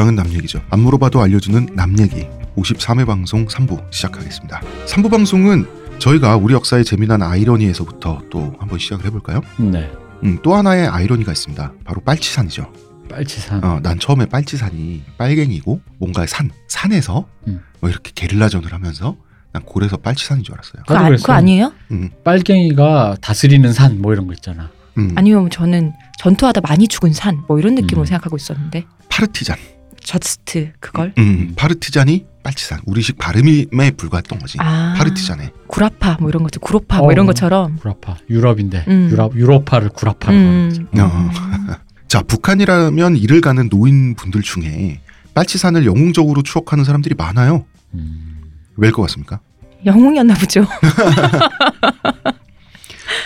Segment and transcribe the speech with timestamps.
[0.00, 0.62] 교양은 남 얘기죠.
[0.70, 2.26] 안 물어봐도 알려주는 남 얘기.
[2.56, 4.62] 53회 방송 3부 시작하겠습니다.
[4.86, 5.66] 3부 방송은
[5.98, 9.42] 저희가 우리 역사의 재미난 아이러니에서부터 또 한번 시작을 해볼까요?
[9.58, 9.92] 네.
[10.24, 11.72] 음, 또 하나의 아이러니가 있습니다.
[11.84, 12.72] 바로 빨치산이죠.
[13.10, 13.62] 빨치산.
[13.62, 17.60] 어, 난 처음에 빨치산이 빨갱이고 뭔가 산 산에서 음.
[17.80, 19.16] 뭐 이렇게 게릴라전을 하면서
[19.52, 20.82] 난 고래서 빨치산인 줄 알았어요.
[20.86, 21.10] 그거, 아.
[21.10, 21.74] 그거 아니에요?
[21.90, 24.70] 음, 빨갱이가 다스리는 산 뭐 이런 거 있잖아.
[24.96, 25.12] 음.
[25.14, 28.06] 아니면 저는 전투하다 많이 죽은 산 뭐 이런 느낌으로 음.
[28.06, 29.58] 생각하고 있었는데 파르티잔.
[30.02, 32.80] Just 그걸 음, 파르티잔이 빨치산.
[32.86, 34.56] 우리식 발음에 불과했던 거지.
[34.60, 35.50] 아 파르티잔에.
[35.66, 37.12] 구라파 뭐 이런 것들 구라파 뭐 어.
[37.12, 38.16] 이런 것처럼 구라파.
[38.28, 39.08] 유럽인데 음.
[39.10, 40.86] 유럽 유로파를 구라파로 음.
[40.98, 41.30] 어.
[42.08, 45.00] 자, 북한이라면 이를 가는 노인분들 중에
[45.34, 47.64] 빨치산을 영웅적으로 추억하는 사람들이 많아요.
[47.94, 48.40] 음.
[48.76, 49.38] 왜일 것 같습니까?
[49.86, 50.66] 영웅이었나 보죠.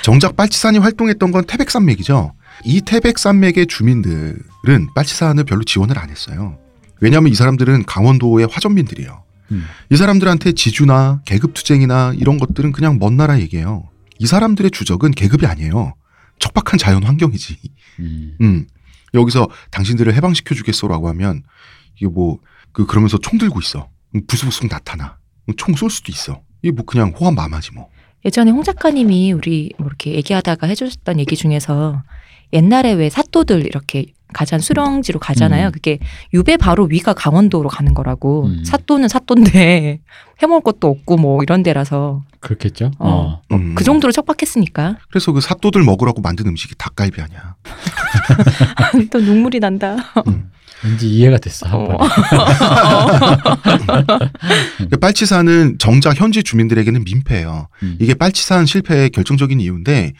[0.02, 2.32] 정작 빨치산이 활동했던 건 태백산맥이죠.
[2.64, 6.58] 이 태백산맥의 주민들은 빨치산을 별로 지원을 안 했어요.
[7.05, 9.22] 왜냐하면 이 사람들은 강원도의 화전민들이에요.
[9.52, 9.64] 음.
[9.91, 13.88] 이 사람들한테 지주나 계급투쟁이나 이런 것들은 그냥 먼 나라 얘기예요.
[14.19, 15.94] 이 사람들의 주적은 계급이 아니에요.
[16.38, 17.58] 척박한 자연 환경이지.
[18.00, 18.36] 음.
[18.41, 18.66] 음.
[19.12, 21.42] 여기서 당신들을 해방시켜 주겠소라고 하면
[21.96, 22.38] 이게 뭐
[22.74, 23.89] 그 그러면서 총 들고 있어.
[24.14, 25.16] 음, 부스부스 나타나.
[25.48, 26.42] 음, 총쏠 수도 있어.
[26.61, 27.89] 이게 뭐 그냥 호환 마마지 뭐.
[28.24, 32.02] 예전에 홍 작가님이 우리 뭐 이렇게 얘기하다가 해주셨던 얘기 중에서
[32.52, 35.68] 옛날에 왜 사또들 이렇게 가장 수령지로 가잖아요.
[35.68, 35.72] 음.
[35.72, 35.98] 그게
[36.34, 38.46] 유배 바로 위가 강원도로 가는 거라고.
[38.46, 38.64] 음.
[38.64, 40.00] 사또는 사또인데
[40.42, 42.90] 해먹을 것도 없고 뭐 이런 데라서 그렇겠죠.
[42.98, 43.40] 어.
[43.50, 43.56] 어.
[43.56, 43.74] 음.
[43.74, 47.55] 그 정도로 척박했으니까 그래서 그 사또들 먹으라고 만든 음식이 닭갈비 아니야.
[49.10, 49.96] 또 눈물이 난다.
[50.84, 51.66] 왠지 이해가 됐어.
[51.66, 51.96] 한 어.
[51.96, 52.10] 번에.
[54.90, 57.68] 그 빨치산은 정작 현지 주민들에게는 민폐예요.
[57.82, 57.96] 음.
[58.00, 60.12] 이게 빨치산 실패의 결정적인 이유인데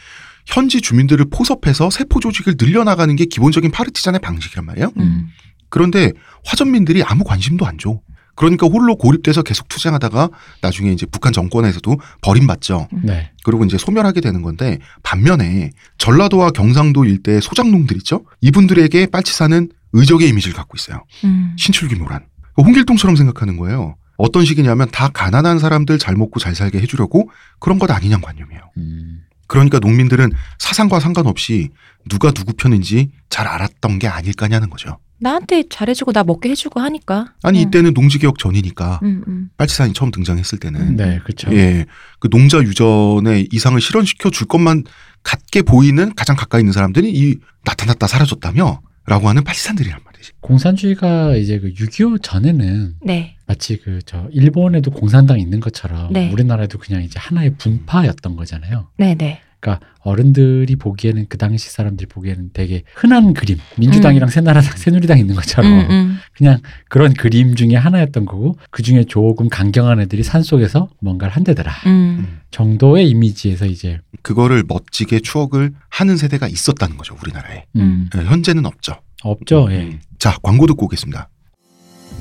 [0.47, 4.93] 현지 주민들을 포섭해서 세포 조직을 늘려나가는 게 기본적인 파르티잔의 방식이란 말이에요.
[4.99, 5.29] 음.
[5.69, 6.13] 그런데
[6.45, 8.01] 화전민들이 아무 관심도 안 줘.
[8.37, 10.29] 그러니까 홀로 고립돼서 계속 투쟁하다가
[10.61, 12.89] 나중에 이제 북한 정권에서도 버림받죠.
[13.05, 13.31] 네.
[13.45, 18.25] 그리고 이제 소멸하게 되는 건데 반면에 전라도와 경상도 일대의 소장농들 있죠?
[18.41, 21.05] 이분들에게 빨치산은 의적의 이미지를 갖고 있어요.
[21.25, 21.55] 음.
[21.57, 22.27] 신출귀 노란.
[22.57, 23.97] 그 홍길동처럼 생각하는 거예요.
[24.17, 27.31] 어떤 식이냐면 다 가난한 사람들 잘 먹고 잘 살게 해주려고
[27.61, 28.63] 그런 것 아니냐 관념이에요.
[28.77, 29.21] 음.
[29.47, 31.71] 그러니까 농민들은 사상과 상관없이
[32.09, 34.99] 누가 누구 편인지 잘 알았던 게 아닐까냐는 거죠.
[35.19, 37.33] 나한테 잘해주고 나 먹게 해주고 하니까.
[37.43, 37.63] 아니 어.
[37.63, 39.49] 이때는 농지개혁 전이니까 음, 음.
[39.57, 41.53] 빨치산이 처음 등장했을 때는 네, 그렇죠.
[41.55, 41.87] 예,
[42.19, 44.85] 그 농자 유전의 이상을 실현시켜 줄 것만
[45.23, 50.14] 같게 보이는 가장 가까이 있는 사람들이 이 나타났다 사라졌다며 라고 하는 빨치산들이란 말이지.
[50.41, 53.37] 공산주의가 이제 그 6.25 전에는 네.
[53.47, 56.31] 마치 그 저 일본에도 공산당 있는 것처럼 네.
[56.33, 58.89] 우리나라도 그냥 이제 하나의 분파였던 거잖아요.
[58.99, 59.41] 네, 네.
[59.61, 65.73] 그러니까 어른들이 보기에는 그 당시 사람들이 보기에는 되게 흔한 그림, 민주당이랑 새나라당, 새누리당 있는 것처럼
[65.73, 66.19] 음, 음.
[66.37, 71.73] 그냥 그런 그림 중에 하나였던 거고 그 중에 조금 강경한 애들이 산 속에서 뭔가를 한대더라
[71.87, 72.41] 음.
[72.51, 77.65] 정도의 이미지에서 이제 그거를 멋지게 추억을 하는 세대가 있었다는 거죠 우리나라에.
[77.77, 78.97] 음, 예, 현재는 없죠.
[79.25, 79.67] 없죠.
[79.71, 79.77] 예.
[79.81, 80.01] 음.
[80.19, 81.29] 자 광고 듣고 오겠습니다.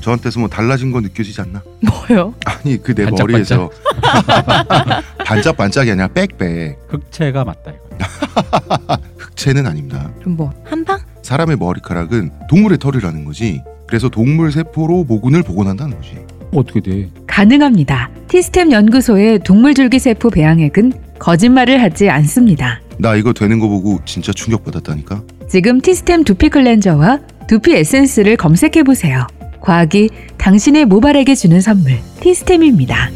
[0.00, 1.62] 저한테서 뭐 달라진 거 느껴지지 않나?
[1.80, 2.34] 뭐요?
[2.44, 3.58] 아니 그 내 반짝반짝.
[3.58, 3.70] 머리에서
[5.24, 8.96] 반짝반짝이 아니라 빽빽 흑채가 맞다 이거.
[9.18, 10.10] 흑채는 아닙니다.
[10.20, 10.98] 그럼 뭐 한방?
[11.22, 13.62] 사람의 머리카락은 동물의 털이라는 거지.
[13.86, 16.18] 그래서 동물 세포로 모근을 복원한다는 거지.
[16.52, 17.10] 어떻게 돼?
[17.26, 18.10] 가능합니다.
[18.28, 22.80] 티스템 연구소의 동물 줄기세포 배양액은 거짓말을 하지 않습니다.
[22.98, 25.22] 나 이거 되는 거 보고 진짜 충격받았다니까.
[25.48, 29.26] 지금 티스템 두피 클렌저와 두피 에센스를 검색해 보세요.
[29.60, 33.10] 과학이 당신의 모발에게 주는 선물 티스템입니다.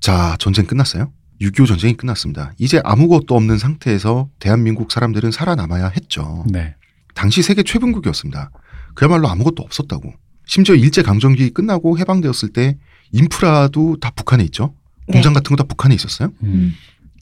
[0.00, 1.10] 자, 전쟁 끝났어요?
[1.40, 2.52] 6.25 전쟁이 끝났습니다.
[2.58, 6.44] 이제 아무것도 없는 상태에서 대한민국 사람들은 살아남아야 했죠.
[6.48, 6.74] 네.
[7.14, 8.50] 당시 세계 최빈국이었습니다.
[8.94, 10.12] 그야말로 아무것도 없었다고.
[10.46, 12.78] 심지어 일제 강점기 끝나고 해방되었을 때
[13.12, 14.74] 인프라도 다 북한에 있죠.
[15.10, 16.30] 공장 같은 거 다 북한에 있었어요.
[16.42, 16.74] 음.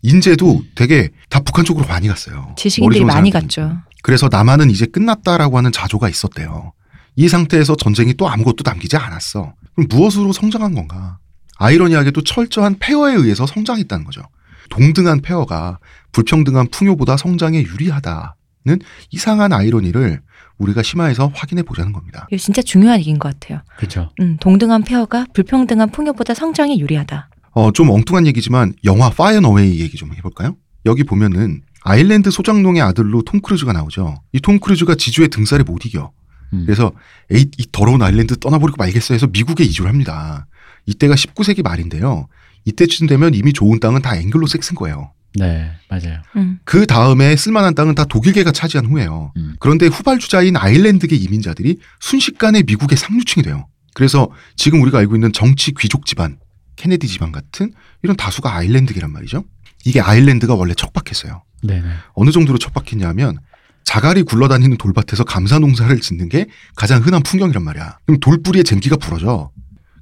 [0.05, 2.55] 인재도 되게 다 북한 쪽으로 많이 갔어요.
[2.57, 3.31] 지식인들이 많이.
[3.31, 3.79] 갔죠.
[4.03, 6.73] 그래서 남한은 이제 끝났다라고 하는 자조가 있었대요.
[7.17, 9.55] 이 상태에서 전쟁이 또 아무것도 남기지 않았어.
[9.75, 11.19] 그럼 무엇으로 성장한 건가?
[11.57, 14.21] 아이러니하게도 철저한 폐허에 의해서 성장했다는 거죠.
[14.69, 15.79] 동등한 폐허가
[16.13, 18.81] 불평등한 풍요보다 성장에 유리하다는
[19.11, 20.21] 이상한 아이러니를
[20.59, 22.27] 우리가 심화해서 확인해 보자는 겁니다.
[22.31, 23.63] 이게 진짜 중요한 얘기인 것 같아요.
[23.79, 24.11] 그렇죠.
[24.21, 27.31] 음, 동등한 폐허가 불평등한 풍요보다 성장에 유리하다.
[27.55, 30.57] 어, 좀 엉뚱한 얘기지만 영화 파이어 어웨이 얘기 좀 해볼까요?
[30.87, 34.21] 여기 보면은 아일랜드 소작농의 아들로 톰 크루즈가 나오죠.
[34.33, 36.13] 이 톰 크루즈가 지주의 등쌀에 못 이겨.
[36.53, 36.65] 음.
[36.67, 36.93] 그래서
[37.31, 40.47] 에이 이 더러운 아일랜드 떠나버리고 말겠어 해서 미국에 이주를 합니다.
[40.87, 42.27] 이때가 19세기 말인데요.
[42.65, 45.13] 이때쯤 되면 이미 좋은 땅은 다 앵글로 섹스인 거예요.
[45.37, 46.21] 네, 맞아요.
[46.37, 46.59] 음.
[46.65, 49.33] 그 다음에 쓸만한 땅은 다 독일계가 차지한 후예요.
[49.37, 49.57] 음.
[49.59, 53.67] 그런데 후발주자인 아일랜드계 이민자들이 순식간에 미국의 상류층이 돼요.
[53.95, 56.39] 그래서 지금 우리가 알고 있는 정치 귀족 집안,
[56.85, 57.73] 케네디 집안 같은
[58.03, 59.45] 이런 다수가 아일랜드계란 말이죠.
[59.87, 61.43] 이게 아일랜드가 원래 척박했어요.
[61.63, 61.89] 네, 네.
[62.13, 63.39] 어느 정도로 척박했냐면
[63.85, 66.47] 자갈이 굴러다니는 돌밭에서 감사 농사를 짓는 게
[66.77, 67.99] 가장 흔한 풍경이란 말이야.
[68.05, 69.51] 그럼 돌뿌리에 쟁기가 부러져.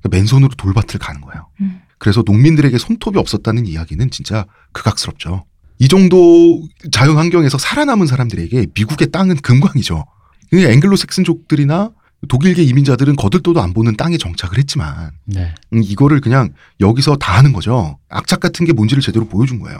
[0.00, 1.48] 그러니까 맨손으로 돌밭을 가는 거예요.
[1.60, 1.80] 음.
[1.98, 5.44] 그래서 농민들에게 손톱이 없었다는 이야기는 진짜 극악스럽죠.
[5.78, 10.04] 이 정도 자연 환경에서 살아남은 사람들에게 미국의 땅은 금광이죠.
[10.52, 11.92] 앵글로색슨족들이나
[12.28, 15.54] 독일계 이민자들은 거들떠도 안 보는 땅에 정착을 했지만 네.
[15.72, 17.98] 음, 이거를 그냥 여기서 다 하는 거죠.
[18.08, 19.78] 악착 같은 게 뭔지를 제대로 보여준 거예요.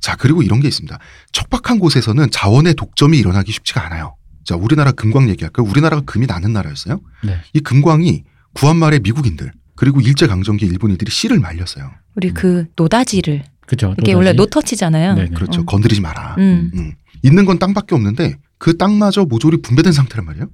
[0.00, 0.98] 자, 그리고 이런 게 있습니다.
[1.32, 4.16] 척박한 곳에서는 자원의 독점이 일어나기 쉽지가 않아요.
[4.44, 5.66] 자, 우리나라 금광 얘기할까요?
[5.66, 7.00] 우리나라가 금이 나는 나라였어요.
[7.24, 7.38] 네.
[7.52, 8.24] 이 금광이
[8.54, 11.90] 구한 말에 미국인들 그리고 일제 강점기에 일본인들이 씨를 말렸어요.
[12.14, 13.94] 우리 그 노다지를 그죠.
[14.00, 15.14] 이게 원래 노터치잖아요.
[15.14, 15.30] 네, 네.
[15.30, 15.60] 그렇죠.
[15.60, 15.66] 음.
[15.66, 16.36] 건드리지 마라.
[16.38, 16.70] 음.
[16.74, 16.92] 음.
[17.22, 20.48] 있는 건 땅밖에 없는데 그 땅마저 모조리 분배된 상태란 말이에요.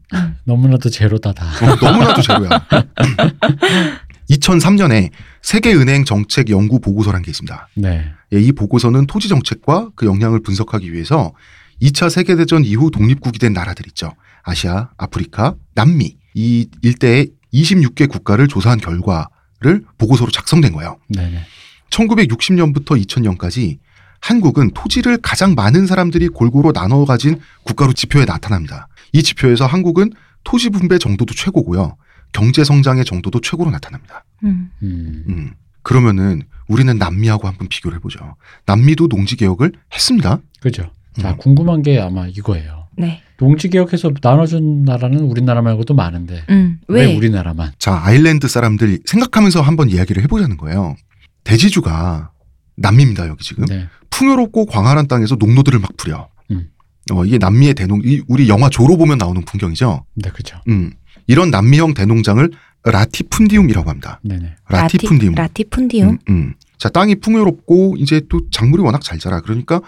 [0.45, 1.47] 너무나도 제로다 다.
[1.47, 2.67] 어, 너무나도 제로야.
[4.29, 5.09] 2003년에
[5.41, 7.69] 세계은행 정책 연구 보고서란 게 있습니다.
[7.77, 8.13] 네.
[8.35, 11.33] 예, 이 보고서는 토지 정책과 그 영향을 분석하기 위해서
[11.81, 14.13] 2차 세계대전 이후 독립국이 된 나라들 있죠.
[14.43, 20.99] 아시아, 아프리카, 남미 이 일대의 26개 국가를 조사한 결과를 보고서로 작성된 거예요.
[21.09, 21.47] 네, 네.
[21.89, 23.79] 1960년부터 2000년까지
[24.23, 28.89] 한국은 토지를 가장 많은 사람들이 골고루 나눠 가진 국가로 지표에 나타납니다.
[29.13, 30.13] 이 지표에서 한국은
[30.45, 31.97] 토지 분배 정도도 최고고요.
[32.33, 34.25] 경제 성장의 정도도 최고로 나타납니다.
[34.45, 34.71] 음.
[34.83, 35.25] 음.
[35.29, 35.51] 음.
[35.83, 38.37] 그러면은 우리는 남미하고 한번 비교를 해보죠.
[38.65, 40.39] 남미도 농지 개혁을 했습니다.
[40.61, 40.91] 그죠.
[41.21, 41.37] 자, 음.
[41.37, 42.87] 궁금한 게 아마 이거예요.
[42.97, 43.23] 네.
[43.39, 46.79] 농지 개혁해서 나눠준 나라는 우리나라 말고도 많은데 음.
[46.87, 47.17] 왜, 왜?
[47.17, 47.73] 우리나라만?
[47.79, 50.95] 자, 아일랜드 사람들 생각하면서 한번 이야기를 해보자는 거예요.
[51.43, 52.31] 대지주가
[52.77, 53.65] 남미입니다, 여기 지금.
[53.67, 53.87] 네.
[54.11, 56.29] 풍요롭고 광활한 땅에서 농노들을 막 부려.
[56.51, 56.69] 음.
[57.11, 60.05] 어, 이게 남미의 대농, 이 우리 영화 조로 보면 나오는 풍경이죠.
[60.15, 60.61] 네, 그죠.
[60.69, 60.93] 음.
[61.27, 62.51] 이런 남미형 대농장을
[62.85, 64.21] 라티푼디움이라고 합니다.
[64.23, 64.55] 네, 네.
[64.69, 65.35] 라티푼디움.
[65.35, 66.55] 라티, 푼디움 음, 음.
[66.79, 69.41] 자, 땅이 풍요롭고 이제 또 작물이 워낙 잘 자라.
[69.41, 69.81] 그러니까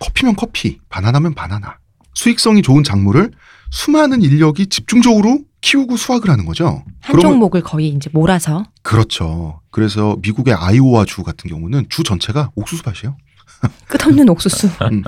[0.00, 1.78] 커피면 커피, 바나나면 바나나.
[2.14, 3.30] 수익성이 좋은 작물을
[3.76, 6.84] 수많은 인력이 집중적으로 키우고 수확을 하는 거죠.
[7.00, 9.60] 한 종목을 거의 이제 몰아서 그렇죠.
[9.70, 13.16] 그래서 미국의 아이오와 주 같은 경우는 주 전체가 옥수수 밭이에요.
[13.88, 14.68] 끝없는 옥수수.
[14.82, 15.02] 음.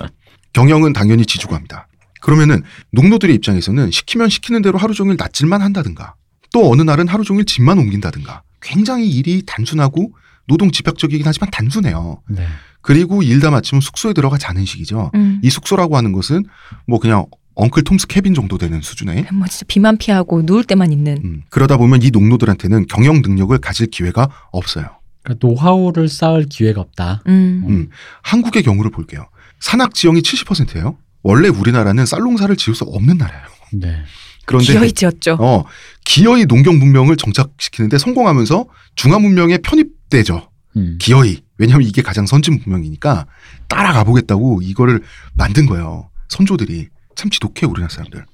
[0.54, 1.88] 경영은 당연히 지주가 합니다.
[2.20, 2.62] 그러면은
[2.92, 6.14] 농노들의 입장에서는 시키면 시키는 대로 하루 종일 낯질만 한다든가
[6.52, 10.12] 또 어느 날은 하루 종일 집만 옮긴다든가 굉장히 일이 단순하고
[10.46, 12.22] 노동 집약적이긴 하지만 단순해요.
[12.30, 12.46] 네.
[12.80, 15.10] 그리고 일 다 마치면 숙소에 들어가 자는 식이죠.
[15.14, 15.40] 음.
[15.42, 16.44] 이 숙소라고 하는 것은
[16.86, 21.18] 뭐 그냥 Uncle Tom's Cabin 정도 되는 수준의 뭐 진짜 비만 피하고 누울 데만 있는.
[21.24, 24.86] 음, 그러다 보면 이 농노들한테는 경영 능력을 가질 기회가 없어요.
[25.22, 27.22] 그러니까 노하우를 쌓을 기회가 없다.
[27.28, 27.64] 음.
[27.66, 27.88] 음.
[28.22, 29.28] 한국의 경우를 볼게요.
[29.60, 30.98] 산악 지형이 70%예요.
[31.22, 33.46] 원래 우리나라는 쌀농사를 지을 수 없는 나라예요.
[33.72, 34.02] 네.
[34.46, 35.38] 그런데 기어이 지었죠.
[35.40, 35.64] 어,
[36.04, 40.50] 기어이 농경 문명을 정착시키는데 성공하면서 중화 문명에 편입되죠.
[40.76, 40.98] 음.
[41.00, 41.42] 기어이.
[41.56, 43.26] 왜냐하면 이게 가장 선진 문명이니까
[43.68, 45.02] 따라가 보겠다고 이거를
[45.34, 46.10] 만든 거예요.
[46.28, 48.24] 선조들이 참 지독해 우리나라 사람들.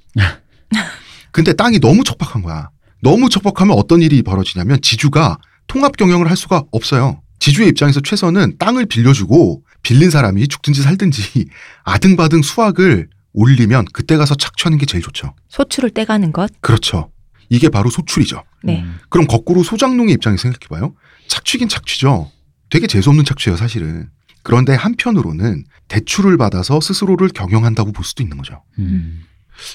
[1.32, 2.70] 근데 땅이 너무 척박한 거야.
[3.02, 7.22] 너무 척박하면 어떤 일이 벌어지냐면 지주가 통합 경영을 할 수가 없어요.
[7.38, 11.46] 지주의 입장에서 최선은 땅을 빌려주고 빌린 사람이 죽든지 살든지
[11.84, 15.34] 아등바등 수확을 올리면 그때 가서 착취하는 게 제일 좋죠.
[15.48, 16.50] 소출을 떼가는 것.
[16.60, 17.10] 그렇죠.
[17.48, 18.42] 이게 바로 소출이죠.
[18.62, 18.82] 네.
[18.82, 18.98] 음.
[19.08, 20.94] 그럼 거꾸로 소장농의 입장에서 생각해봐요.
[21.28, 22.30] 착취긴 착취죠.
[22.68, 24.10] 되게 재수없는 착취예요, 사실은.
[24.50, 28.64] 그런데 한편으로는 대출을 받아서 스스로를 경영한다고 볼 수도 있는 거죠.
[28.80, 29.22] 음.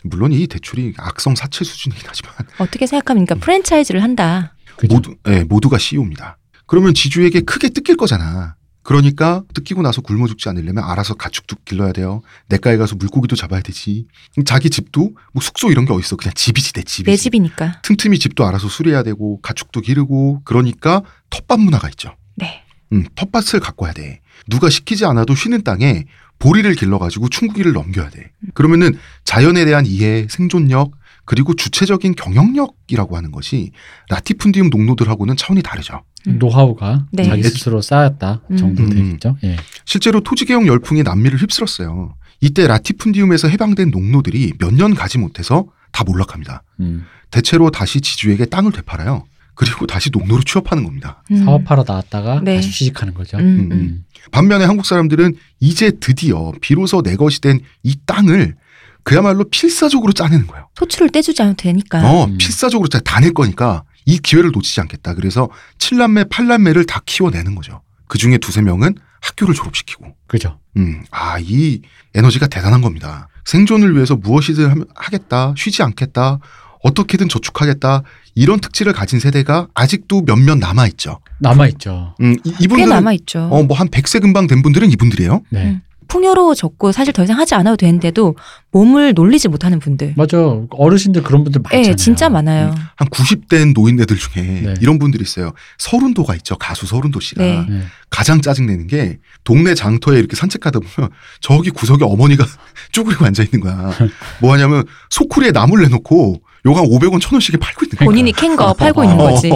[0.03, 4.53] 물론 이 대출이 악성 사채 수준이긴 하지만 어떻게 생각하면 그러니까 프랜차이즈를 한다.
[4.75, 4.93] 그죠.
[4.93, 6.37] 모두 예, 모두가 CEO입니다.
[6.65, 8.55] 그러면 지주에게 크게 뜯길 거잖아.
[8.83, 12.21] 그러니까 뜯기고 나서 굶어 죽지 않으려면 알아서 가축도 길러야 돼요.
[12.49, 14.07] 내과에 가서 물고기도 잡아야 되지.
[14.45, 16.17] 자기 집도 뭐 숙소 이런 게 어딨어.
[16.17, 17.09] 그냥 집이지 내 집이지.
[17.11, 17.81] 내 집이니까.
[17.81, 22.13] 틈틈이 집도 알아서 수리해야 되고 가축도 기르고 그러니까 텃밭 문화가 있죠.
[22.35, 22.64] 네.
[22.93, 24.21] 음, 텃밭을 갖고 와야 돼.
[24.47, 26.05] 누가 시키지 않아도 쉬는 땅에
[26.39, 28.31] 보리를 길러가지고 충국이를 넘겨야 돼.
[28.53, 30.91] 그러면은 자연에 대한 이해, 생존력,
[31.23, 33.71] 그리고 주체적인 경영력이라고 하는 것이
[34.09, 36.03] 라티푼디움 농노들하고는 차원이 다르죠.
[36.27, 36.37] 음.
[36.37, 37.23] 노하우가 네.
[37.23, 38.89] 자기 스스로 쌓였다 정도 음.
[38.89, 39.37] 되겠죠.
[39.43, 39.55] 예.
[39.85, 42.15] 실제로 토지개혁 열풍이 남미를 휩쓸었어요.
[42.41, 46.61] 이때 라티푼디움에서 해방된 농노들이 몇 년 가지 못해서 다 몰락합니다.
[46.81, 47.05] 음.
[47.31, 49.23] 대체로 다시 지주에게 땅을 되팔아요.
[49.55, 51.23] 그리고 다시 농노로 취업하는 겁니다.
[51.31, 51.43] 음.
[51.45, 52.57] 사업하러 나왔다가 네.
[52.57, 53.37] 다시 취직하는 거죠.
[53.37, 53.71] 음, 음.
[53.71, 54.05] 음.
[54.31, 58.55] 반면에 한국 사람들은 이제 드디어 비로소 내 것이 된 이 땅을
[59.03, 60.67] 그야말로 필사적으로 짜내는 거예요.
[60.77, 62.09] 소출을 떼주지 않아도 되니까.
[62.09, 62.37] 어, 음.
[62.37, 65.13] 필사적으로 다낼 거니까 이 기회를 놓치지 않겠다.
[65.13, 67.81] 그래서 칠남매, 팔남매를 다 키워내는 거죠.
[68.07, 70.59] 그 중에 두세 명은 학교를 졸업시키고 그죠.
[70.77, 71.81] 음, 아, 이
[72.15, 73.27] 에너지가 대단한 겁니다.
[73.45, 76.39] 생존을 위해서 무엇이든 함- 하겠다, 쉬지 않겠다,
[76.83, 78.03] 어떻게든 저축하겠다,
[78.35, 81.19] 이런 특질을 가진 세대가 아직도 몇몇 남아 있죠.
[81.39, 82.15] 남아 있죠.
[82.21, 83.47] 음, 이, 꽤 이분들은, 남아 있죠.
[83.51, 85.41] 어, 뭐 한 100세 금방 된 분들은 이분들이에요.
[85.49, 85.63] 네.
[85.65, 85.81] 음.
[86.07, 88.35] 풍요로워졌고 사실 더 이상 하지 않아도 되는데도
[88.71, 90.13] 몸을 놀리지 못하는 분들.
[90.15, 90.37] 맞아.
[90.69, 91.87] 어르신들 그런 분들 많잖아요.
[91.89, 92.75] 예, 진짜 많아요.
[92.95, 94.73] 한 90대 노인네들 중에 네.
[94.81, 95.51] 이런 분들이 있어요.
[95.79, 96.57] 서른도가 있죠.
[96.57, 97.43] 가수 서른도 씨가.
[97.43, 97.65] 네.
[97.67, 97.81] 네.
[98.11, 101.09] 가장 짜증내는 게 동네 장터에 이렇게 산책하다 보면
[101.41, 102.45] 저기 구석에 어머니가
[102.93, 103.91] 쭈그리고 앉아 있는 거야.
[104.41, 108.05] 뭐 하냐면 소쿠리에 나물 내놓고 요가 500원, 1000원씩에 팔고 있는 거야.
[108.05, 109.49] 본인이 캔 거 팔고 있는 어, 거지.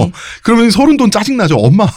[0.43, 1.55] 그러면 서른 돈 짜증나죠.
[1.57, 1.87] 엄마,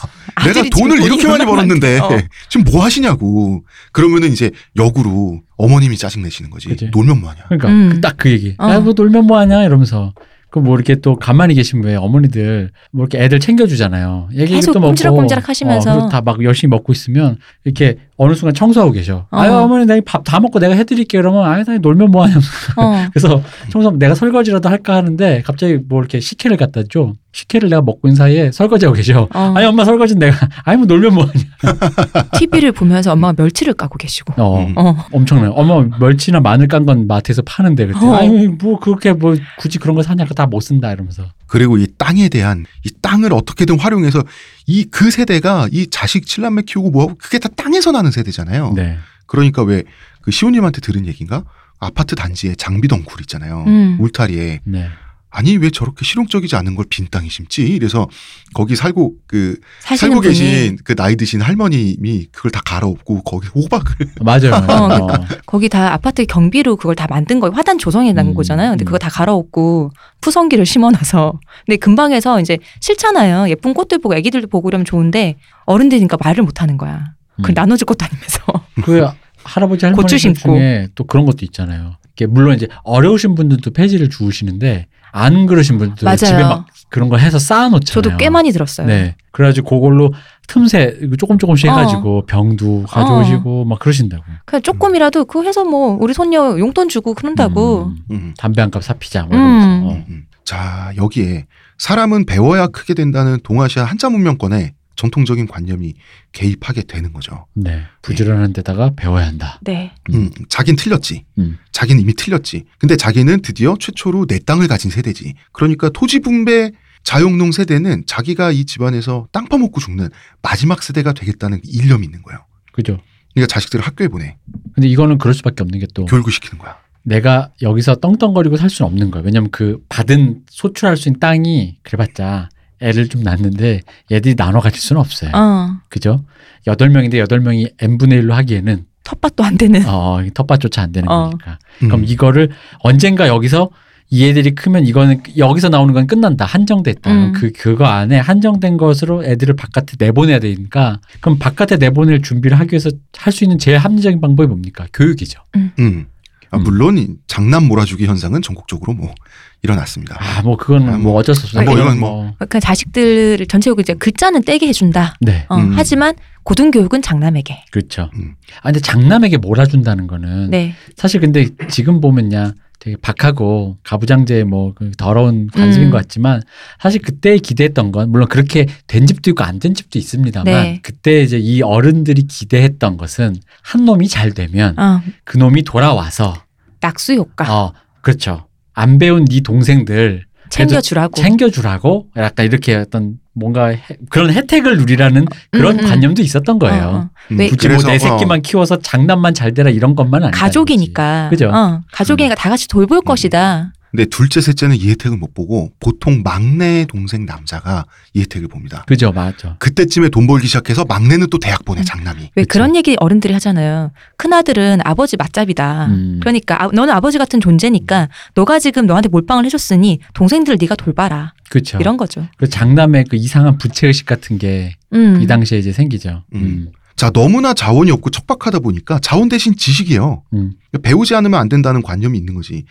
[0.45, 1.99] 내가 돈을 이렇게 많이 벌었는데.
[1.99, 2.09] 어.
[2.49, 3.63] 지금 뭐 하시냐고.
[3.93, 6.69] 그러면은 이제 역으로 어머님이 짜증내시는 거지.
[6.69, 6.91] 그치.
[6.93, 7.43] 놀면 뭐하냐.
[7.49, 8.01] 그러니까 음.
[8.01, 8.55] 딱그 얘기.
[8.59, 8.71] 어.
[8.71, 10.13] 야, 뭐 놀면 뭐하냐 이러면서.
[10.51, 14.29] 그뭐 이렇게 또 가만히 계신 왜 어머니들 뭐 이렇게 애들 챙겨주잖아요.
[14.35, 15.99] 얘기 계속 또 먹고 꼼지락꼼지락 하시면서.
[15.99, 19.27] 어, 다막 열심히 먹고 있으면 이렇게 어느 순간 청소하고 계셔.
[19.31, 19.39] 어.
[19.39, 22.37] 아유 어머니 내가 밥 다 먹고 내가 해드릴게 그러면 아유 나 놀면 뭐하냐.
[22.77, 23.07] 어.
[23.13, 27.13] 그래서 청소하면 내가 설거지라도 할까 하는데 갑자기 뭐 이렇게 식혜를 갖다 줘.
[27.35, 29.27] 식혜를 내가 먹고 있는 사이에 설거지하고 계셔.
[29.35, 29.53] 어.
[29.57, 31.33] 아니 엄마 설거지는 내가 아니 뭐 놀면 뭐하냐.
[32.39, 34.35] TV를 보면서 엄마가 멸치를 까고 계시고.
[34.37, 34.65] 어.
[34.65, 34.75] 음.
[34.77, 34.95] 어.
[35.13, 35.53] 엄청나요.
[35.53, 38.15] 어머 멸치나 마늘 깐 건 마트에서 파는데 그때 어.
[38.15, 42.65] 아니 뭐 그렇게 뭐 굳이 그런 거 사냐 다못 쓴다 이러면서 그리고 이 땅에 대한
[42.83, 44.25] 이 땅을 어떻게든 활용해서
[44.67, 48.73] 이 그 세대가 이 자식 칠남매 키우고 뭐하고 그게 다 땅에서 나는 세대잖아요.
[48.75, 49.83] 네 그러니까 왜
[50.23, 51.45] 그 시호님한테 들은 얘기인가?
[51.81, 53.65] 아파트 단지에 장비 덩굴 있잖아요.
[53.67, 53.97] 음.
[54.01, 54.89] 울타리에 네.
[55.35, 57.63] 아니 왜 저렇게 실용적이지 않은 걸 빈 땅에 심지?
[57.63, 58.07] 이래서
[58.53, 63.95] 거기 살고 그 살고 분이 계신 그 나이 드신 할머님이 그걸 다 갈아엎고 거기 호박을
[64.21, 64.53] 맞아요.
[64.69, 65.07] 어, 맞아요.
[65.47, 67.53] 거기 다 아파트 경비로 그걸 다 만든 거예요.
[67.55, 68.71] 화단 조성해 난 음, 거잖아요.
[68.73, 68.87] 근데 음.
[68.87, 71.41] 그거 다 갈아엎고 푸성기를 심어놔서.
[71.67, 73.49] 근데 금방에서 이제 싫잖아요.
[73.49, 77.15] 예쁜 꽃들 보고 애기들도 보고 그러면 좋은데 어른들이니까 말을 못 하는 거야.
[77.37, 77.55] 그걸 음.
[77.55, 78.43] 나눠줄 것도 아니면서.
[78.85, 79.07] 그
[79.45, 80.39] 할아버지 할머니 고추 심고.
[80.41, 81.97] 중에 또 그런 것도 있잖아요.
[82.29, 86.17] 물론 이제 어려우신 분들도 폐지를 주우시는데 안 그러신 분들도 맞아요.
[86.17, 87.81] 집에 막 그런 거 해서 쌓아놓잖아요.
[87.85, 88.87] 저도 꽤 많이 들었어요.
[88.87, 89.15] 네.
[89.31, 90.13] 그래가지고 그걸로
[90.49, 91.73] 틈새 이거 조금 조금씩 어.
[91.73, 94.25] 해가지고 병도 가져오시고 막 그러신다고.
[94.45, 97.85] 그냥 조금이라도 그거 해서 뭐 우리 손녀 용돈 주고 그런다고.
[97.85, 98.35] 음, 음.
[98.39, 99.25] 담배 한값 사피자.
[99.25, 99.41] 뭐 음.
[99.41, 99.87] 이러면서.
[99.87, 100.05] 어.
[100.09, 100.25] 음.
[100.45, 101.47] 자 여기에
[101.79, 105.95] 사람은 배워야 크게 된다는 동아시아 한자 문명권에 전통적인 관념이
[106.33, 107.47] 개입하게 되는 거죠.
[107.55, 107.83] 네.
[108.03, 109.59] 부지런한 데다가 배워야 한다.
[109.63, 109.93] 네.
[110.13, 111.25] 음, 자긴 틀렸지.
[111.39, 111.59] 음.
[111.73, 112.65] 자기는 이미 틀렸지.
[112.79, 115.35] 근데 자기는 드디어 최초로 내 땅을 가진 세대지.
[115.53, 116.71] 그러니까 토지 분배
[117.05, 120.09] 자영농 세대는 자기가 이 집안에서 땅 파먹고 죽는
[120.41, 122.41] 마지막 세대가 되겠다는 일념이 있는 거예요.
[122.73, 122.99] 그죠?
[123.35, 124.37] 그러니까 자식들을 학교에 보내.
[124.75, 126.77] 근데 이거는 그럴 수밖에 없는 게 또 교육을 시키는 거야.
[127.03, 129.25] 내가 여기서 떵떵거리고 살 수는 없는 거예요.
[129.27, 132.49] 왜냐면 그 받은 소출할 수 있는 땅이 그래봤자
[132.83, 135.31] 애를 좀 낳는데 얘들이 나눠 가질 수는 없어요.
[135.35, 135.69] 어.
[135.89, 136.25] 그죠?
[136.67, 139.85] 여덟 명인데 여덟 명이 n분의 1로 하기에는 텃밭도 안 되는.
[139.89, 141.31] 어, 텃밭조차 안 되는 어.
[141.31, 141.59] 거니까.
[141.83, 141.89] 음.
[141.89, 143.71] 그럼 이거를 언젠가 여기서
[144.11, 146.45] 이 애들이 크면 이거는 여기서 나오는 건 끝난다.
[146.45, 147.11] 한정됐다.
[147.11, 147.33] 음.
[147.33, 152.91] 그 그거 안에 한정된 것으로 애들을 바깥에 내보내야 되니까 그럼 바깥에 내보낼 준비를 하기 위해서
[153.17, 154.87] 할 수 있는 제일 합리적인 방법이 뭡니까?
[154.93, 155.41] 교육이죠.
[155.57, 156.07] 음.
[156.51, 156.63] 아, 음.
[156.63, 159.15] 물론 이 장남 몰아주기 현상은 전국적으로 뭐
[159.63, 160.17] 일어났습니다.
[160.19, 161.15] 아, 뭐 그거는 아, 뭐 뭐.
[161.21, 161.63] 어쩔 수 없어요.
[161.63, 165.15] 아, 뭐 그건 이건 그냥 자식들을 전체적으로 이제 글자는 떼게 해준다.
[165.21, 165.47] 네.
[165.49, 165.73] 어, 음.
[165.77, 166.15] 하지만
[166.45, 167.65] 고등교육은 장남에게.
[167.71, 168.11] 그렇죠.
[168.15, 168.35] 음.
[168.61, 170.75] 아 근데 장남에게 몰아준다는 거는 네.
[170.97, 175.91] 사실 근데 지금 보면야 되게 박하고 가부장제의 뭐그 더러운 관습인 음.
[175.93, 176.43] 것 같지만
[176.81, 180.81] 사실 그때 기대했던 건 물론 그렇게 된 집도 있고 안 된 집도 있습니다만 네.
[180.83, 186.35] 그때 이제 이 어른들이 기대했던 것은 한 놈이 잘 되면 어, 그 놈이 돌아와서
[186.81, 191.15] 낙수 효과 어 그렇죠 안 배운 네 동생들 챙겨주라고.
[191.21, 195.89] 챙겨주라고 약간 이렇게 어떤 뭔가 해- 그런 혜택을 누리라는 그런 음, 음.
[195.89, 196.83] 관념도 있었던 거예요.
[196.85, 197.11] 어, 어.
[197.31, 201.29] 음, 왜- 굳이 뭐내 그래서, 새끼만 키워서 장남만 잘 되라 이런 것만 아니라 가족이니까.
[201.31, 201.49] 그죠?
[201.49, 201.55] 음.
[201.55, 203.73] 어, 가족이니까 다 같이 돌볼 것이다.
[203.93, 207.85] 근데 둘째, 셋째는 이 혜택을 못 보고 보통 막내 동생 남자가
[208.15, 208.85] 이 혜택을 봅니다.
[208.89, 209.57] 그죠, 맞죠.
[209.59, 211.85] 그때쯤에 돈 벌기 시작해서 막내는 또 대학 보내 음.
[211.85, 212.31] 장남이.
[212.35, 212.47] 왜 그쵸.
[212.49, 213.93] 그런 얘기 어른들이 하잖아요.
[214.17, 215.87] 큰 아들은 아버지 맞잡이다.
[215.87, 216.21] 음.
[216.21, 221.35] 그러니까 아, 너는 아버지 같은 존재니까 너가 지금 너한테 몰빵을 해줬으니 동생들 네가 돌봐라.
[221.51, 221.77] 그렇죠.
[221.79, 222.27] 이런 거죠.
[222.39, 225.27] 그 장남의 그 이상한 부채 의식 같은 게이 음.
[225.27, 226.25] 당시에 이제 생기죠.
[226.35, 226.41] 음.
[226.41, 226.73] 음.
[226.97, 230.23] 자, 너무나 자원이 없고 척박하다 보니까 자원 대신 지식이에요.
[230.33, 230.53] 음.
[230.83, 232.65] 배우지 않으면 안 된다는 관념이 있는 거지.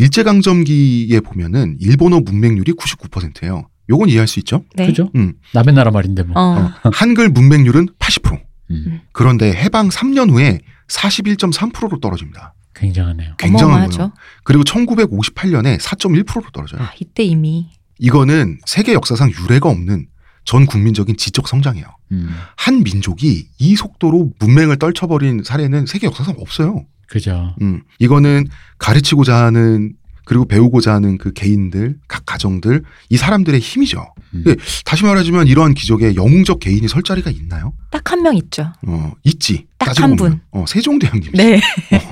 [0.00, 3.68] 일제강점기에 보면은 일본어 문맹률이 99%예요.
[3.90, 4.64] 요건 이해할 수 있죠?
[4.74, 4.86] 네.
[4.86, 5.10] 그죠?
[5.14, 5.34] 음.
[5.52, 6.40] 남의 나라 말인데 뭐.
[6.40, 6.70] 어.
[6.92, 8.40] 한글 문맹률은 80%.
[8.70, 9.00] 음.
[9.12, 12.54] 그런데 해방 3년 후에 41.3%로 떨어집니다.
[12.74, 13.34] 굉장하네요.
[13.36, 13.90] 굉장한.
[13.90, 14.12] 거예요.
[14.44, 16.80] 그리고 1958년에 4.1%로 떨어져요.
[16.80, 20.06] 아, 이때 이미 이거는 세계 역사상 유례가 없는
[20.44, 21.86] 전 국민적인 지적 성장이에요.
[22.12, 22.30] 음.
[22.56, 26.86] 한 민족이 이 속도로 문맹을 떨쳐버린 사례는 세계 역사상 없어요.
[27.08, 27.54] 그죠.
[27.60, 28.46] 음, 이거는
[28.78, 29.94] 가르치고자 하는
[30.24, 34.14] 그리고 배우고자 하는 그 개인들, 각 가정들, 이 사람들의 힘이죠.
[34.34, 34.44] 음.
[34.46, 34.54] 예,
[34.84, 37.72] 다시 말하자면 이러한 기적에 영웅적 개인이 설 자리가 있나요?
[37.90, 38.72] 딱 한 명 있죠.
[38.86, 39.66] 어, 있지.
[39.76, 40.14] 딱 한.
[40.14, 40.40] 분.
[40.52, 41.32] 어, 세종대왕님.
[41.34, 41.60] 네.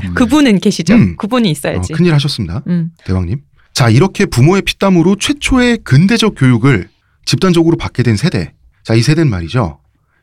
[0.05, 0.15] 음.
[0.15, 0.95] 그분은 계시죠.
[0.95, 1.17] 음.
[1.17, 1.93] 그분이 어, 있어야지.
[1.93, 2.63] 큰일 하셨습니다.
[2.67, 2.91] 음.
[3.05, 3.41] 대왕님.
[3.73, 6.89] 자, 이렇게 부모의 피땀으로 최초의 근대적 교육을
[7.29, 8.55] 집단적으로 받게 된 세대.
[8.83, 9.81] 자, 이 세대는 말이죠.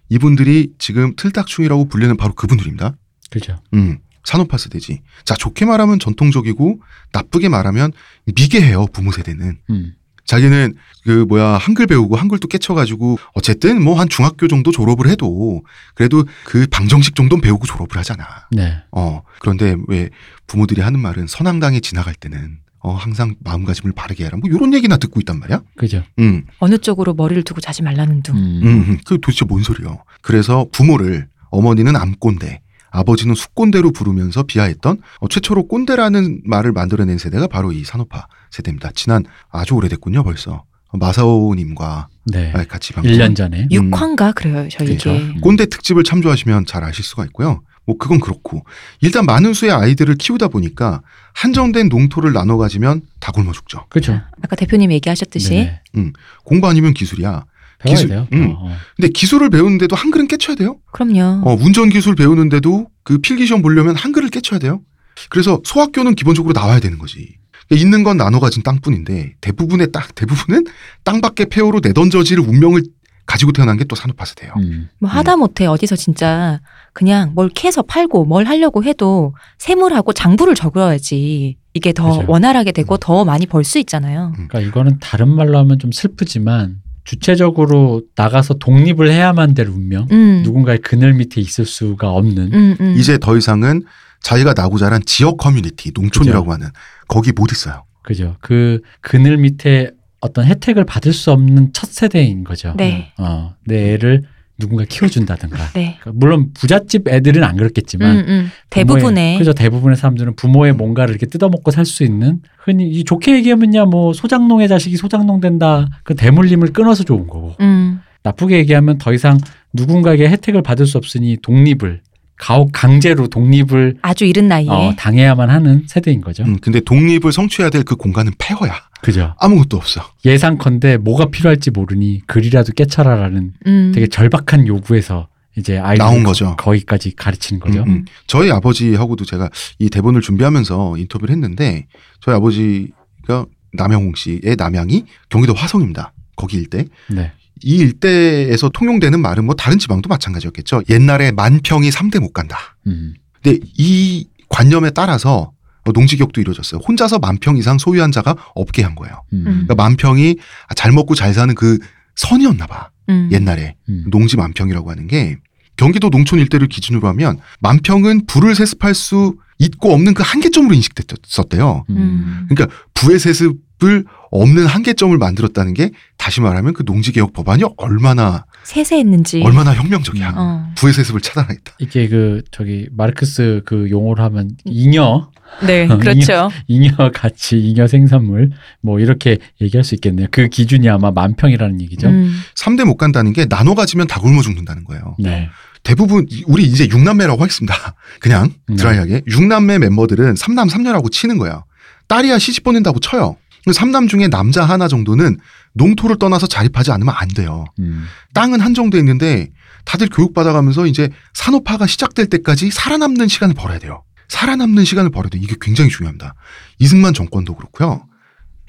[0.09, 2.95] 이분들이 지금 틀딱충이라고 불리는 바로 그분들입니다.
[3.29, 3.57] 그죠.
[3.75, 5.01] 음, 산업화 세대지.
[5.23, 6.81] 자, 좋게 말하면 전통적이고
[7.13, 7.91] 나쁘게 말하면
[8.25, 9.59] 미개해요, 부모 세대는.
[9.69, 9.93] 음.
[10.25, 15.61] 자기는 그 뭐야 한글 배우고 한글도 깨쳐가지고 어쨌든 뭐 한 중학교 정도 졸업을 해도
[15.93, 18.25] 그래도 그 방정식 정도는 배우고 졸업을 하잖아.
[18.49, 18.77] 네.
[18.91, 20.09] 어 그런데 왜
[20.47, 24.37] 부모들이 하는 말은 선앙당에 지나갈 때는 어 항상 마음가짐을 바르게 해라.
[24.39, 25.59] 뭐 이런 얘기나 듣고 있단 말이야.
[25.75, 26.03] 그죠.
[26.19, 28.35] 음, 어느 쪽으로 머리를 두고 자지 말라는 둥.
[28.35, 28.61] 음.
[28.61, 28.97] 음, 음.
[29.07, 30.03] 그 도대체 뭔 소리요?
[30.21, 32.61] 그래서 부모를 어머니는 암꼰대,
[32.91, 38.91] 아버지는 숙꼰대로 부르면서 비하했던 어, 최초로 꼰대라는 말을 만들어낸 세대가 바로 이 산업화 세대입니다.
[38.93, 40.63] 지난 아주 오래됐군요, 벌써.
[40.93, 42.51] 마사오님과 네.
[42.69, 43.11] 같이 방송.
[43.11, 43.67] 1년 전에.
[43.73, 43.89] 음.
[43.91, 44.67] 6화인가 그래요.
[44.69, 45.09] 저 그렇죠.
[45.09, 45.39] 이게.
[45.41, 47.61] 꼰대 특집을 참조하시면 잘 아실 수가 있고요.
[47.85, 48.63] 뭐 그건 그렇고
[49.01, 51.01] 일단 많은 수의 아이들을 키우다 보니까
[51.33, 53.85] 한정된 농토를 나눠 가지면 다 굶어 죽죠.
[53.89, 54.19] 그죠.
[54.41, 55.49] 아까 대표님 얘기하셨듯이
[55.93, 56.11] 네네.
[56.43, 57.45] 공부 아니면 기술이야.
[57.79, 58.27] 배워야 기술- 돼요.
[58.33, 58.47] 음.
[58.51, 58.77] 어, 어.
[58.95, 60.77] 근데 기술을 배우는데도 한글은 깨쳐야 돼요.
[60.91, 61.41] 그럼요.
[61.47, 64.81] 어, 운전 기술 배우는데도 그 필기 시험 보려면 한글을 깨쳐야 돼요.
[65.29, 67.35] 그래서 소학교는 기본적으로 나와야 되는 거지.
[67.67, 70.65] 그러니까 있는 건 나눠 가진 땅뿐인데 대부분의 땅 대부분은
[71.03, 72.83] 땅 밖의 폐허로 내던져질 운명을
[73.25, 74.53] 가지고 태어난 게 또 산업화 세대예요.
[74.57, 74.89] 음.
[74.99, 76.59] 뭐 하다 못해 어디서 진짜
[76.93, 82.31] 그냥 뭘 캐서 팔고 뭘 하려고 해도 세물하고 장부를 적어야지 이게 더 그죠.
[82.31, 84.31] 원활하게 되고 더 많이 벌 수 있잖아요.
[84.33, 90.07] 그러니까 이거는 다른 말로 하면 좀 슬프지만 주체적으로 나가서 독립을 해야만 될 운명.
[90.11, 90.41] 음.
[90.43, 92.53] 누군가의 그늘 밑에 있을 수가 없는.
[92.53, 92.95] 음, 음.
[92.97, 93.83] 이제 더 이상은
[94.21, 96.67] 자기가 나고 자란 지역 커뮤니티, 농촌이라고 하는
[97.07, 97.83] 거기 못 있어요.
[98.01, 98.35] 그죠.
[98.41, 99.91] 그 그늘 밑에
[100.25, 102.73] 어떤 혜택을 받을 수 없는 첫 세대인 거죠.
[102.77, 103.11] 네.
[103.17, 104.23] 어, 내 애를
[104.57, 105.57] 누군가 키워준다든가.
[105.73, 105.97] 네.
[105.99, 108.51] 그러니까 물론 부잣집 애들은 안 그렇겠지만 음, 음.
[108.69, 113.85] 대부분의 그죠 대부분의 사람들은 부모의 뭔가를 이렇게 뜯어먹고 살 수 있는 흔히 이 좋게 얘기하면야
[113.85, 117.99] 뭐 소장농의 자식이 소장농 된다 그 대물림을 끊어서 좋은 거고 음.
[118.23, 119.37] 나쁘게 얘기하면 더 이상
[119.73, 122.01] 누군가에게 혜택을 받을 수 없으니 독립을
[122.37, 126.43] 가혹 강제로 독립을 아주 이른 나이에 어, 당해야만 하는 세대인 거죠.
[126.43, 128.73] 음, 근데 독립을 성취해야 될 그 공간은 폐허야.
[129.01, 129.35] 그죠.
[129.39, 130.01] 아무것도 없어.
[130.25, 133.91] 예상컨대 뭐가 필요할지 모르니 글이라도 깨쳐라라는 음.
[133.93, 136.55] 되게 절박한 요구에서 이제 아이들 나온 거죠.
[136.57, 137.83] 거기까지 가르치는 거죠.
[137.83, 138.05] 음, 음.
[138.27, 141.85] 저희 아버지하고도 제가 이 대본을 준비하면서 인터뷰를 했는데
[142.21, 146.11] 저희 아버지가 남영홍 씨의 남양이 경기도 화성입니다.
[146.35, 146.85] 거기 일대.
[147.09, 147.31] 네.
[147.63, 150.83] 이 일대에서 통용되는 말은 뭐 다른 지방도 마찬가지였겠죠.
[150.89, 152.77] 옛날에 만평이 3대 못 간다.
[152.87, 153.13] 음.
[153.41, 155.51] 근데 이 관념에 따라서
[155.93, 156.81] 농지격도 이루어졌어요.
[156.81, 159.21] 혼자서 만평 이상 소유한 자가 없게 한 거예요.
[159.33, 159.43] 음.
[159.43, 160.37] 그러니까 만평이
[160.75, 161.77] 잘 먹고 잘 사는 그
[162.15, 162.89] 선이었나 봐.
[163.09, 163.29] 음.
[163.31, 163.75] 옛날에.
[163.89, 164.05] 음.
[164.09, 165.37] 농지 만평이라고 하는 게
[165.77, 171.85] 경기도 농촌 일대를 기준으로 하면 만평은 부를 세습할 수 있고 없는 그 한계점으로 인식됐었대요.
[171.89, 172.47] 음.
[172.49, 179.41] 그러니까 부의 세습 을 없는 한계점을 만들었다는 게 다시 말하면 그 농지개혁 법안이 얼마나 세세했는지.
[179.43, 180.29] 얼마나 혁명적이야.
[180.29, 180.37] 음.
[180.37, 180.71] 어.
[180.75, 181.73] 부의 세습을 차단하겠다.
[181.79, 185.29] 이게 그 저기 마르크스 그 용어로 하면 잉여
[185.65, 186.49] 네, 어, 그렇죠.
[186.67, 190.27] 잉여 가치 잉여 생산물 뭐 이렇게 얘기할 수 있겠네요.
[190.31, 192.07] 그 기준이 아마 만평이라는 얘기죠.
[192.07, 192.33] 음.
[192.55, 195.15] 3대 못 간다는 게 나눠 가지면 다 굶어 죽는다는 거예요.
[195.19, 195.49] 네.
[195.83, 197.75] 대부분 우리 이제 6남매라고 하겠습니다.
[198.19, 198.75] 그냥 네.
[198.75, 201.65] 드라이하게 6남매 멤버들은 3남 3녀라고 치는 거예요.
[202.07, 203.37] 딸이야 시집 보낸다고 쳐요.
[203.71, 205.37] 3남 중에 남자 하나 정도는
[205.73, 207.65] 농토를 떠나서 자립하지 않으면 안 돼요.
[207.79, 208.05] 음.
[208.33, 209.49] 땅은 한정돼 있는데
[209.85, 214.03] 다들 교육받아가면서 이제 산업화가 시작될 때까지 살아남는 시간을 벌어야 돼요.
[214.27, 215.41] 살아남는 시간을 벌어야 돼요.
[215.43, 216.33] 이게 굉장히 중요합니다.
[216.79, 218.05] 이승만 정권도 그렇고요.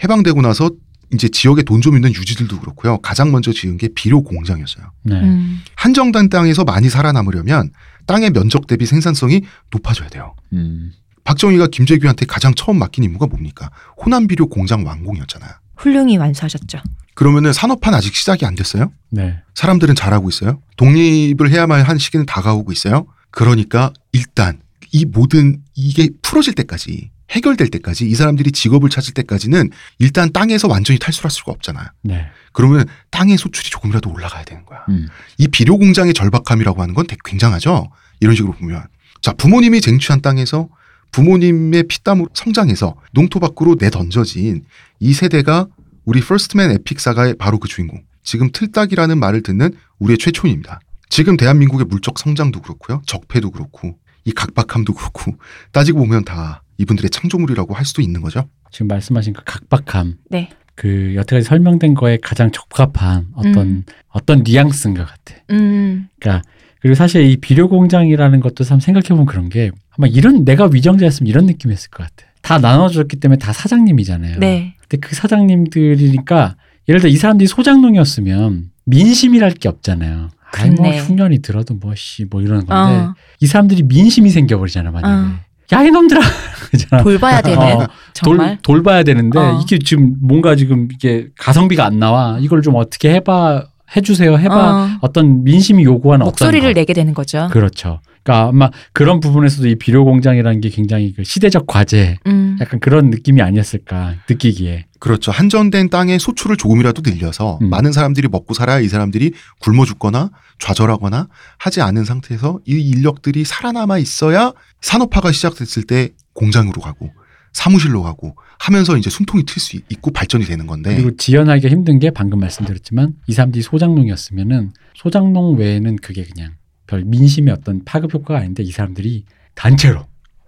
[0.03, 0.71] 해방되고 나서
[1.15, 2.99] 이제 지역에 돈 좀 있는 유지들도 그렇고요.
[2.99, 4.91] 가장 먼저 지은 게 비료 공장이었어요.
[5.05, 5.15] 네.
[5.21, 5.61] 음.
[5.77, 7.71] 한정된 땅에서 많이 살아남으려면
[8.07, 10.35] 땅의 면적 대비 생산성이 높아져야 돼요.
[10.53, 10.93] 음.
[11.27, 13.71] 박정희가 김재규한테 가장 처음 맡긴 임무가 뭡니까?
[14.03, 15.51] 호남 비료 공장 완공이었잖아요.
[15.77, 16.79] 훌륭히 완수하셨죠.
[17.15, 18.93] 그러면은 산업화는 아직 시작이 안 됐어요?
[19.11, 19.43] 네.
[19.55, 20.63] 사람들은 잘하고 있어요.
[20.77, 23.07] 독립을 해야만 한 시기는 다가오고 있어요.
[23.31, 24.61] 그러니까 일단
[24.93, 30.99] 이 모든 이게 풀어질 때까지 해결될 때까지 이 사람들이 직업을 찾을 때까지는 일단 땅에서 완전히
[31.01, 31.87] 탈출할 수가 없잖아요.
[32.03, 32.27] 네.
[32.53, 34.85] 그러면 땅의 소출이 조금이라도 올라가야 되는 거야.
[34.91, 35.09] 음.
[35.39, 37.91] 이 비료 공장의 절박함이라고 하는 건 되게 굉장하죠.
[38.21, 38.85] 이런 식으로 보면
[39.23, 40.69] 자 부모님이 쟁취한 땅에서
[41.17, 44.65] 부모님의 피땀으로 성장해서 농토 밖으로 내던져진
[45.01, 45.67] 이 세대가
[46.05, 50.81] 우리 First Man Epic Saga의 바로 그 주인공 지금 틀딱이라는 말을 듣는 우리의 최초입니다.
[51.09, 53.01] 지금 대한민국의 물적 성장도 그렇고요.
[53.07, 55.33] 적폐도 그렇고 이 각박함도 그렇고
[55.73, 58.51] 따지고 보면 다 이분들의 창조물이라고 할 수도 있는 거죠.
[58.71, 60.51] 지금 말씀하신 그 각박함, 네.
[60.75, 63.85] 그 여태까지 설명된 거에 가장 적합한 어떤 음.
[64.09, 65.41] 어떤 뉘앙스인 것 같아.
[65.51, 66.09] 음.
[66.21, 66.47] 그러니까
[66.87, 71.29] 그리고 사실 이 비료 공장이라는 것도 참 생각해 보면 그런 게 아마 이런 내가 위정자였으면
[71.29, 72.31] 이런 느낌이었을 것 같아.
[72.43, 74.39] 다 나눠줬기 때문에 다 사장님이잖아요.
[74.39, 74.77] 네.
[74.87, 76.55] 근데 그 사장님들이니까
[76.89, 80.29] 예를 들어 이 사람들이 소장농이었으면 민심이랄 게 없잖아요.
[80.53, 80.89] 아이 뭐.
[80.89, 83.15] 흉년이 들어도 뭐씨뭐 이러는 건데 어.
[83.41, 85.13] 이 사람들이 민심이 생겨버리잖아 만약에.
[85.13, 85.41] 어.
[85.73, 86.21] 야 이놈들아.
[87.03, 88.59] 돌봐야 되는 어, 정말.
[88.63, 89.61] 돌, 돌봐야 되는데 어.
[89.61, 92.39] 이게 지금 뭔가 지금 이게 가성비가 안 나와.
[92.41, 94.39] 이걸 좀 어떻게 해봐 해주세요.
[94.39, 94.85] 해봐.
[94.85, 94.99] 어.
[95.01, 96.75] 어떤 민심이 요구하는 목소리를.
[96.75, 97.49] 내게 되는 거죠.
[97.53, 98.01] 그렇죠.
[98.23, 102.57] 그러니까 아마 그런 부분에서도 이 비료 공장이라는 게 굉장히 그 시대적 과제, 음.
[102.61, 104.87] 약간 그런 느낌이 아니었을까 느끼기에.
[104.99, 105.31] 그렇죠.
[105.31, 107.71] 한전된 땅의 소출을 조금이라도 늘려서 음.
[107.71, 113.99] 많은 사람들이 먹고 살아야 이 사람들이 굶어 죽거나 좌절하거나 하지 않은 상태에서 이 인력들이 살아남아
[113.99, 117.11] 있어야 산업화가 시작됐을 때 공장으로 가고
[117.57, 122.11] 사무실로 가고 하면서 이제 숨통이 틀 수 있고 발전이 되는 건데 그리고 지연하기가 힘든 게
[122.11, 126.53] 방금 말씀드렸지만 이 사람들이 소장농이었으면은 소장농 외에는 그게 그냥
[126.87, 130.05] 별 민심의 어떤 파급 효과가 아닌데 이 사람들이 단체로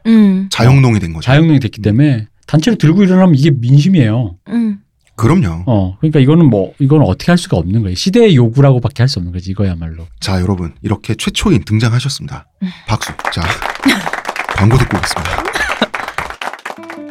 [0.07, 0.49] 음.
[0.51, 1.25] 자영농이 된 거죠.
[1.25, 4.37] 자영농이 됐기 때문에 단체로 들고 일어나면 이게 민심이에요.
[4.49, 4.79] 음.
[5.17, 5.65] 그럼요.
[5.67, 7.95] 어, 그러니까 이거는 뭐 이거는 어떻게 할 수가 없는 거예요.
[7.97, 10.07] 시대의 요구라고밖에 할 수 없는 거지 이거야말로.
[10.21, 12.47] 자, 여러분 이렇게 최초인 등장하셨습니다.
[12.63, 12.69] 음.
[12.87, 13.13] 박수.
[13.33, 13.43] 자,
[14.55, 15.48] 광고 듣고 오겠습니다.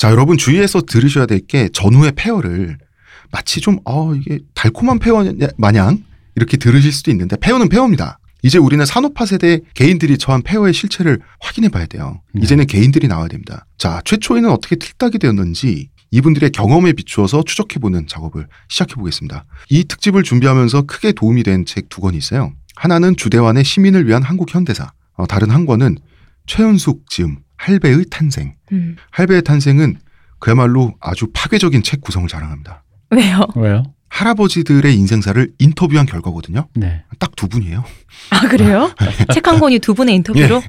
[0.00, 2.78] 자, 여러분 주의해서 들으셔야 될 게 전후의 폐허를
[3.30, 5.22] 마치 좀, 어, 이게 달콤한 폐허
[5.58, 6.02] 마냥
[6.36, 8.18] 이렇게 들으실 수도 있는데 폐허는 폐허입니다.
[8.42, 12.22] 이제 우리는 산업화 세대 개인들이 처한 폐허의 실체를 확인해 봐야 돼요.
[12.32, 12.40] 네.
[12.42, 13.66] 이제는 개인들이 나와야 됩니다.
[13.76, 19.44] 자, 최초에는 어떻게 틀딱이 되었는지 이분들의 경험에 비추어서 추적해 보는 작업을 시작해 보겠습니다.
[19.68, 22.54] 이 특집을 준비하면서 크게 도움이 된 책 두 권이 있어요.
[22.74, 25.98] 하나는 주대환의 시민을 위한 한국 현대사, 어, 다른 한 권은
[26.46, 28.54] 최연숙 지음 할배의 탄생.
[28.72, 28.96] 음.
[29.10, 29.98] 할배의 탄생은
[30.38, 32.82] 그야말로 아주 파괴적인 책 구성을 자랑합니다.
[33.10, 33.40] 왜요?
[33.54, 33.82] 왜요?
[34.08, 36.68] 할아버지들의 인생사를 인터뷰한 결과거든요.
[36.74, 37.02] 네.
[37.18, 37.84] 딱 두 분이에요.
[38.30, 38.92] 아 그래요?
[39.34, 40.62] 책 한 권이 두 분의 인터뷰로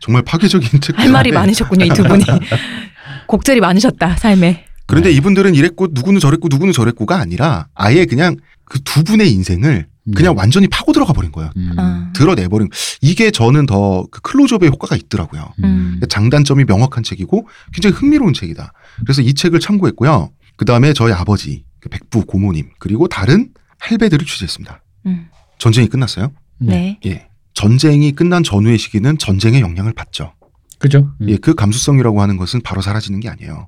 [0.00, 0.98] 정말 파괴적인 책.
[0.98, 2.24] 할 말이 많으셨군요 이 두 분이.
[3.26, 4.64] 곡절이 많으셨다 삶에.
[4.86, 5.16] 그런데 네.
[5.16, 10.40] 이분들은 이랬고 누구는 저랬고 누구는 저랬고가 아니라 아예 그냥 그 두 분의 인생을 그냥 네.
[10.40, 11.50] 완전히 파고 들어가 버린 거예요.
[11.56, 11.72] 음.
[11.76, 12.10] 아.
[12.14, 12.68] 드러내버린.
[13.00, 15.52] 이게 저는 더 그 클로즈업의 효과가 있더라고요.
[15.64, 16.00] 음.
[16.08, 18.72] 장단점이 명확한 책이고 굉장히 흥미로운 책이다.
[19.04, 20.30] 그래서 이 책을 참고했고요.
[20.56, 24.82] 그 다음에 저희 아버지, 그 백부 고모님, 그리고 다른 할배들을 취재했습니다.
[25.06, 25.28] 음.
[25.58, 26.32] 전쟁이 끝났어요.
[26.58, 26.98] 네.
[27.06, 27.28] 예.
[27.54, 30.32] 전쟁이 끝난 전후의 시기는 전쟁의 영향을 받죠.
[30.78, 31.12] 그죠?
[31.20, 31.28] 음.
[31.28, 33.66] 예, 그 감수성이라고 하는 것은 바로 사라지는 게 아니에요.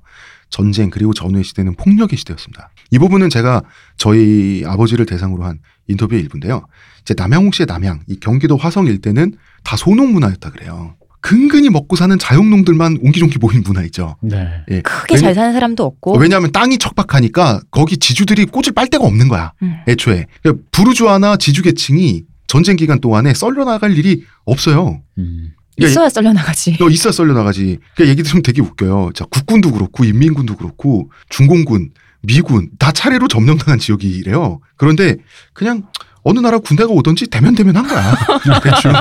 [0.49, 2.69] 전쟁 그리고 전후의 시대는 폭력의 시대였습니다.
[2.91, 3.63] 이 부분은 제가
[3.97, 5.59] 저희 아버지를 대상으로 한
[5.91, 6.65] 인터뷰의 일부인데요.
[7.01, 10.95] 이제 남양홍 씨의 남양, 이 경기도 화성 일대는 다 소농 문화였다 그래요.
[11.21, 14.17] 근근히 먹고 사는 자영농들만 옹기종기 모인 문화이죠.
[14.23, 14.63] 네.
[14.71, 14.81] 예.
[14.81, 16.17] 크게 잘 사는 사람도 없고.
[16.17, 19.53] 왜냐하면 땅이 척박하니까 거기 지주들이 꽃을 빨 데가 없는 거야.
[19.61, 19.75] 음.
[19.87, 25.03] 애초에 그러니까 부르주아나 지주계층이 전쟁 기간 동안에 썰려 나갈 일이 없어요.
[25.19, 25.51] 음.
[25.75, 26.75] 그러니까 있어야 썰려 나가지.
[26.79, 27.77] 너 있어야 썰려 나가지.
[27.95, 29.11] 그러니까 얘기 들으면 되게 웃겨요.
[29.13, 34.59] 자, 국군도 그렇고 인민군도 그렇고 중공군, 미군 다 차례로 점령당한 지역이래요.
[34.77, 35.15] 그런데
[35.53, 35.83] 그냥
[36.23, 38.15] 어느 나라 군대가 오든지 대면 대면 한 거야.
[38.61, 38.91] 대충.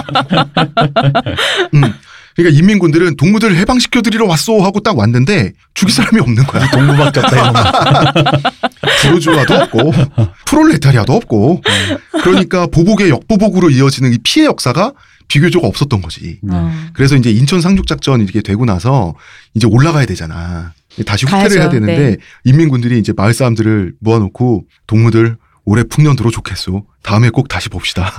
[1.75, 1.83] 음.
[2.37, 6.71] 그러니까 인민군들은 동무들 해방시켜 드리러 왔소 하고 딱 왔는데 죽일 사람이 없는 거야.
[6.71, 7.63] 동무 바뀌었다 이런 거.
[9.03, 9.93] 부르주아도 없고
[10.47, 11.61] 프롤레타리아도 없고
[12.23, 14.93] 그러니까 보복의 역보복으로 이어지는 이 피해 역사가
[15.29, 16.39] 비교적 없었던 거지.
[16.43, 16.55] 네.
[16.55, 16.73] 어.
[16.93, 19.15] 그래서 이제 인천 상륙 작전 이렇게 되고 나서
[19.55, 20.73] 이제 올라가야 되잖아.
[21.07, 21.59] 다시 후퇴를 가야죠.
[21.61, 22.17] 해야 되는데 네.
[22.45, 26.85] 인민군들이 이제 마을 사람들을 모아놓고 동무들 올해 풍년 들어 좋겠소.
[27.03, 28.13] 다음에 꼭 다시 봅시다.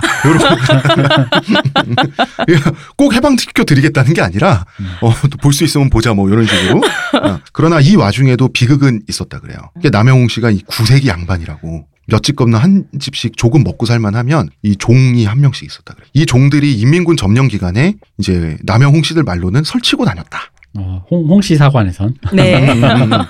[2.96, 4.64] 꼭 해방시켜 드리겠다는 게 아니라
[5.00, 6.78] 어, 볼 수 있으면 보자 뭐 이런 식으로.
[6.78, 9.58] 어, 그러나 이 와중에도 비극은 있었다 그래요.
[9.90, 15.24] 남영웅 씨가 이 구세기 양반이라고 몇집 건너 한 집씩 조금 먹고 살만 하면 이 종이
[15.24, 16.06] 한 명씩 있었다 그래.
[16.14, 20.51] 이 종들이 인민군 점령 기간에 이제 남영홍 씨들 말로는 설치고 다녔다.
[20.78, 22.66] 어, 홍, 홍씨 사관에선 네.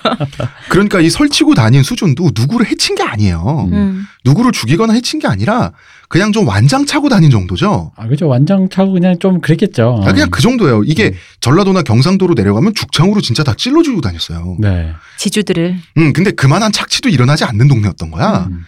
[0.71, 3.69] 그러니까 이 설치고 다닌 수준도 누구를 해친 게 아니에요.
[3.71, 3.75] 음.
[3.75, 4.05] 음.
[4.25, 5.73] 누구를 죽이거나 해친 게 아니라
[6.09, 7.93] 그냥 좀 완장 차고 다닌 정도죠.
[7.97, 10.03] 아 그죠 완장 차고 그냥 좀 그랬겠죠.
[10.05, 10.85] 아, 그냥 그 정도예요.
[10.85, 11.13] 이게 음.
[11.41, 14.57] 전라도나 경상도로 내려가면 죽창으로 진짜 다 찔러 주고 다녔어요.
[14.61, 14.93] 네.
[15.19, 15.77] 지주들을.
[15.99, 18.47] 음, 근데 그만한 착취도 일어나지 않는 동네였던 거야.
[18.51, 18.65] 음.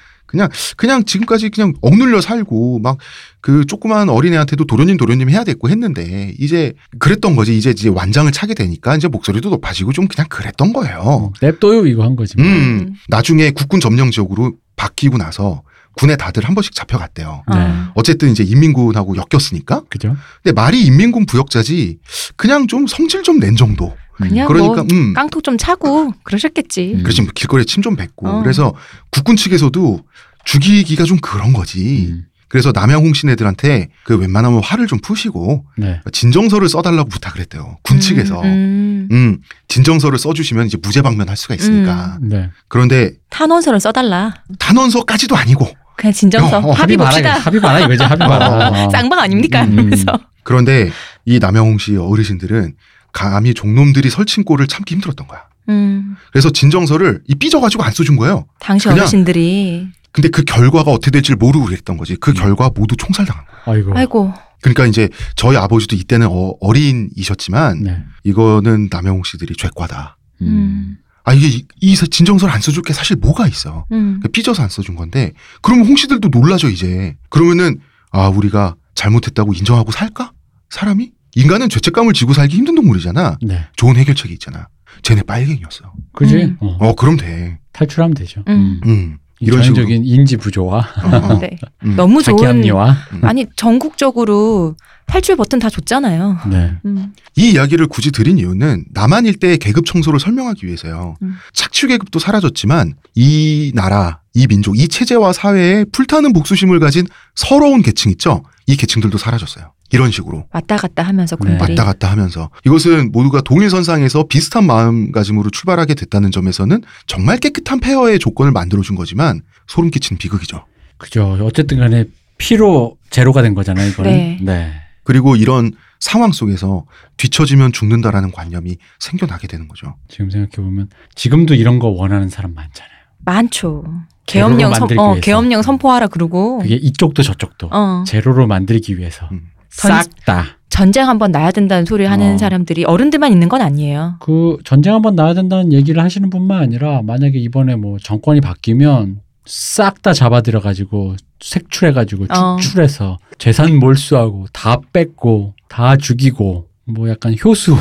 [0.76, 2.98] 그냥 지금까지 그냥 억눌려 살고 막
[3.44, 7.54] 그 조그만 어린애한테도 도련님 도련님 해야 됐고 했는데 이제 그랬던 거지.
[7.54, 10.98] 이제 이제 완장을 차게 되니까 이제 목소리도 높아지고 좀 그냥 그랬던 거예요.
[10.98, 12.38] 어, 냅둬요 이거 한 거지.
[12.38, 12.46] 뭐.
[12.46, 12.94] 음, 음.
[13.08, 15.62] 나중에 국군 점령 지역으로 바뀌고 나서
[15.96, 17.42] 군에 다들 한 번씩 잡혀갔대요.
[17.50, 17.56] 네.
[17.56, 17.92] 어.
[17.94, 19.82] 어쨌든 이제 인민군하고 엮였으니까.
[19.88, 20.16] 그죠?
[20.42, 21.98] 근데 말이 인민군 부역자지
[22.36, 23.94] 그냥 좀 성질 좀 낸 정도.
[24.16, 25.12] 그냥 그러니까 뭐 음.
[25.12, 26.92] 깡통 좀 차고 그러셨겠지.
[26.94, 27.02] 음.
[27.02, 28.42] 그래서 지금 길거리에 침 좀 뱉고 어.
[28.42, 28.72] 그래서
[29.10, 30.00] 국군 측에서도
[30.44, 32.08] 죽이기가 좀 그런 거지.
[32.12, 32.24] 음.
[32.48, 36.00] 그래서 남양홍신 애들한테 그 웬만하면 화를 좀 푸시고 네.
[36.12, 37.78] 진정서를 써달라고 부탁을 했대요.
[37.82, 38.40] 군 측에서.
[38.42, 39.08] 음.
[39.10, 39.38] 음.
[39.66, 42.18] 진정서를 써주시면 이제 무죄 방면할 수가 있으니까.
[42.22, 42.50] 네.
[42.68, 44.34] 그런데 탄원서를 써달라.
[44.60, 47.34] 단원서까지도 아니고 그냥 진정서 어, 어, 합의 봅시다.
[47.34, 48.68] 합의 봐라 이거지 합의 봐라.
[48.86, 48.90] 어.
[48.90, 49.64] 쌍방 아닙니까?
[49.64, 49.72] 음, 음.
[49.74, 50.18] 이러면서.
[50.42, 50.90] 그런데
[51.24, 52.74] 이 남양홍 씨 어르신들은
[53.12, 55.44] 감히 종놈들이 설친 꼴을 참기 힘들었던 거야.
[55.68, 56.16] 음.
[56.32, 58.46] 그래서 진정서를 이 삐져가지고 안 써준 거예요.
[58.60, 62.16] 당시 어르신들이 근데 그 결과가 어떻게 될지 모르고 그랬던 거지.
[62.16, 63.74] 그 결과 모두 총살당한 거야.
[63.74, 63.92] 아이고.
[63.96, 68.04] 아이고 그러니까 이제 저희 아버지도 이때는 어, 어린이셨지만 네.
[68.22, 70.16] 이거는 남양홍 씨들이 죄과다.
[70.42, 70.98] 음.
[71.24, 73.86] 아 이게 이, 이 진정서를 안 써줄 게 사실 뭐가 있어.
[73.92, 74.20] 음.
[74.22, 75.32] 그 삐져서 안 써준 건데
[75.62, 77.16] 그러면 홍 씨들도 놀라죠 이제.
[77.30, 80.32] 그러면은 아 우리가 잘못했다고 인정하고 살까?
[80.70, 81.12] 사람이?
[81.36, 83.38] 인간은 죄책감을 지고 살기 힘든 동물이잖아.
[83.42, 83.66] 네.
[83.76, 84.68] 좋은 해결책이 있잖아.
[85.02, 85.92] 쟤네 빨갱이였어.
[86.12, 86.36] 그지?
[86.36, 86.56] 음.
[86.60, 86.76] 어.
[86.80, 87.58] 어 그럼 돼.
[87.72, 88.44] 탈출하면 되죠.
[88.46, 88.80] 음.
[88.84, 89.84] 음이 이런 식으로.
[89.84, 91.38] 전형적인 인지 부조와 어, 어.
[91.40, 91.56] 네.
[91.84, 91.96] 음.
[91.96, 92.96] 너무 자기 좋은 합리화.
[93.22, 96.38] 아니 전국적으로 탈출 버튼 다 줬잖아요.
[96.50, 96.74] 네.
[96.84, 97.12] 음.
[97.36, 101.16] 이 이야기를 굳이 드린 이유는 남한 일대의 계급 청소를 설명하기 위해서요.
[101.22, 101.36] 음.
[101.52, 108.10] 착취 계급도 사라졌지만 이 나라, 이 민족, 이 체제와 사회에 불타는 복수심을 가진 서러운 계층
[108.12, 108.42] 있죠.
[108.66, 109.72] 이 계층들도 사라졌어요.
[109.92, 111.56] 이런 식으로 왔다 갔다 하면서 네.
[111.60, 118.18] 왔다 갔다 하면서 이것은 모두가 동일 선상에서 비슷한 마음가짐으로 출발하게 됐다는 점에서는 정말 깨끗한 폐허의
[118.18, 120.64] 조건을 만들어준 거지만 소름 끼치는 비극이죠.
[120.96, 121.38] 그죠.
[121.42, 122.06] 어쨌든 간에
[122.38, 124.10] 피로 제로가 된 거잖아요, 이거는.
[124.10, 124.38] 네.
[124.40, 124.72] 네.
[125.04, 126.84] 그리고 이런 상황 속에서
[127.16, 129.94] 뒤처지면 죽는다라는 관념이 생겨나게 되는 거죠.
[130.08, 132.90] 지금 생각해 보면 지금도 이런 거 원하는 사람 많잖아요.
[133.24, 133.84] 많죠.
[134.26, 135.20] 제로로 계엄령 선, 만들기 어, 위해서.
[135.20, 139.50] 계엄령 선포하라 그러고 그게 이쪽도 저쪽도 어, 제로로 만들기 위해서 음.
[139.70, 140.44] 싹 다.
[140.70, 142.38] 전쟁 한번 나야 된다는 소리 하는 어.
[142.38, 144.16] 사람들이 어른들만 있는 건 아니에요.
[144.20, 150.02] 그 전쟁 한번 나야 된다는 얘기를 하시는 분만 아니라 만약에 이번에 뭐 정권이 바뀌면 싹
[150.02, 152.56] 다 잡아들여 가지고 색출해 가지고 어.
[152.60, 157.76] 축출해서 재산 몰수하고 다 뺏고 다 죽이고 뭐 약간 효수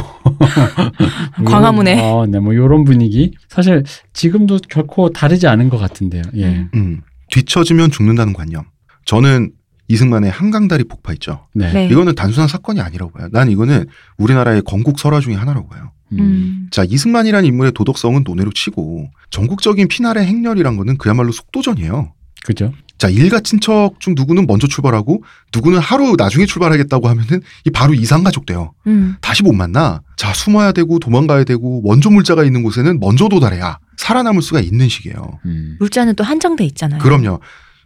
[1.46, 2.00] 광화문에.
[2.02, 6.24] 어, 네, 뭐 요런 분위기 사실 지금도 결코 다르지 않은 것 같은데요.
[6.36, 6.46] 예.
[6.46, 6.70] 음.
[6.74, 7.02] 음.
[7.32, 8.66] 뒤처지면 죽는다는 관념.
[9.06, 9.52] 저는
[9.88, 11.48] 이승만의 한강다리 폭파 있죠.
[11.54, 11.72] 네.
[11.72, 11.88] 네.
[11.88, 13.28] 이거는 단순한 사건이 아니라고 봐요.
[13.32, 13.86] 난 이거는
[14.18, 15.92] 우리나라의 건국 설화 중에 하나라고 봐요.
[16.14, 16.20] 음.
[16.20, 16.68] 음.
[16.72, 22.14] 자, 이승만이라는 인물의 도덕성은 논외로 치고 전국적인 피날의 행렬이란 거는 그야말로 속도전이에요.
[22.46, 22.74] 그죠?
[22.98, 28.24] 자, 일가 친척 중 누구는 먼저 출발하고 누구는 하루 나중에 출발하겠다고 하면은 이 바로 이상
[28.24, 28.74] 가족 돼요.
[28.88, 29.16] 음.
[29.20, 30.02] 다시 못 만나.
[30.16, 35.40] 자, 숨어야 되고 도망가야 되고 원조 물자가 있는 곳에는 먼저 도달해야 살아남을 수가 있는 시기예요.
[35.46, 35.76] 음.
[35.80, 37.02] 물자는 또 한정돼 있잖아요.
[37.02, 37.40] 그럼요.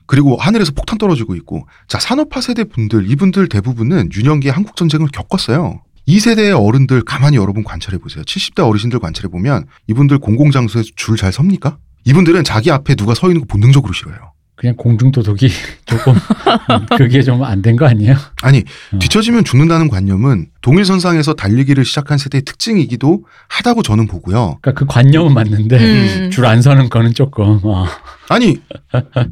[0.08, 5.82] 그리고 하늘에서 폭탄 떨어지고 있고 자 산업화 세대 분들 이분들 대부분은 유년기에 한국 전쟁을 겪었어요.
[6.06, 8.24] 이 세대의 어른들 가만히 여러분 관찰해 보세요.
[8.24, 11.78] 70대 어르신들 관찰해 보면 이분들 공공장소에서 줄잘 섭니까?
[12.06, 14.32] 이분들은 자기 앞에 누가 서 있는 거 본능적으로 싫어해요.
[14.56, 15.50] 그냥 공중도덕이
[15.86, 16.15] 조금
[16.98, 18.15] 그게 좀 안 된 거 아니에요?
[18.41, 19.00] 아니 어.
[19.00, 24.58] 뒤처지면 죽는다는 관념은 동일선상에서 달리기를 시작한 세대의 특징이기도 하다고 저는 보고요.
[24.62, 26.30] 그러니까 그 관념은 맞는데 음.
[26.30, 27.86] 줄안 서는 거는 조금 어,
[28.27, 28.58] 아니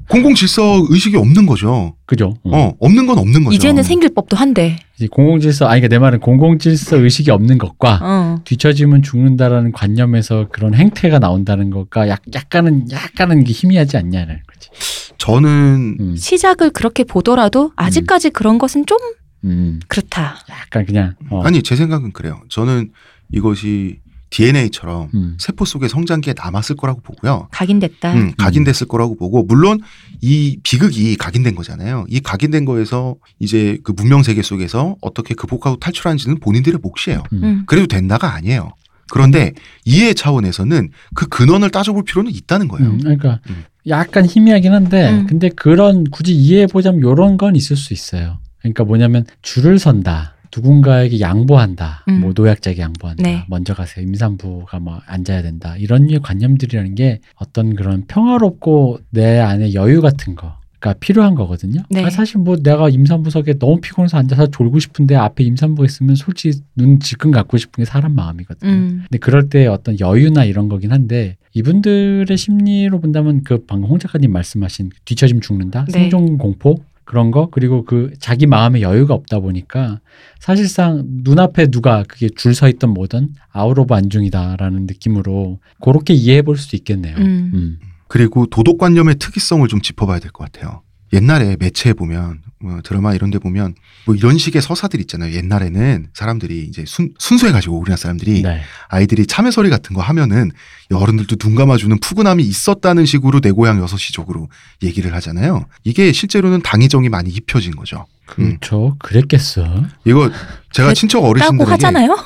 [0.07, 1.93] 공공 질서 의식이 없는 거죠.
[2.05, 2.35] 그죠?
[2.45, 2.57] 어.
[2.57, 3.53] 어 없는 건 없는 거죠.
[3.53, 4.77] 이제는 생길 법도 한데.
[4.95, 8.35] 이제 공공 질서 아니 그러니까 내 말은 공공 질서 의식이 없는 것과 어.
[8.45, 14.69] 뒤처지면 죽는다라는 관념에서 그런 행태가 나온다는 것과 약, 약간은 약간은 이게 희미하지 않냐는 거지.
[15.17, 18.97] 저는 음, 시작을 그렇게 보더라도 아직까지 그런 것은 좀
[19.45, 20.37] 음, 그렇다.
[20.49, 22.41] 약간 그냥 어, 아니 제 생각은 그래요.
[22.49, 22.91] 저는
[23.31, 23.99] 이것이
[24.31, 27.47] DNA처럼 음, 세포 속의 성장기에 남았을 거라고 보고요.
[27.51, 28.13] 각인됐다.
[28.13, 29.79] 음, 각인됐을 거라고 보고 물론
[30.21, 32.05] 이 비극이 각인된 거잖아요.
[32.09, 37.23] 이 각인된 거에서 이제 그 문명 세계 속에서 어떻게 극복하고 탈출하는지는 본인들의 몫이에요.
[37.33, 37.43] 음.
[37.43, 37.63] 음.
[37.65, 38.71] 그래도 된다가 아니에요.
[39.09, 39.53] 그런데
[39.85, 42.89] 이해 차원에서는 그 근원을 따져볼 필요는 있다는 거예요.
[42.89, 43.63] 음, 그러니까 음.
[43.87, 45.27] 약간 희미하긴 한데 음.
[45.27, 48.39] 근데 그런 굳이 이해해 보자면 요런 건 있을 수 있어요.
[48.65, 50.33] 그러니까 뭐냐면 줄을 선다.
[50.55, 52.03] 누군가에게 양보한다.
[52.07, 52.21] 음.
[52.21, 53.23] 뭐 노약자에게 양보한다.
[53.23, 53.45] 네.
[53.47, 54.05] 먼저 가세요.
[54.05, 55.75] 임산부가 뭐 앉아야 된다.
[55.77, 60.57] 이런 류의 관념들이라는 게 어떤 그런 평화롭고 내 안에 여유 같은 거.
[60.81, 61.81] 가 필요한 거거든요.
[61.89, 62.03] 네.
[62.03, 66.99] 아, 사실 뭐 내가 임산부석에 너무 피곤해서 앉아서 졸고 싶은데 앞에 임산부가 있으면 솔직히 눈
[66.99, 68.71] 질끈 감고 싶은 게 사람 마음이거든요.
[68.71, 69.01] 음.
[69.09, 74.31] 근데 그럴 때 어떤 여유나 이런 거긴 한데 이분들의 심리로 본다면 그 방금 홍 작가님
[74.31, 75.91] 말씀하신 뒤처지면 죽는다, 네.
[75.91, 76.75] 생존 공포
[77.05, 79.99] 그런 거 그리고 그 자기 마음에 여유가 없다 보니까
[80.39, 86.57] 사실상 눈앞에 누가 그게 줄 서 있던 뭐든 out of 안중이다라는 느낌으로 그렇게 이해해 볼
[86.57, 87.15] 수도 있겠네요.
[87.17, 87.51] 음.
[87.53, 87.79] 음.
[88.07, 90.81] 그리고 도덕관념의 특이성을 좀 짚어봐야 될 것 같아요.
[91.13, 93.75] 옛날에 매체에 보면 뭐 드라마 이런 데 보면
[94.05, 95.33] 뭐 이런 식의 서사들 있잖아요.
[95.35, 98.61] 옛날에는 사람들이 이제 순, 순수해가지고 우리나라 사람들이 네.
[98.87, 100.51] 아이들이 참외서리 같은 거 하면은
[100.91, 104.49] 어른들도 눈 감아주는 푸근함이 있었다는 식으로 내 고향 여섯시적으로
[104.81, 105.67] 얘기를 하잖아요.
[105.83, 108.07] 이게 실제로는 당위정이 많이 입혀진 거죠.
[108.39, 108.57] 음.
[108.57, 108.95] 그렇죠.
[108.99, 109.83] 그랬겠어.
[110.05, 110.31] 이거
[110.71, 112.17] 제가 친척 어르신들에게 하잖아요.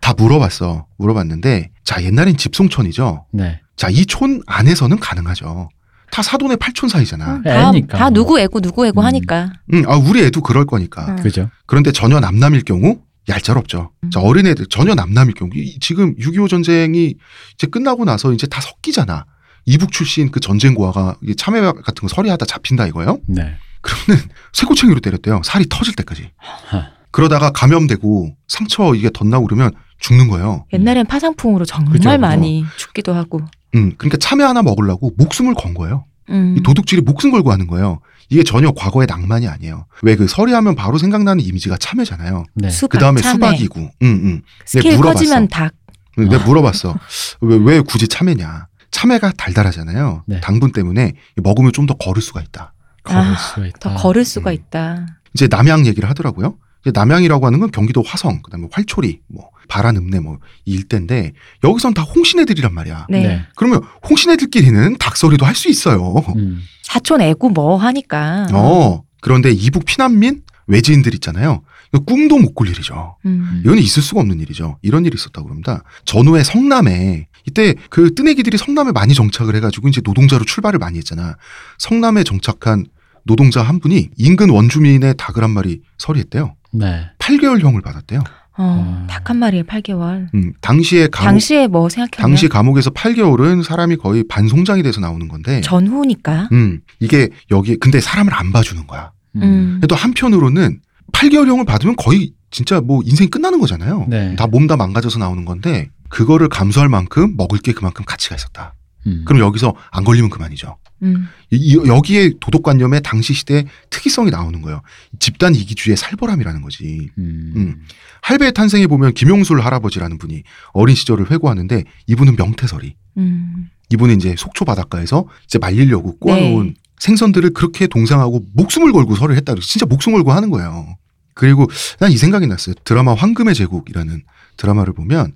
[0.00, 0.86] 다 물어봤어.
[0.96, 3.26] 물어봤는데 자 옛날엔 집송촌이죠.
[3.32, 3.60] 네.
[3.76, 5.68] 자이 촌 안에서는 가능하죠.
[6.14, 7.42] 다 사돈의 팔촌 사이잖아.
[7.42, 7.98] 다, 애니까.
[7.98, 9.04] 다 누구 애고 누구 애고 음.
[9.04, 9.52] 하니까.
[9.72, 11.06] 응, 아 우리 애도 그럴 거니까.
[11.08, 11.16] 음.
[11.16, 11.50] 그죠.
[11.66, 13.90] 그런데 전혀 남남일 경우 얄짤 없죠.
[14.04, 14.10] 음.
[14.10, 17.16] 자, 어린애들 전혀 남남일 경우 이- 지금 6.25 전쟁이
[17.54, 19.24] 이제 끝나고 나서 이제 다 섞이잖아.
[19.66, 23.18] 이북 출신 그 전쟁 고아가 이게 참외 같은 거 서리하다 잡힌다 이거예요.
[23.26, 23.56] 네.
[23.80, 25.40] 그러면 쇠꼬챙이로 때렸대요.
[25.44, 26.30] 살이 터질 때까지.
[26.36, 26.90] 하.
[27.10, 30.64] 그러다가 감염되고 상처 이게 덧나고 그러면 죽는 거예요.
[30.72, 32.16] 옛날엔 파상풍으로 정말 그죠.
[32.18, 33.40] 많이 죽기도 하고.
[33.74, 36.04] 음, 그러니까 참외 하나 먹으려고 목숨을 건 거예요.
[36.30, 36.54] 음.
[36.58, 38.00] 이 도둑질이 목숨 걸고 하는 거예요.
[38.30, 39.86] 이게 전혀 과거의 낭만이 아니에요.
[40.02, 42.44] 왜 그 서리하면 바로 생각나는 이미지가 참외잖아요.
[42.54, 42.70] 네.
[42.70, 43.34] 수박, 그 다음에 참외.
[43.34, 44.42] 수박이고, 응, 응.
[44.64, 45.18] 스케일 물어봤어.
[45.18, 45.72] 커지면 닭.
[46.16, 46.96] 내가 물어봤어.
[47.42, 48.68] 왜, 왜 굳이 참외냐?
[48.90, 50.22] 참외가 달달하잖아요.
[50.26, 50.40] 네.
[50.40, 52.72] 당분 때문에 먹으면 좀더 거를 수가 있다.
[53.02, 53.78] 걸을 아, 수가 있다.
[53.80, 54.54] 더 걸을 수가 음.
[54.54, 55.06] 있다.
[55.34, 56.56] 이제 남양 얘기를 하더라고요.
[56.82, 61.32] 이제 남양이라고 하는 건 경기도 화성, 그다음에 활초리, 뭐 바란 읍내 뭐이 일대인데
[61.64, 63.06] 여기선 다 홍신애들이란 말이야.
[63.10, 63.44] 네.
[63.56, 66.16] 그러면 홍신애들끼리는 닭소리도 할 수 있어요.
[66.36, 66.60] 음.
[66.82, 68.46] 사촌 애고 뭐 하니까.
[68.52, 69.02] 어.
[69.20, 71.62] 그런데 이북 피난민 외지인들 있잖아요.
[72.06, 73.16] 꿈도 못 꿀 일이죠.
[73.24, 73.60] 음.
[73.64, 74.78] 이거는 있을 수가 없는 일이죠.
[74.82, 75.84] 이런 일이 있었다고 그럽니다.
[76.04, 81.36] 전후에 성남에 이때 그 뜨내기들이 성남에 많이 정착을 해가지고 이제 노동자로 출발을 많이 했잖아.
[81.78, 82.86] 성남에 정착한
[83.24, 86.56] 노동자 한 분이 인근 원주민의 닭을 한 마리 서리했대요.
[86.72, 87.06] 네.
[87.20, 88.22] 8개월형을 받았대요.
[88.56, 89.06] 어, 음.
[89.08, 90.28] 닭한 마리에 8개월.
[90.34, 95.60] 음, 당시에 감옥, 당시에 뭐 생각해보면 당시 감옥에서 8개월은 사람이 거의 반송장이 돼서 나오는 건데,
[95.60, 96.48] 전후니까.
[96.52, 99.10] 음, 이게 여기 근데 사람을 안 봐주는 거야.
[99.36, 99.80] 음.
[99.88, 100.80] 또 한편으로는
[101.12, 104.06] 8개월형을 받으면 거의 진짜 뭐 인생이 끝나는 거잖아요.
[104.08, 104.36] 네.
[104.36, 108.74] 다몸 다 망가져서 나오는 건데 그거를 감수할 만큼 먹을 게 그만큼 가치가 있었다.
[109.06, 109.24] 음.
[109.26, 110.76] 그럼 여기서 안 걸리면 그만이죠.
[111.04, 111.28] 음.
[111.50, 114.80] 이- 이- 여기에 도덕관념의 당시 시대의 특이성이 나오는 거예요.
[115.20, 117.10] 집단 이기주의의 살벌함이라는 거지.
[117.18, 117.52] 음.
[117.56, 117.82] 음.
[118.22, 122.96] 할배의 탄생에 보면 김용술 할아버지라는 분이 어린 시절을 회고하는데 이분은 명태설이.
[123.18, 123.68] 음.
[123.92, 126.74] 이분은 이제 속초 바닷가에서 이제 말리려고 꼬아놓은 네.
[126.98, 129.54] 생선들을 그렇게 동상하고 목숨을 걸고 설을 했다.
[129.60, 130.96] 진짜 목숨 걸고 하는 거예요.
[131.34, 131.66] 그리고
[132.00, 132.74] 난 이 생각이 났어요.
[132.84, 134.22] 드라마 황금의 제국이라는
[134.56, 135.34] 드라마를 보면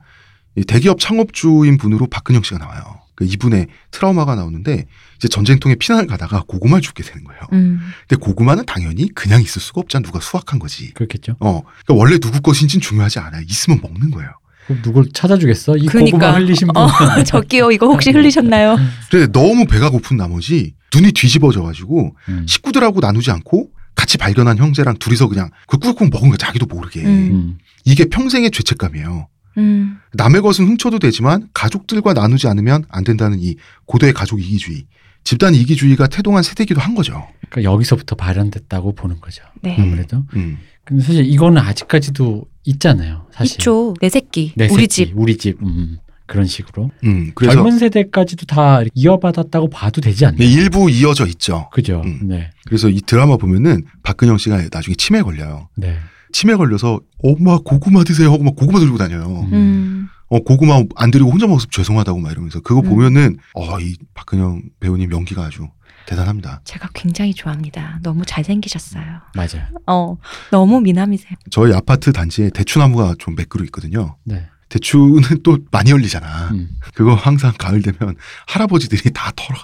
[0.56, 2.97] 이 대기업 창업주인 분으로 박근영 씨가 나와요.
[3.18, 7.40] 그 이분의 트라우마가 나오는데 이제 전쟁통에 피난을 가다가 고구마를 줍게 되는 거예요.
[7.52, 7.80] 음.
[8.06, 10.04] 근데 고구마는 당연히 그냥 있을 수가 없잖아.
[10.04, 10.94] 누가 수확한 거지.
[10.94, 11.32] 그렇겠죠.
[11.40, 13.42] 어, 그러니까 원래 누구 것인지는 중요하지 않아요.
[13.48, 14.30] 있으면 먹는 거예요.
[14.68, 15.78] 그럼 누굴 찾아주겠어?
[15.78, 16.16] 이 그러니까.
[16.16, 16.76] 고구마 흘리신 분.
[16.76, 16.88] 어,
[17.26, 18.76] 저기요, 이거 혹시 흘리셨나요?
[19.10, 22.46] 근데 너무 배가 고픈 나머지 눈이 뒤집어져가지고 음.
[22.46, 27.02] 식구들하고 나누지 않고 같이 발견한 형제랑 둘이서 그냥 그 꾹꾹 먹은 거 자기도 모르게.
[27.02, 27.08] 음.
[27.08, 27.58] 음.
[27.84, 29.26] 이게 평생의 죄책감이에요.
[29.58, 29.98] 음.
[30.14, 34.86] 남의 것은 훔쳐도 되지만 가족들과 나누지 않으면 안 된다는 이 고도의 가족 이기주의.
[35.24, 37.26] 집단 이기주의가 태동한 세대기도 한 거죠.
[37.50, 39.42] 그러니까 여기서부터 발현됐다고 보는 거죠.
[39.60, 39.76] 네.
[39.78, 40.24] 아무래도.
[40.36, 40.58] 음.
[40.84, 43.26] 근데 사실 이거는 아직까지도 있잖아요.
[43.32, 43.56] 사실.
[43.56, 43.94] 있죠.
[44.00, 44.52] 내 새끼.
[44.56, 45.12] 내 우리 새끼, 집.
[45.14, 45.62] 우리 집.
[45.62, 46.90] 음, 그런 식으로.
[47.04, 47.32] 음.
[47.34, 50.38] 그래서 젊은 세대까지도 다 이어받았다고 봐도 되지 않나요?
[50.38, 51.68] 네, 일부 이어져 있죠.
[51.72, 52.00] 그죠.
[52.06, 52.20] 음.
[52.22, 52.50] 네.
[52.64, 55.68] 그래서 이 드라마 보면은 박근영 씨가 나중에 치매 걸려요.
[55.76, 55.98] 네.
[56.32, 59.46] 치매 걸려서 엄마 고구마 드세요 하고 막 고구마 들고 다녀요.
[59.48, 59.52] 음.
[59.52, 60.08] 음.
[60.30, 62.88] 어 고구마 안 드리고 혼자 먹어서 죄송하다고 막 이러면서 그거 음.
[62.88, 65.68] 보면은 어 이 박근영 배우님 연기가 아주
[66.06, 66.60] 대단합니다.
[66.64, 67.98] 제가 굉장히 좋아합니다.
[68.02, 69.04] 너무 잘생기셨어요.
[69.34, 69.66] 맞아요.
[69.86, 70.16] 어,
[70.50, 71.32] 너무 미남이세요.
[71.50, 74.16] 저희 아파트 단지에 대추나무가 좀몇 그루 있거든요.
[74.24, 74.46] 네.
[74.70, 76.48] 대추는 또 많이 열리잖아.
[76.52, 76.70] 음.
[76.94, 78.16] 그거 항상 가을 되면
[78.46, 79.56] 할아버지들이 다 털어.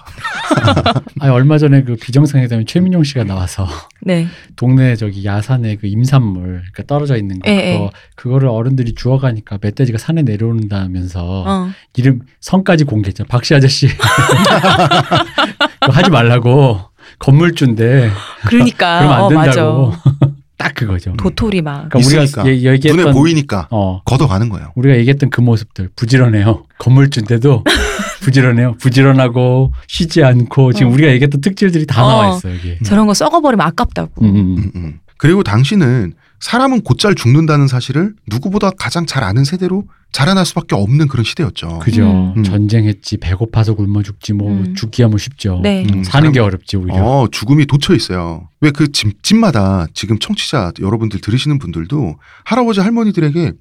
[1.19, 3.67] 아니, 얼마 전에 그 비정상회담에 최민용 씨가 나와서
[4.01, 4.27] 네.
[4.55, 9.97] 동네 저기 야산에 그 임산물 그러니까 떨어져 있는 거 예, 그거 그거를 어른들이 주워가니까 멧돼지가
[9.97, 11.69] 산에 내려온다면서 어.
[11.95, 13.27] 이름 성까지 공개했잖아.
[13.29, 13.87] 박씨 아저씨
[15.81, 16.79] 하지 말라고
[17.19, 18.09] 건물주인데
[18.47, 18.99] 그러니까.
[18.99, 19.87] 그러면 안 어, 된다고.
[19.89, 20.34] 맞아.
[20.57, 21.13] 딱 그거죠.
[21.17, 21.89] 도토리 막.
[21.89, 22.43] 그러니까 있으니까.
[22.43, 24.71] 우리가 얘- 얘기했던 눈에 보이니까 어 걷어가는 거예요.
[24.75, 26.63] 우리가 얘기했던 그 모습들 부지런해요.
[26.77, 27.63] 건물주인데도
[28.21, 28.75] 부지런해요.
[28.79, 30.93] 부지런하고 쉬지 않고 지금 어.
[30.93, 32.09] 우리가 얘기했던 특질들이 다 어.
[32.09, 32.77] 나와 있어요 여기.
[32.83, 34.23] 저런 거 썩어버리면 아깝다고.
[34.23, 34.57] 음, 음.
[34.57, 34.99] 음, 음.
[35.17, 41.23] 그리고 당신은 사람은 곧잘 죽는다는 사실을 누구보다 가장 잘 아는 세대로 자라날 수밖에 없는 그런
[41.23, 41.79] 시대였죠.
[41.79, 42.33] 그죠.
[42.37, 42.43] 음.
[42.43, 44.75] 전쟁했지 배고파서 굶어 죽지 뭐 음.
[44.75, 45.59] 죽기야 뭐 쉽죠.
[45.61, 45.85] 네.
[45.91, 46.95] 음, 사는 게 어렵지 오히려.
[47.03, 48.47] 어, 죽음이 돋쳐 있어요.
[48.61, 52.15] 왜그 집집마다 지금 청취자 여러분들 들으시는 분들도
[52.45, 53.53] 할아버지 할머니들에게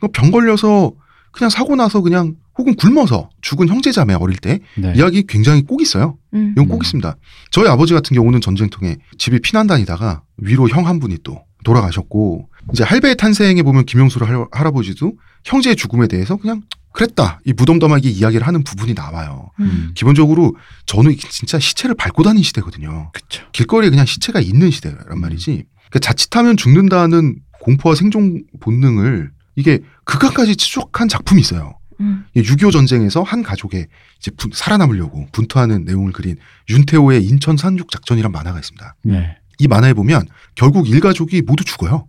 [0.00, 0.92] 그병 걸려서
[1.32, 4.92] 그냥 사고 나서 그냥 혹은 굶어서 죽은 형제자매 어릴 때 네.
[4.96, 6.16] 이야기 굉장히 꼭 있어요.
[6.34, 6.52] 음.
[6.56, 6.82] 이건 꼭 음.
[6.82, 7.16] 있습니다.
[7.50, 12.84] 저희 아버지 같은 경우는 전쟁통에 집에 피난 다니다가 위로 형 한 분이 또 돌아가셨고 이제
[12.84, 15.12] 할배의 탄생에 보면 김용수 할, 할아버지도
[15.44, 19.50] 형제의 죽음에 대해서 그냥 그랬다 이 무덤덤하게 이야기를 하는 부분이 나와요.
[19.60, 19.92] 음.
[19.94, 20.56] 기본적으로
[20.86, 23.10] 저는 진짜 시체를 밟고 다니는 시대거든요.
[23.12, 23.44] 그쵸.
[23.52, 25.64] 길거리에 그냥 시체가 있는 시대란 말이지.
[25.88, 31.76] 그러니까 자칫하면 죽는다는 공포와 생존 본능을 이게 극악까지 추적한 작품이 있어요.
[32.00, 32.24] 음.
[32.34, 33.86] 6.25 전쟁에서 한 가족의
[34.18, 36.36] 이제 분- 살아남으려고 분투하는 내용을 그린
[36.70, 38.96] 윤태호의 인천 산육 작전이란 만화가 있습니다.
[39.04, 39.36] 네.
[39.60, 42.06] 이 만화에 보면 결국 일가족이 모두 죽어요.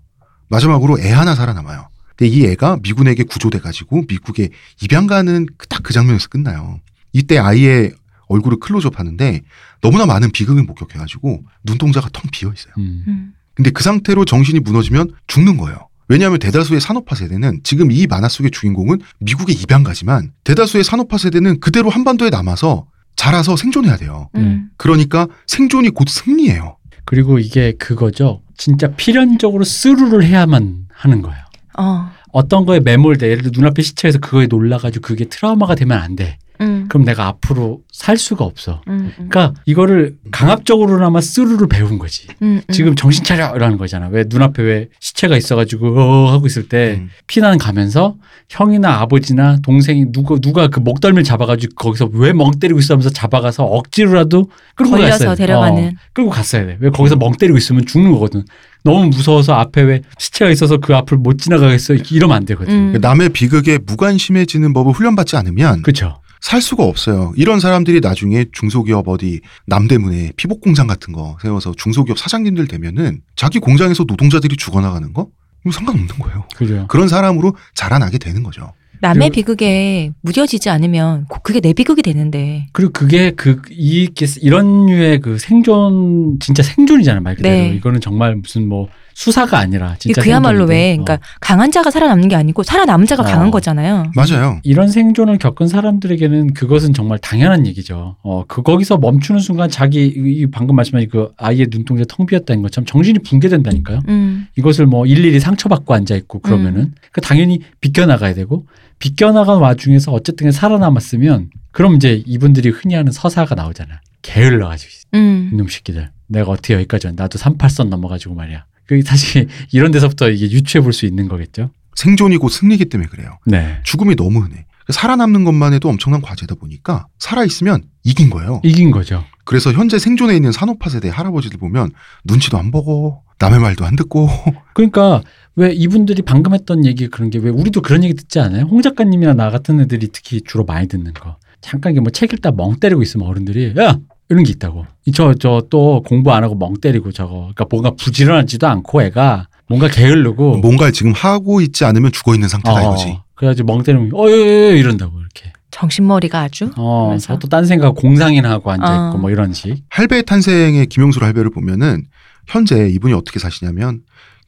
[0.49, 1.89] 마지막으로 애 하나 살아남아요.
[2.16, 4.49] 근데 이 애가 미군에게 구조돼 가지고 미국에
[4.82, 6.80] 입양 가는 딱 그 장면에서 끝나요.
[7.12, 7.93] 이때 아이의
[8.28, 9.41] 얼굴을 클로즈업 하는데
[9.82, 12.74] 너무나 많은 비극을 목격해 가지고 눈동자가 텅 비어 있어요.
[12.78, 13.04] 음.
[13.08, 13.34] 음.
[13.56, 15.89] 근데 그 상태로 정신이 무너지면 죽는 거예요.
[16.08, 21.89] 왜냐하면 대다수의 산업화 세대는 지금 이 만화 속의 주인공은 미국의 입양가지만 대다수의 산업화 세대는 그대로
[21.89, 22.86] 한반도에 남아서
[23.18, 24.30] 자라서 생존해야 돼요.
[24.36, 24.70] 음.
[24.78, 26.78] 그러니까 생존이 곧 승리예요.
[27.12, 28.41] 그리고 이게 그거죠.
[28.55, 31.43] 진짜 필연적으로 스루를 해야만 하는 거예요.
[31.78, 32.09] 어.
[32.32, 33.28] 어떤 거에 매몰돼.
[33.30, 36.38] 예를 들어 눈앞에 시체에서 그거에 놀라가지고 그게 트라우마가 되면 안 돼.
[36.62, 36.86] 음.
[36.89, 38.82] 그럼 내가 앞으로 살 수가 없어.
[38.88, 39.12] 음.
[39.20, 39.28] 음.
[39.30, 42.28] 그러니까 이거를 강압적으로나마 스루를 배운 거지.
[42.41, 42.62] 음.
[42.68, 42.74] 음.
[42.74, 44.07] 지금 정신 차려 이라는 거잖아.
[44.07, 47.09] 왜 눈앞에 왜 시체가 있어가지고 어 하고 있을 때 음.
[47.28, 48.16] 피난 가면서
[48.49, 53.64] 형이나 아버지나 동생이 누가 누가 그 목덜미를 잡아가지고 거기서 왜 멍 때리고 있어 하면서 잡아가서
[53.66, 55.45] 억지로라도 끌고 걸려서 갔어야 돼.
[55.45, 55.88] 데려가는.
[55.88, 56.78] 어, 끌고 갔어야 돼.
[56.80, 58.43] 왜 거기서 멍 때리고 있으면 죽는 거거든.
[58.84, 62.74] 너무 무서워서 앞에 왜 시체가 있어서 그 앞을 못 지나가겠어 이러면 안 되거든.
[62.95, 62.97] 음.
[62.99, 66.20] 남의 비극에 무관심해지는 법을 훈련받지 않으면 그렇죠.
[66.42, 67.34] 살 수가 없어요.
[67.38, 73.60] 이런 사람들이 나중에 중소기업 어디 남대문에 피복 공장 같은 거 세워서 중소기업 사장님들 되면은 자기
[73.60, 75.28] 공장에서 노동자들이 죽어나가는 거?
[75.64, 76.44] 이거 상관없는 거예요.
[76.56, 76.88] 그죠.
[76.88, 78.74] 그런 사람으로 자라나게 되는 거죠.
[79.02, 82.68] 남의 비극에 무뎌지지 않으면 고- 그게 내 비극이 되는데.
[82.72, 84.10] 그리고 그게 그 이
[84.42, 87.76] 이런 류의 그 생존 진짜 생존이잖아요 말 그대로 네.
[87.76, 90.74] 이거는 정말 무슨 뭐 수사가 아니라 진짜 그야말로 생존인데.
[90.74, 91.03] 왜, 어.
[91.03, 93.26] 그러니까 강한 자가 살아남는 게 아니고 살아남은 자가 어.
[93.26, 94.12] 강한 거잖아요.
[94.16, 94.59] 맞아요.
[94.64, 98.16] 이런 생존을 겪은 사람들에게는 그것은 정말 당연한 얘기죠.
[98.24, 102.86] 어, 그 거기서 멈추는 순간 자기 이- 방금 말씀하신 그 아이의 눈동자 텅 비었다는 것처럼
[102.86, 103.99] 정신이 붕괴된다니까요.
[104.07, 104.47] 음.
[104.57, 108.66] 이것을 뭐 일일이 상처받고 앉아 있고 그러면은 그 당연히 비껴 나가야 되고
[108.99, 114.01] 비껴 나간 와중에서 어쨌든 살아남았으면 그럼 이제 이분들이 흔히 하는 서사가 나오잖아.
[114.22, 115.49] 게을러가지고 음.
[115.53, 116.09] 이놈 새끼들.
[116.28, 118.66] 내가 어떻게 여기까지 왔 나도 38선 넘어가지고 말이야.
[118.92, 121.70] 그 사실 이런 데서부터 이게 유추해 볼 수 있는 거겠죠.
[121.96, 123.38] 생존이 곧 승리기 때문에 그래요.
[123.46, 123.78] 네.
[123.86, 124.66] 죽음이 너무 흔해.
[124.89, 128.60] 살아남는 것만 해도 엄청난 과제다 보니까 살아있으면 이긴 거예요.
[128.66, 129.24] 이긴 거죠.
[129.46, 131.92] 그래서 현재 생존해 있는 산업화 세대 할아버지들 보면
[132.26, 134.28] 눈치도 안 보고 남의 말도 안 듣고
[134.76, 135.22] 그러니까
[135.56, 138.66] 왜 이분들이 방금 했던 얘기 그런 게 왜 우리도 그런 얘기 듣지 않아요?
[138.66, 141.38] 홍 작가님이나 나 같은 애들이 특히 주로 많이 듣는 거.
[141.62, 143.98] 잠깐 이게 뭐 책 읽다 멍 때리고 있으면 어른들이 야
[144.32, 144.86] 이런 게 있다고.
[145.14, 147.52] 저 저 또 공부 안 하고 멍 때리고 저거.
[147.54, 152.82] 그러니까 뭔가 부지런하지도 않고 애가 뭔가 게을르고 뭔가를 지금 하고 있지 않으면 죽어 있는 상태다
[152.82, 153.20] 이거지.
[153.36, 155.52] 그래가지고 멍 때리면 어예 이런다고 이렇게.
[155.72, 156.72] 정신머리가 아주.
[156.76, 157.28] 어, 그래서.
[157.34, 159.18] 저또 딴 생각 공상이나 하고 앉아 있고 어.
[159.18, 159.84] 뭐 이런 식.
[159.90, 162.04] 할배 탄생의 김용수 할배를 보면은
[162.48, 164.02] 현재 이분이 어떻게 사시냐면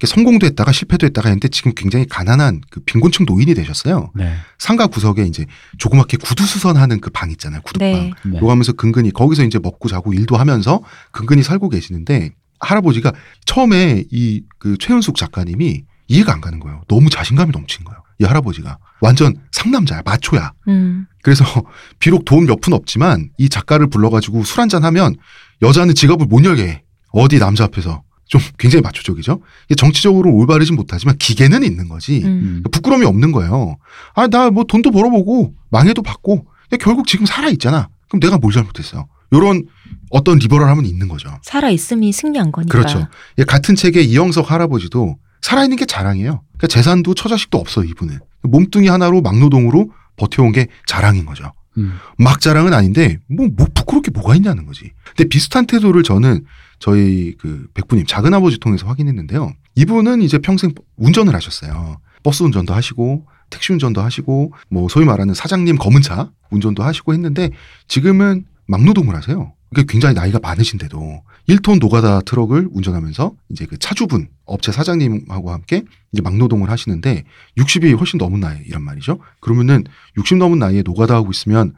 [0.08, 4.12] 성공도 했다가 실패도 했다가 했는데 지금 굉장히 가난한 그 빈곤층 노인이 되셨어요.
[4.16, 4.34] 네.
[4.60, 5.45] 상가 구석에 이제
[5.78, 7.62] 조그맣게 구두 수선하는 그 방 있잖아요.
[7.62, 7.91] 구두방.
[7.91, 8.12] 네.
[8.26, 8.38] 네.
[8.39, 10.82] 요거 하면서 근근히 거기서 이제 먹고 자고 일도 하면서
[11.12, 13.12] 근근히 살고 계시는데 할아버지가
[13.45, 16.82] 처음에 이 그 최은숙 작가님이 이해가 안 가는 거예요.
[16.88, 18.01] 너무 자신감이 넘치는 거예요.
[18.20, 20.54] 이 할아버지가 완전 상남자야, 마초야.
[20.68, 21.06] 음.
[21.24, 21.43] 그래서
[21.99, 25.16] 비록 돈 몇 푼 없지만 이 작가를 불러가지고 술 한잔 하면
[25.62, 26.84] 여자는 지갑을 못 열게 해.
[27.12, 29.39] 어디 남자 앞에서 좀 굉장히 마초적이죠.
[29.65, 32.21] 이게 정치적으로 올바르진 못하지만 기계는 있는 거지.
[32.24, 32.61] 음.
[32.65, 32.71] 음.
[32.71, 33.78] 부끄러움이 없는 거예요.
[34.15, 37.89] 아, 나 뭐 돈도 벌어보고 망해도 받고 근데 결국 지금 살아있잖아.
[38.09, 39.07] 그럼 내가 뭘 잘못했어?
[39.34, 39.65] 요런
[40.11, 41.30] 어떤 리버럴함은 있는 거죠.
[41.41, 42.71] 살아 있음이 승리한 거니까.
[42.71, 43.07] 그렇죠.
[43.39, 46.41] 예, 같은 책의 이영석 할아버지도 살아있는 게 자랑이에요.
[46.57, 48.19] 그러니까 재산도 처자식도 없어 이분은.
[48.43, 51.51] 몸뚱이 하나로 막노동으로 버텨온 게 자랑인 거죠.
[51.78, 51.93] 음.
[52.19, 54.91] 막 자랑은 아닌데 뭐, 뭐 부끄럽게 뭐가 있냐는 거지.
[55.15, 56.45] 근데 비슷한 태도를 저는
[56.84, 59.54] 저희 그 백부님 작은 아버지 통해서 확인했는데요.
[59.76, 62.02] 이분은 이제 평생 운전을 하셨어요.
[62.24, 67.52] 버스 운전도 하시고 택시 운전도 하시고 뭐 소위 말하는 사장님 검은 차 운전도 하시고 했는데
[67.88, 69.53] 지금은 막노동을 하세요.
[69.74, 76.22] 그게 굉장히 나이가 많으신데도 1톤 노가다 트럭을 운전하면서 이제 그 차주분 업체 사장님하고 함께 이제
[76.22, 77.24] 막노동을 하시는데
[77.57, 79.18] 60이 훨씬 넘은 나이란 말이죠.
[79.39, 79.84] 그러면은
[80.16, 81.74] 60 넘은 나이에 노가다 하고 있으면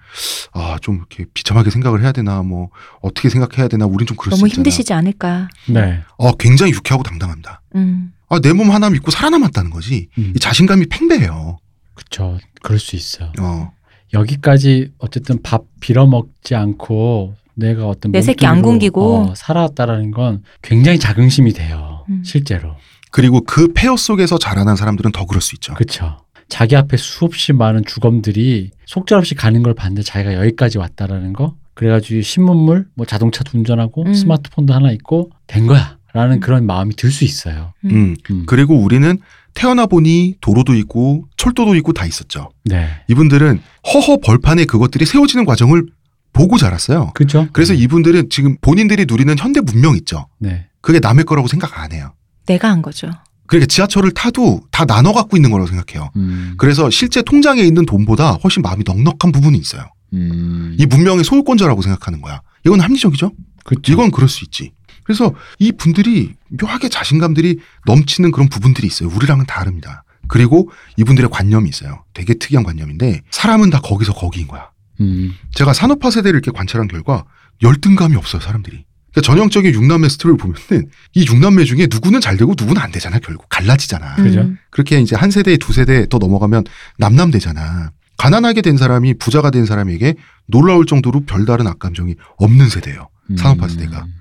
[0.51, 2.69] 아 좀 이렇게 비참하게 생각을 해야 되나 뭐
[3.01, 4.55] 어떻게 생각해야 되나 우린 좀 그럴 너무 수 있잖아.
[4.57, 5.47] 힘드시지 않을까.
[5.69, 6.01] 네.
[6.17, 7.61] 어 굉장히 유쾌하고 당당합니다.
[7.75, 8.11] 음.
[8.27, 10.09] 아, 내 몸 하나 믿고 살아남았다는 거지.
[10.17, 10.33] 음.
[10.35, 11.59] 이 자신감이 팽배해요.
[11.93, 12.37] 그쵸.
[12.61, 13.31] 그럴 수 있어요.
[13.39, 13.71] 어.
[14.19, 19.15] 여기까지 어쨌든 밥 빌어 먹지 않고 내가 어떤 내 새끼 안 굶기고.
[19.17, 22.03] 어, 살아왔다라는 건 굉장히 자긍심이 돼요.
[22.09, 22.21] 음.
[22.25, 22.75] 실제로.
[23.11, 25.73] 그리고 그 폐허 속에서 자라난 사람들은 더 그럴 수 있죠.
[25.75, 26.17] 그쵸.
[26.49, 31.55] 자기 앞에 수없이 많은 주검들이 속절없이 가는 걸 봤는데 자기가 여기까지 왔다라는 거.
[31.73, 34.13] 그래가지고 신문물, 뭐 자동차도 운전하고 음.
[34.13, 35.97] 스마트폰도 하나 있고 된 거야.
[36.13, 36.39] 라는 음.
[36.39, 37.73] 그런 마음이 들 수 있어요.
[37.85, 38.15] 음.
[38.29, 38.43] 음.
[38.47, 39.17] 그리고 우리는
[39.55, 42.51] 태어나 보니 도로도 있고 철도도 있고 다 있었죠.
[42.65, 42.89] 네.
[43.07, 43.61] 이분들은
[43.93, 45.87] 허허 벌판에 그것들이 세워지는 과정을
[46.33, 47.11] 보고 자랐어요.
[47.15, 47.47] 그죠?
[47.53, 50.27] 그래서 이분들은 지금 본인들이 누리는 현대 문명 있죠.
[50.37, 50.67] 네.
[50.81, 52.13] 그게 남의 거라고 생각 안 해요.
[52.45, 53.09] 내가 한 거죠.
[53.47, 56.11] 그러니까 지하철을 타도 다 나눠 갖고 있는 거라고 생각해요.
[56.17, 56.55] 음.
[56.57, 59.83] 그래서 실제 통장에 있는 돈보다 훨씬 마음이 넉넉한 부분이 있어요.
[60.13, 60.75] 음.
[60.77, 62.41] 이 문명의 소유권자라고 생각하는 거야.
[62.65, 63.31] 이건 합리적이죠?
[63.63, 63.93] 그쵸.
[63.93, 64.71] 이건 그럴 수 있지.
[65.05, 69.09] 그래서 이 분들이 묘하게 자신감들이 넘치는 그런 부분들이 있어요.
[69.09, 70.03] 우리랑은 다릅니다.
[70.27, 72.03] 그리고 이분들의 관념이 있어요.
[72.13, 74.69] 되게 특이한 관념인데 사람은 다 거기서 거기인 거야.
[74.99, 75.33] 음.
[75.53, 77.25] 제가 산업화 세대를 이렇게 관찰한 결과
[77.61, 78.83] 열등감이 없어요, 사람들이.
[79.11, 83.47] 그러니까 전형적인 육남매 스토리를 보면은 이 육남매 중에 누구는 잘 되고 누구는 안 되잖아, 결국.
[83.49, 84.15] 갈라지잖아.
[84.15, 84.41] 그죠?
[84.41, 84.57] 음.
[84.71, 86.63] 그렇게 이제 한 세대, 두 세대 더 넘어가면
[86.97, 87.91] 남남 되잖아.
[88.17, 90.15] 가난하게 된 사람이 부자가 된 사람에게
[90.47, 93.09] 놀라울 정도로 별다른 악감정이 없는 세대예요.
[93.37, 94.05] 산업화 세대가.
[94.05, 94.13] 음.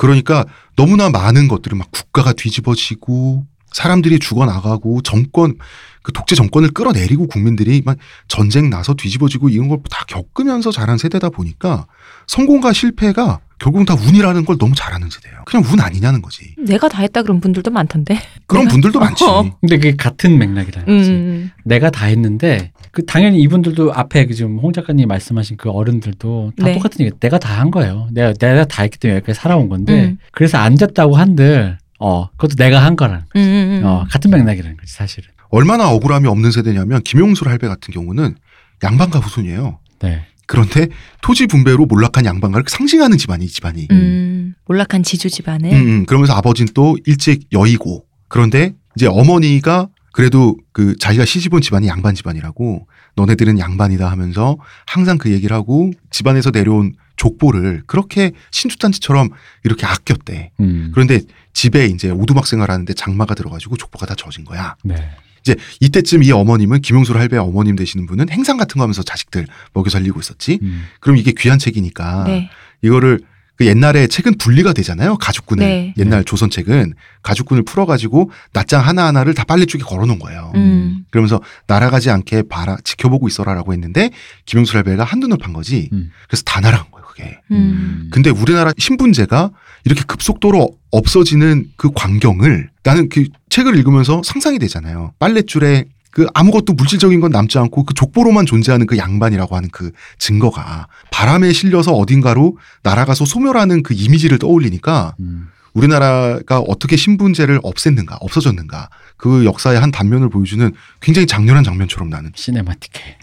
[0.00, 0.46] 그러니까
[0.76, 5.54] 너무나 많은 것들을 막 국가가 뒤집어지고 사람들이 죽어나가고 정권
[6.02, 7.98] 그 독재 정권을 끌어내리고 국민들이 막
[8.28, 11.86] 전쟁 나서 뒤집어지고 이런 걸 다 겪으면서 자란 세대다 보니까
[12.26, 15.42] 성공과 실패가 결국은 다 운이라는 걸 너무 잘 아는 세대예요.
[15.44, 16.54] 그냥 운 아니냐는 거지.
[16.58, 18.18] 내가 다 했다 그런 분들도 많던데.
[18.46, 19.24] 그런 내가- 분들도 많지.
[19.24, 19.42] 어.
[19.60, 21.10] 근데 그게 같은 맥락이라는 거지.
[21.10, 21.50] 음.
[21.64, 26.66] 내가 다 했는데 그 당연히 이분들도 앞에 그 지금 홍 작가님 말씀하신 그 어른들도 다
[26.66, 26.72] 네.
[26.74, 27.14] 똑같은 얘기.
[27.20, 28.08] 내가 다 한 거예요.
[28.12, 30.18] 내가 내가 다 했기 때문에 여기까지 살아온 건데 음.
[30.32, 33.84] 그래서 안 됐다고 한들 어 그것도 내가 한 거라는 음, 음, 음.
[33.84, 35.28] 어 같은 맥락이라는 거지 사실은.
[35.50, 38.36] 얼마나 억울함이 없는 세대냐면 김용술 할배 같은 경우는
[38.82, 39.78] 양반가 후손이에요.
[40.00, 40.24] 네.
[40.46, 40.88] 그런데
[41.22, 43.86] 토지 분배로 몰락한 양반가를 상징하는 집안이 이 집안이.
[43.90, 44.54] 음.
[44.66, 45.72] 몰락한 지주 집안을.
[45.72, 46.06] 음, 음.
[46.06, 52.88] 그러면서 아버지는 또 일찍 여의고 그런데 이제 어머니가 그래도 그 자기가 시집온 집안이 양반 집안이라고
[53.14, 59.28] 너네들은 양반이다 하면서 항상 그 얘기를 하고 집안에서 내려온 족보를 그렇게 신주단지처럼
[59.62, 60.52] 이렇게 아꼈대.
[60.60, 60.90] 음.
[60.92, 61.20] 그런데
[61.52, 64.76] 집에 이제 오두막 생활하는데 장마가 들어가지고 족보가 다 젖은 거야.
[64.84, 64.96] 네.
[65.42, 69.90] 이제 이때쯤 이 어머님은 김용술 할배 어머님 되시는 분은 행상 같은 거 하면서 자식들 먹여
[69.90, 70.58] 살리고 있었지.
[70.62, 70.84] 음.
[71.00, 72.50] 그럼 이게 귀한 책이니까 네.
[72.82, 73.20] 이거를
[73.56, 75.18] 그 옛날에 책은 분리가 되잖아요.
[75.18, 75.66] 가죽군을.
[75.66, 75.94] 네.
[75.98, 80.52] 옛날 조선 책은 가죽군을 풀어가지고 낱장 하나 하나를 다 빨래줄에 걸어놓은 거예요.
[80.54, 81.04] 음.
[81.10, 84.12] 그러면서 날아가지 않게 봐라, 지켜보고 있어라라고 했는데
[84.46, 85.90] 김용술 할배가 한눈을 판 거지.
[85.92, 86.10] 음.
[86.26, 87.38] 그래서 다 날아간 거예요, 그게.
[87.50, 88.08] 음.
[88.10, 89.50] 근데 우리나라 신분제가
[89.84, 95.12] 이렇게 급속도로 없어지는 그 광경을 나는 그 책을 읽으면서 상상이 되잖아요.
[95.18, 100.88] 빨랫줄에 그 아무것도 물질적인 건 남지 않고 그 족보로만 존재하는 그 양반이라고 하는 그 증거가
[101.12, 105.48] 바람에 실려서 어딘가로 날아가서 소멸하는 그 이미지를 떠올리니까 음.
[105.72, 112.32] 우리나라가 어떻게 신분제를 없앴는가, 없어졌는가 그 역사의 한 단면을 보여주는 굉장히 장렬한 장면처럼 나는.
[112.34, 113.18] 시네마틱해.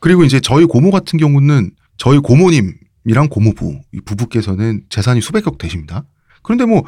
[0.00, 2.74] 그리고 이제 저희 고모 같은 경우는 저희 고모님
[3.08, 6.04] 이랑 고모부 이 부부께서는 재산이 수백억 되십니다.
[6.42, 6.84] 그런데 뭐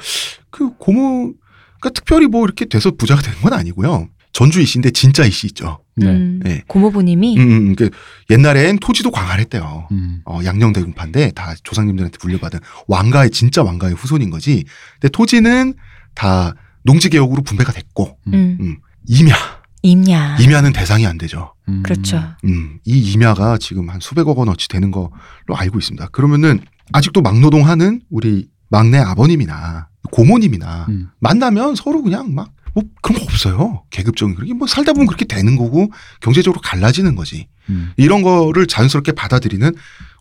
[0.51, 4.09] 그 고모가 특별히 뭐 이렇게 돼서 부자가 된건 아니고요.
[4.33, 5.83] 전주 이씨인데 진짜 이씨 있죠.
[5.97, 6.07] 네.
[6.07, 6.41] 음.
[6.43, 6.63] 네.
[6.69, 7.91] 고모부님이 음, 음, 그
[8.31, 9.89] 옛날엔 토지도 광활했대요.
[9.91, 10.21] 음.
[10.25, 14.65] 어, 양녕대군파인데 다 조상님들한테 물려받은 왕가의 진짜 왕가의 후손인 거지.
[15.01, 15.75] 근데 토지는
[16.15, 16.55] 다
[16.85, 18.77] 농지개혁으로 분배가 됐고 음.
[19.09, 19.35] 임야
[19.83, 20.37] 임야.
[20.41, 21.55] 임야는 대상이 안 되죠.
[21.69, 21.83] 음.
[21.83, 22.23] 그렇죠.
[22.45, 25.11] 음, 이 임야가 지금 한 수백억 원어치 되는 걸로
[25.55, 26.09] 알고 있습니다.
[26.09, 26.61] 그러면은
[26.93, 31.09] 아직도 막노동하는 우리 막내 아버님이나 고모님이나 음.
[31.21, 33.83] 만나면 서로 그냥 막 뭐 그런 거 없어요.
[33.91, 37.49] 계급적인 그게 뭐 살다 보면 그렇게 되는 거고 경제적으로 갈라지는 거지.
[37.69, 37.91] 음.
[37.97, 39.73] 이런 거를 자연스럽게 받아들이는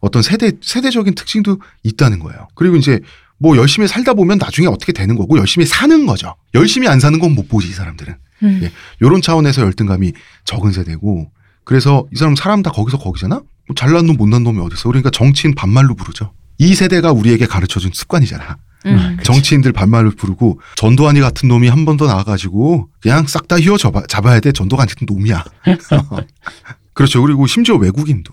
[0.02, 2.48] 어떤 세대 세대적인 특징도 있다는 거예요.
[2.56, 3.00] 그리고 이제
[3.38, 6.36] 뭐 열심히 살다 보면 나중에 어떻게 되는 거고 열심히 사는 거죠.
[6.56, 8.16] 열심히 안 사는 건 못 보지 이 사람들은.
[8.44, 8.60] 음.
[8.64, 8.72] 예.
[9.02, 10.14] 요런 차원에서 열등감이
[10.46, 11.32] 적은 세대고
[11.64, 13.36] 그래서 이 사람 사람 다 거기서 거기잖아.
[13.68, 14.84] 뭐 잘난 놈 못난 놈이 어딨어.
[14.90, 16.34] 그러니까 정치인 반말로 부르죠.
[16.58, 18.58] 이 세대가 우리에게 가르쳐준 습관이잖아.
[18.86, 19.18] 음.
[19.24, 24.02] 정치인들 반말을 부르고 전두환이 같은 놈이 한 번 더 나와가지고 그냥 싹 다 휘어 잡아,
[24.08, 25.44] 잡아야 돼 전두환 같은 놈이야.
[26.94, 27.22] 그렇죠.
[27.22, 28.32] 그리고 심지어 외국인도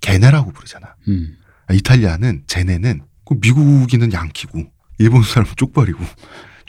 [0.00, 0.94] 걔네라고 부르잖아.
[1.08, 1.34] 음.
[1.72, 4.62] 이탈리아는 쟤네는 그 미국인은 양키고
[4.98, 6.02] 일본 사람은 쪽발이고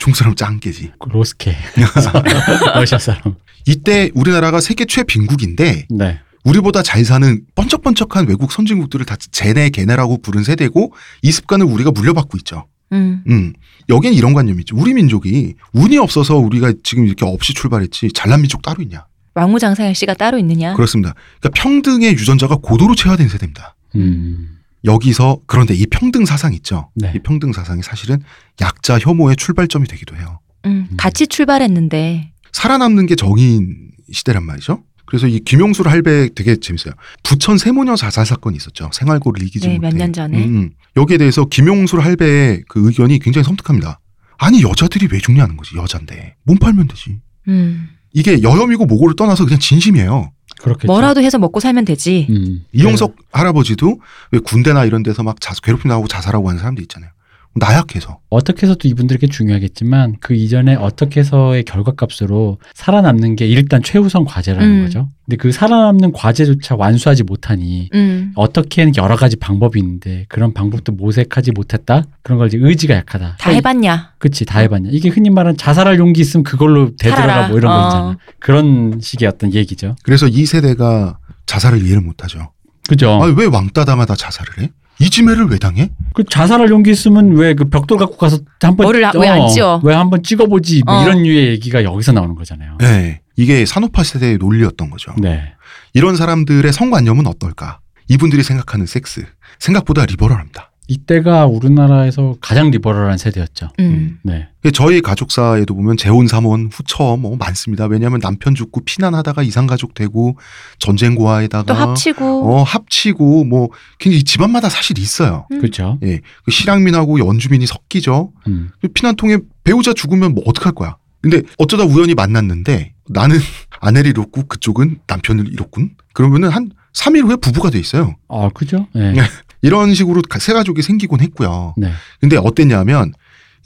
[0.00, 0.90] 중국 사람 짱 깨지.
[0.98, 1.54] 그 로스케
[2.74, 3.34] 러시아 사람.
[3.66, 6.18] 이때 우리나라가 세계 최빈국인데 네.
[6.42, 12.38] 우리보다 잘 사는 번쩍번쩍한 외국 선진국들을 다 쟤네 걔네라고 부른 세대고 이 습관을 우리가 물려받고
[12.38, 12.66] 있죠.
[12.92, 13.22] 음.
[13.28, 13.52] 음.
[13.90, 14.74] 여긴 이런 관념이 있죠.
[14.74, 19.04] 우리 민족이 운이 없어서 우리가 지금 이렇게 없이 출발했지 잘난 민족 따로 있냐?
[19.34, 20.72] 왕무장사의 씨가 따로 있느냐?
[20.74, 21.14] 그렇습니다.
[21.40, 23.76] 그러니까 평등의 유전자가 고도로 체화된 세대입니다.
[23.96, 24.59] 음.
[24.84, 26.90] 여기서 그런데 이 평등 사상 있죠.
[26.94, 27.12] 네.
[27.14, 28.22] 이 평등 사상이 사실은
[28.60, 30.40] 약자 혐오의 출발점이 되기도 해요.
[30.66, 30.88] 음.
[30.96, 34.82] 같이 출발했는데 살아남는 게 정의인 시대란 말이죠.
[35.06, 36.94] 그래서 이 김용술 할배 되게 재밌어요.
[37.24, 38.90] 부천 세모녀 자살 사건이 있었죠.
[38.92, 39.88] 생활고를 이기지 네, 못해.
[39.88, 40.44] 몇년 전에.
[40.44, 43.98] 음, 여기에 대해서 김용술 할배의 그 의견이 굉장히 섬뜩합니다.
[44.38, 47.18] 아니 여자들이 왜 죽냐는 거지 여잔데 몸 팔면 되지.
[47.48, 47.88] 음.
[48.12, 50.32] 이게 여혐이고 모고를 떠나서 그냥 진심이에요.
[50.62, 50.86] 그렇겠죠.
[50.86, 52.26] 뭐라도 해서 먹고 살면 되지.
[52.30, 52.64] 음.
[52.72, 54.00] 이용석 할아버지도
[54.32, 57.10] 왜 군대나 이런 데서 막 자, 괴롭힘 나고 자살하고 하는 사람들 있잖아요.
[57.54, 58.20] 나약해서.
[58.30, 64.84] 어떻게 해서도 이분들에게 중요하겠지만 그 이전에 어떻게 해서의 결과값으로 살아남는 게 일단 최우선 과제라는 음.
[64.84, 65.08] 거죠.
[65.26, 68.32] 근데 그 살아남는 과제조차 완수하지 못하니 음.
[68.36, 72.04] 어떻게는 여러 가지 방법이 있는데 그런 방법도 모색하지 못했다.
[72.22, 73.36] 그런 걸 이제 의지가 약하다.
[73.40, 74.12] 다 해봤냐?
[74.18, 74.90] 그치 다 해봤냐.
[74.92, 77.48] 이게 흔히 말하는 자살할 용기 있으면 그걸로 되돌아가 살아라.
[77.48, 77.88] 뭐 이런 거 어.
[77.88, 78.16] 있잖아.
[78.38, 79.96] 그런 식의 어떤 얘기죠.
[80.04, 82.52] 그래서 이 세대가 자살을 이해를 못하죠.
[82.88, 83.20] 그죠.
[83.22, 84.70] 아니 왜 왕따 당하다 자살을 해?
[85.00, 85.90] 이 지매를 왜 당해?
[86.14, 89.80] 그 자살할 용기 있으면 왜 그 벽돌 갖고 가서 한번 뭐를 아- 왜안 찍어?
[89.82, 91.02] 왜 한번 찍어보지 뭐 어.
[91.02, 92.76] 이런 류의 얘기가 여기서 나오는 거잖아요.
[92.78, 93.20] 네.
[93.36, 95.12] 이게 산업화 세대의 논리였던 거죠.
[95.18, 95.52] 네.
[95.94, 97.80] 이런 사람들의 성관념은 어떨까?
[98.08, 99.24] 이분들이 생각하는 섹스.
[99.58, 100.69] 생각보다 리버럴합니다.
[100.90, 103.68] 이때가 우리나라에서 가장 리버럴한 세대였죠.
[103.78, 104.18] 음.
[104.24, 104.48] 네.
[104.74, 107.86] 저희 가족사에도 보면 재혼, 삼혼, 후처 뭐 많습니다.
[107.86, 110.36] 왜냐하면 남편 죽고 피난하다가 이상 가족 되고
[110.80, 112.24] 전쟁 고아에다가 또 합치고.
[112.24, 113.68] 어, 합치고 뭐
[114.00, 115.46] 굉장히 집안마다 사실 있어요.
[115.52, 115.60] 음.
[115.60, 116.00] 그렇죠.
[116.02, 116.20] 예.
[116.44, 118.32] 그 실향민하고 연주민이 섞이죠.
[118.48, 118.70] 음.
[118.82, 120.96] 그 피난통에 배우자 죽으면 뭐 어떡할 거야.
[121.22, 123.36] 근데 어쩌다 우연히 만났는데 나는
[123.80, 125.90] 아내를 잃었고 그쪽은 남편을 잃었군.
[126.14, 128.16] 그러면은 한 3일 후에 부부가 돼 있어요.
[128.28, 128.88] 아, 그죠?
[128.92, 129.14] 네.
[129.62, 129.68] 네.
[129.68, 131.74] 이런 식으로 가- 새 가족이 생기곤 했고요.
[131.76, 131.90] 네.
[132.20, 133.12] 근데 어땠냐면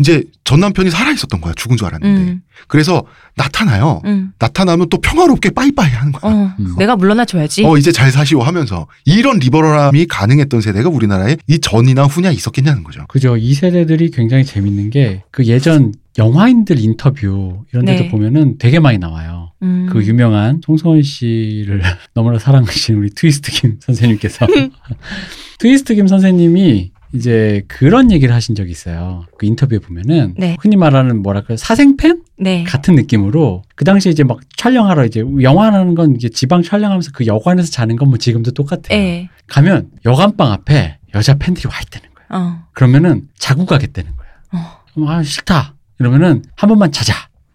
[0.01, 1.53] 이제 전 남편이 살아 있었던 거야.
[1.55, 2.21] 죽은 줄 알았는데.
[2.33, 2.41] 음.
[2.67, 3.05] 그래서
[3.37, 4.03] 나타나요.
[4.07, 4.33] 음.
[4.41, 6.33] 나타나면 또 평화롭게 빠이빠이 하는 거야.
[6.33, 6.55] 어.
[6.59, 6.75] 음.
[6.79, 7.65] 내가 물러나 줘야지.
[7.65, 13.05] 어, 이제 잘 사시오 하면서 이런 리버럴함이 가능했던 세대가 우리나라에 이 전이나 후나 있었겠냐는 거죠.
[13.07, 13.37] 그죠.
[13.37, 18.11] 이 세대들이 굉장히 재밌는 게 그 예전 영화인들 인터뷰 이런 데도 네.
[18.11, 19.53] 보면은 되게 많이 나와요.
[19.63, 19.89] 음.
[19.91, 21.83] 그 유명한 송성원 씨를
[22.15, 24.47] 너무나 사랑하시는 우리 트위스트 김 선생님께서
[25.65, 29.25] 트위스트 김 선생님이 이제 그런 얘기를 하신 적이 있어요.
[29.39, 30.59] 그 인터뷰에 보면은 네.
[30.61, 32.65] 흔히 말하는 뭐랄까 사생팬 네.
[32.65, 37.71] 같은 느낌으로 그 당시에 이제 막 촬영하러 이제 영화라는 건 이제 지방 촬영하면서 그 여관에서
[37.71, 39.01] 자는 건 뭐 지금도 똑같아요.
[39.01, 39.31] 예.
[39.47, 42.29] 가면 여관방 앞에 여자 팬들이 와 있다는 거예요.
[42.45, 42.65] 어.
[42.75, 44.33] 그러면은 자고 가겠다는 거예요.
[44.53, 44.81] 어.
[44.93, 45.73] 그럼 아 싫다.
[45.99, 47.15] 이러면은 한 번만 자자.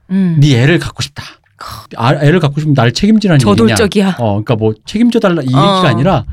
[0.10, 0.38] 음.
[0.41, 1.24] 네 애를 갖고 싶다.
[1.95, 3.55] 아, 애를 갖고 싶으면 나를 책임지라는 얘기냐.
[3.55, 4.16] 저돌적이야.
[4.18, 5.60] 어, 그러니까 뭐 책임져 달라 이 어.
[5.60, 6.26] 얘기가 아니라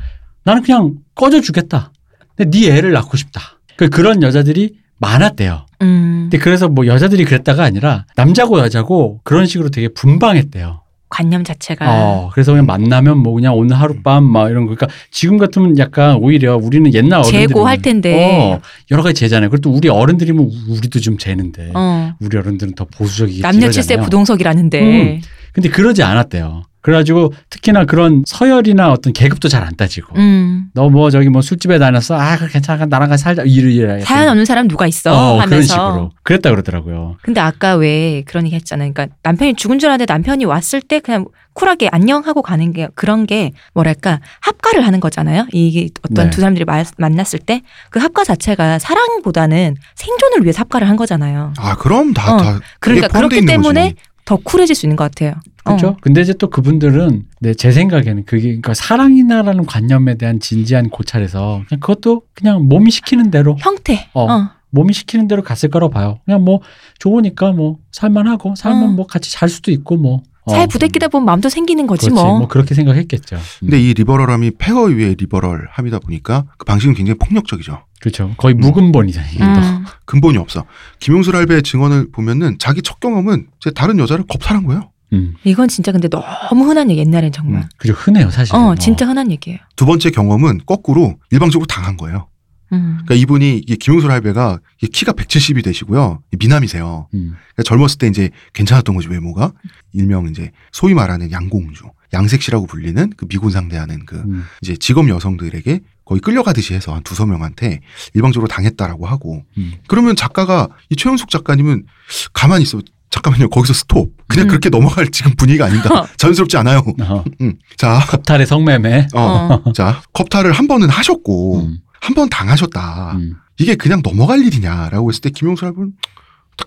[0.43, 1.91] 나는 그냥 꺼져 주겠다.
[2.35, 3.41] 근데 네 애를 낳고 싶다.
[3.75, 5.65] 그 그런 여자들이 많았대요.
[5.81, 6.27] 음.
[6.29, 10.81] 근데 그래서 뭐 여자들이 그랬다가 아니라 남자고 여자고 그런 식으로 되게 분방했대요.
[11.09, 11.85] 관념 자체가.
[11.87, 14.75] 어, 그래서 그냥 만나면 뭐 그냥 오늘 하룻밤 막 이런 거.
[14.75, 18.51] 그러니까 지금 같으면 약간 오히려 우리는 옛날 어른들이 재고 할 텐데.
[18.53, 18.59] 어,
[18.91, 19.49] 여러 가지 재잖아요.
[19.49, 22.11] 그래도 우리 어른들이면 우- 우리도 좀 재는데 어.
[22.19, 23.41] 우리 어른들은 더 보수적이겠지.
[23.41, 23.97] 남녀 칠세.
[23.97, 24.81] 부동석이라는데.
[24.81, 25.21] 음.
[25.53, 26.63] 근데 그러지 않았대요.
[26.91, 30.67] 그래가지고 특히나 그런 서열이나 어떤 계급도 잘 안 따지고 음.
[30.73, 34.69] 너뭐 저기 뭐 술집에 다녔어 아 괜찮아 나랑 같이 살자 이러 이래 사연 없는 사람
[34.69, 35.67] 누가 있어 어, 그런 하면서.
[35.73, 37.17] 식으로 그랬다 그러더라고요.
[37.23, 38.93] 근데 아까 왜 그런 얘기 했잖아요.
[38.93, 43.51] 그러니까 남편이 죽은 줄 알았는데 남편이 왔을 때 그냥 쿨하게 안녕하고 가는 게 그런 게
[43.73, 45.47] 뭐랄까 합가를 하는 거잖아요.
[45.51, 46.29] 이게 어떤 네.
[46.29, 51.53] 두 사람들이 마- 만났을 때 그 합가 자체가 사랑보다는 생존을 위해서 합가를 한 거잖아요.
[51.57, 52.59] 아, 그럼 다, 어, 다.
[52.79, 53.95] 그러니까 그렇기 때문에 거지.
[54.27, 55.35] 더 쿨해질 수 있는 것 같아요.
[55.63, 55.87] 그렇죠.
[55.87, 55.97] 어.
[56.01, 61.79] 근데 이제 또 그분들은 네, 제 생각에는 그게 그러니까 사랑이나라는 관념에 대한 진지한 고찰에서 그냥
[61.79, 64.09] 그것도 그냥 몸이 시키는 대로 형태.
[64.13, 64.29] 어.
[64.29, 64.49] 어.
[64.71, 66.19] 몸이 시키는 대로 갔을 거라고 봐요.
[66.25, 66.59] 그냥 뭐
[66.99, 68.91] 좋으니까 뭐 살만하고 살면 어.
[68.91, 70.51] 뭐 같이 잘 수도 있고 뭐 어.
[70.51, 72.39] 잘 부대끼다 보면 마음도 생기는 거지 그렇지 뭐.
[72.39, 73.37] 뭐 그렇게 생각했겠죠.
[73.37, 73.41] 음.
[73.61, 77.79] 근데 이 리버럴함이 폐허 위에 리버럴함이다 보니까 그 방식은 굉장히 폭력적이죠.
[77.99, 78.33] 그렇죠.
[78.37, 79.29] 거의 무근본이잖아요.
[79.31, 79.45] 이게 또.
[79.45, 79.85] 음.
[80.05, 80.65] 근본이 없어.
[80.99, 84.91] 김용술 할배의 증언을 보면은 자기 첫 경험은 제 다른 여자를 겁탈한 거예요.
[85.13, 85.35] 음.
[85.43, 87.67] 이건 진짜 근데 너무 흔한 얘기 옛날엔 정말.
[87.77, 88.55] 그죠 흔해요 사실.
[88.55, 89.59] 어, 진짜 흔한 얘기예요.
[89.75, 92.27] 두 번째 경험은 거꾸로 일방적으로 당한 거예요.
[92.73, 92.99] 음.
[93.05, 94.59] 그러니까 이분이 김용술 할배가
[94.91, 96.21] 키가 170이 되시고요.
[96.37, 97.07] 미남이세요.
[97.13, 97.35] 음.
[97.55, 99.53] 그러니까 젊었을 때 이제 괜찮았던 거지 외모가
[99.93, 101.83] 일명 이제 소위 말하는 양공주,
[102.13, 104.43] 양색시라고 불리는 그 미군 상대하는 그 음.
[104.61, 107.81] 이제 직업 여성들에게 거의 끌려가듯이 해서 한 두서 명한테
[108.13, 109.73] 일방적으로 당했다라고 하고 음.
[109.87, 111.85] 그러면 작가가 이 최윤숙 작가님은
[112.33, 112.79] 가만히 있어.
[113.09, 113.49] 잠깐만요.
[113.49, 114.11] 거기서 스톱.
[114.27, 114.49] 그냥 음.
[114.49, 116.07] 그렇게 넘어갈 지금 분위기가 아니다.
[116.17, 116.83] 자연스럽지 않아요.
[117.01, 117.23] 어.
[117.41, 117.57] 음.
[117.77, 119.07] 자, 겁탈의 성매매.
[119.13, 121.79] 어, 자, 컵탈을 한 번은 하셨고 음.
[121.99, 123.13] 한번 당하셨다.
[123.15, 123.33] 음.
[123.59, 125.71] 이게 그냥 넘어갈 일이냐라고 했을 때 김용수 다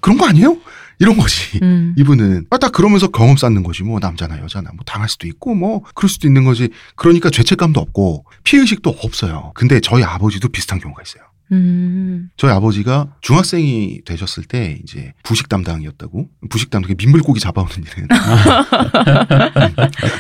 [0.01, 0.57] 그런 거 아니에요?
[0.99, 1.59] 이런 거지.
[1.63, 1.95] 음.
[1.97, 5.83] 이분은 아, 딱 그러면서 경험 쌓는 거지 뭐 남자나 여자나 뭐 당할 수도 있고 뭐
[5.95, 6.69] 그럴 수도 있는 거지.
[6.95, 9.53] 그러니까 죄책감도 없고 피해 의식도 없어요.
[9.55, 11.25] 근데 저희 아버지도 비슷한 경우가 있어요.
[11.53, 12.31] 음.
[12.37, 18.09] 저희 아버지가 중학생이 되셨을 때 이제 부식 담당이었다고 부식 담당 민물고기 잡아오는 일은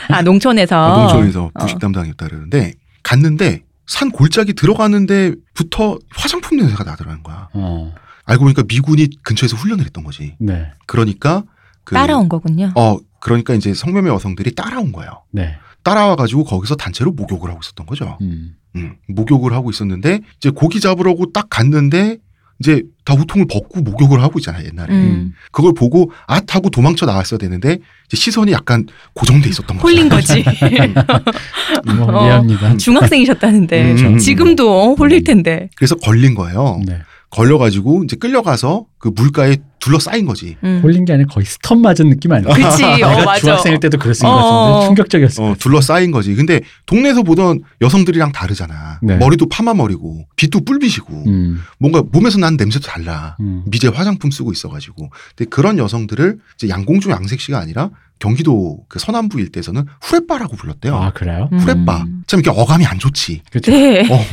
[0.09, 0.97] 아 농촌에서.
[0.97, 1.79] 농촌에서 부식 어.
[1.79, 7.49] 담당이었다 그러는데 갔는데 산 골짜기 들어가는데부터 화장품 냄새가 나더라는 거야.
[7.53, 7.95] 어.
[8.25, 10.35] 알고 보니까 미군이 근처에서 훈련을 했던 거지.
[10.39, 10.71] 네.
[10.87, 11.45] 그러니까
[11.85, 12.73] 그 따라온 거군요.
[12.77, 15.23] 어 그러니까 이제 성매매 여성들이 따라온 거예요.
[15.31, 15.57] 네.
[15.83, 18.18] 따라와 가지고 거기서 단체로 목욕을 하고 있었던 거죠.
[18.21, 18.57] 음.
[18.77, 22.18] 음, 목욕을 하고 있었는데 이제 고기 잡으려고 딱 갔는데
[22.61, 24.93] 이제 다 우통을 벗고 목욕을 하고 있잖아요 옛날에.
[24.93, 25.33] 음.
[25.51, 29.89] 그걸 보고 아 하고 도망쳐 나왔어야 되는데 이제 시선이 약간 고정돼 있었던 거죠.
[29.89, 30.45] 홀린 거지.
[31.97, 32.25] 뭐 어.
[32.25, 32.77] 이해합니다.
[32.77, 34.18] 중학생이셨다는데 음, 음.
[34.18, 35.71] 지금도 어, 홀릴 텐데.
[35.75, 36.81] 그래서 걸린 거예요.
[36.87, 37.01] 네.
[37.31, 40.59] 걸려가지고 이제 끌려가서 그 물가에 둘러싸인 거지.
[40.62, 40.80] 음.
[40.82, 42.53] 홀린 게 아니라 거의 스턴 맞은 느낌 아니야?
[42.53, 42.84] 그치.
[42.84, 43.40] 어, 내가 맞아.
[43.40, 44.34] 중학생일 때도 그랬을 것 어.
[44.74, 45.42] 같은데 충격적이었어.
[45.42, 46.34] 어, 둘러싸인 거지.
[46.34, 49.01] 근데 동네에서 보던 여성들이랑 다르잖아.
[49.03, 49.16] 네.
[49.16, 51.62] 머리도 파마 머리고 빛도 뿔빛이고 음.
[51.78, 53.36] 뭔가 몸에서 나는 냄새도 달라.
[53.40, 53.62] 음.
[53.66, 55.11] 미제 화장품 쓰고 있어가지고.
[55.34, 57.88] 근데 그런 여성들을 이제 양공주 양색시가 아니라
[58.18, 60.94] 경기도 그 서남부 일대에서는 후레빠라고 불렀대요.
[60.94, 61.48] 아 그래요?
[61.55, 61.59] 음.
[61.59, 62.05] 후레빠.
[62.26, 63.40] 참 이렇게 어감이 안 좋지.
[63.51, 63.70] 그렇죠.
[63.70, 64.01] 네.
[64.12, 64.24] 어,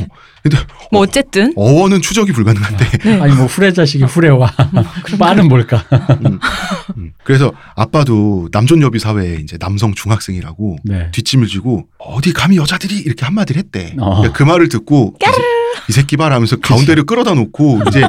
[0.42, 0.58] 근데
[0.92, 1.54] 뭐 어쨌든.
[1.56, 2.84] 어원은 추적이 불가능한데.
[2.98, 3.20] 네.
[3.20, 4.52] 아니 뭐 후레 자식이 후레와
[5.18, 5.84] 빠는 뭘까?
[6.26, 6.38] 음,
[6.96, 7.12] 음.
[7.24, 11.10] 그래서 아빠도 남존여비 사회에 이제 남성 중학생이라고 네.
[11.12, 13.94] 뒷짐을 지고 어디 감히 여자들이 이렇게 한마디를 했대.
[13.98, 14.16] 어.
[14.16, 15.42] 그러니까 그 말을 듣고 이, 새-
[15.88, 18.02] 이 새끼 봐 하면서 가운데를 끌어다 놓고 이제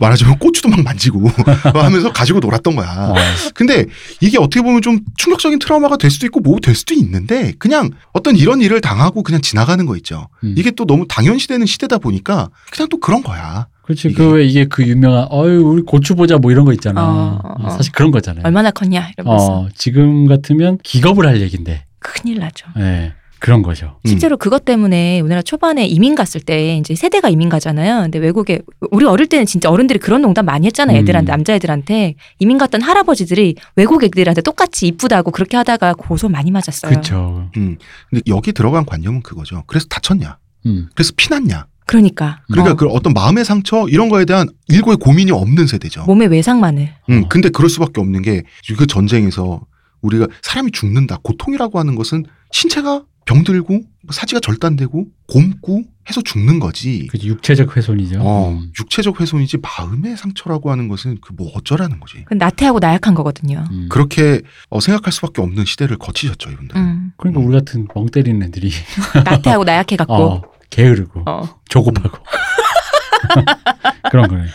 [0.00, 1.28] 말하자면 고추도 막 만지고
[1.74, 2.88] 하면서 가지고 놀았던 거야.
[3.10, 3.14] 어.
[3.54, 3.86] 근데
[4.20, 8.36] 이게 어떻게 보면 좀 충격적인 트라우마가 될 수도 있고 뭐 될 수도 있는데 그냥 어떤
[8.36, 10.28] 이런 일을 당하고 그냥 지나가는 거 있죠.
[10.44, 10.54] 음.
[10.58, 13.66] 이게 또 너무 당연시되는 시대다 보니까 그냥 또 그런 거야.
[13.90, 14.12] 그렇지.
[14.14, 17.02] 그 왜 이게 그 유명한 어유 우리 고추 보자 뭐 이런 거 있잖아.
[17.02, 17.70] 어, 어.
[17.70, 18.42] 사실 그런 거잖아요.
[18.44, 21.84] 얼마나 컸냐 이러면서 어, 지금 같으면 기겁을 할 얘긴데.
[21.98, 22.66] 큰일 나죠.
[22.78, 23.12] 예.
[23.40, 23.96] 그런 거죠.
[24.04, 24.08] 음.
[24.08, 28.02] 실제로 그것 때문에 우리나라 초반에 이민 갔을 때 이제 세대가 이민 가잖아요.
[28.02, 28.60] 근데 외국에
[28.90, 30.98] 우리 어릴 때는 진짜 어른들이 그런 농담 많이 했잖아요.
[30.98, 31.00] 음.
[31.00, 36.90] 애들한테 남자애들한테 이민 갔던 할아버지들이 외국 애들한테 똑같이 이쁘다고 그렇게 하다가 고소 많이 맞았어요.
[36.90, 37.48] 그렇죠.
[37.56, 37.78] 음.
[38.10, 39.64] 근데 여기 들어간 관념은 그거죠.
[39.66, 40.36] 그래서 다쳤냐?
[40.66, 40.88] 음.
[40.94, 41.66] 그래서 피났냐?
[41.90, 46.04] 그러니까 그러니까 어, 그 어떤 마음의 상처 이런 거에 대한 일고의 고민이 없는 세대죠.
[46.04, 47.28] 몸에 외상만을 음, 어.
[47.28, 48.42] 근데 그럴 수밖에 없는 게
[48.78, 49.60] 그 전쟁에서
[50.00, 51.18] 우리가 사람이 죽는다.
[51.22, 57.06] 고통이라고 하는 것은 신체가 병들고 뭐 사지가 절단되고 곪고 해서 죽는 거지.
[57.10, 58.18] 그 육체적 훼손이죠.
[58.20, 58.72] 어, 음.
[58.80, 62.18] 육체적 훼손이지 마음의 상처라고 하는 것은 그 뭐 어쩌라는 거지.
[62.24, 63.64] 그건 나태하고 나약한 거거든요.
[63.70, 63.88] 음.
[63.90, 66.76] 그렇게 어, 생각할 수밖에 없는 시대를 거치셨죠, 이분들.
[66.76, 67.12] 음.
[67.18, 68.70] 그러니까 우리 같은 멍 때리는 애들이
[69.24, 71.60] 나태하고 나약해 갖고 어, 게으르고 어.
[71.68, 72.18] 조급하고
[74.10, 74.46] 그런 거예요.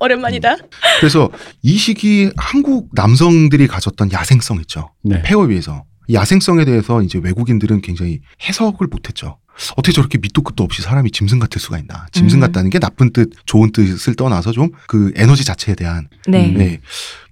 [0.00, 0.56] 오랜만이다.
[0.98, 1.30] 그래서
[1.62, 4.90] 이 시기 한국 남성들이 가졌던 야생성 있죠.
[5.02, 5.22] 네.
[5.22, 9.38] 폐허에 비해서 이 야생성에 대해서 이제 외국인들은 굉장히 해석을 못했죠.
[9.76, 12.06] 어떻게 저렇게 밑도 끝도 없이 사람이 짐승 같을 수가 있나?
[12.10, 12.40] 짐승 음.
[12.40, 16.48] 같다는 게 나쁜 뜻, 좋은 뜻을 떠나서 좀 그 에너지 자체에 대한 네.
[16.48, 16.54] 음.
[16.58, 16.80] 네.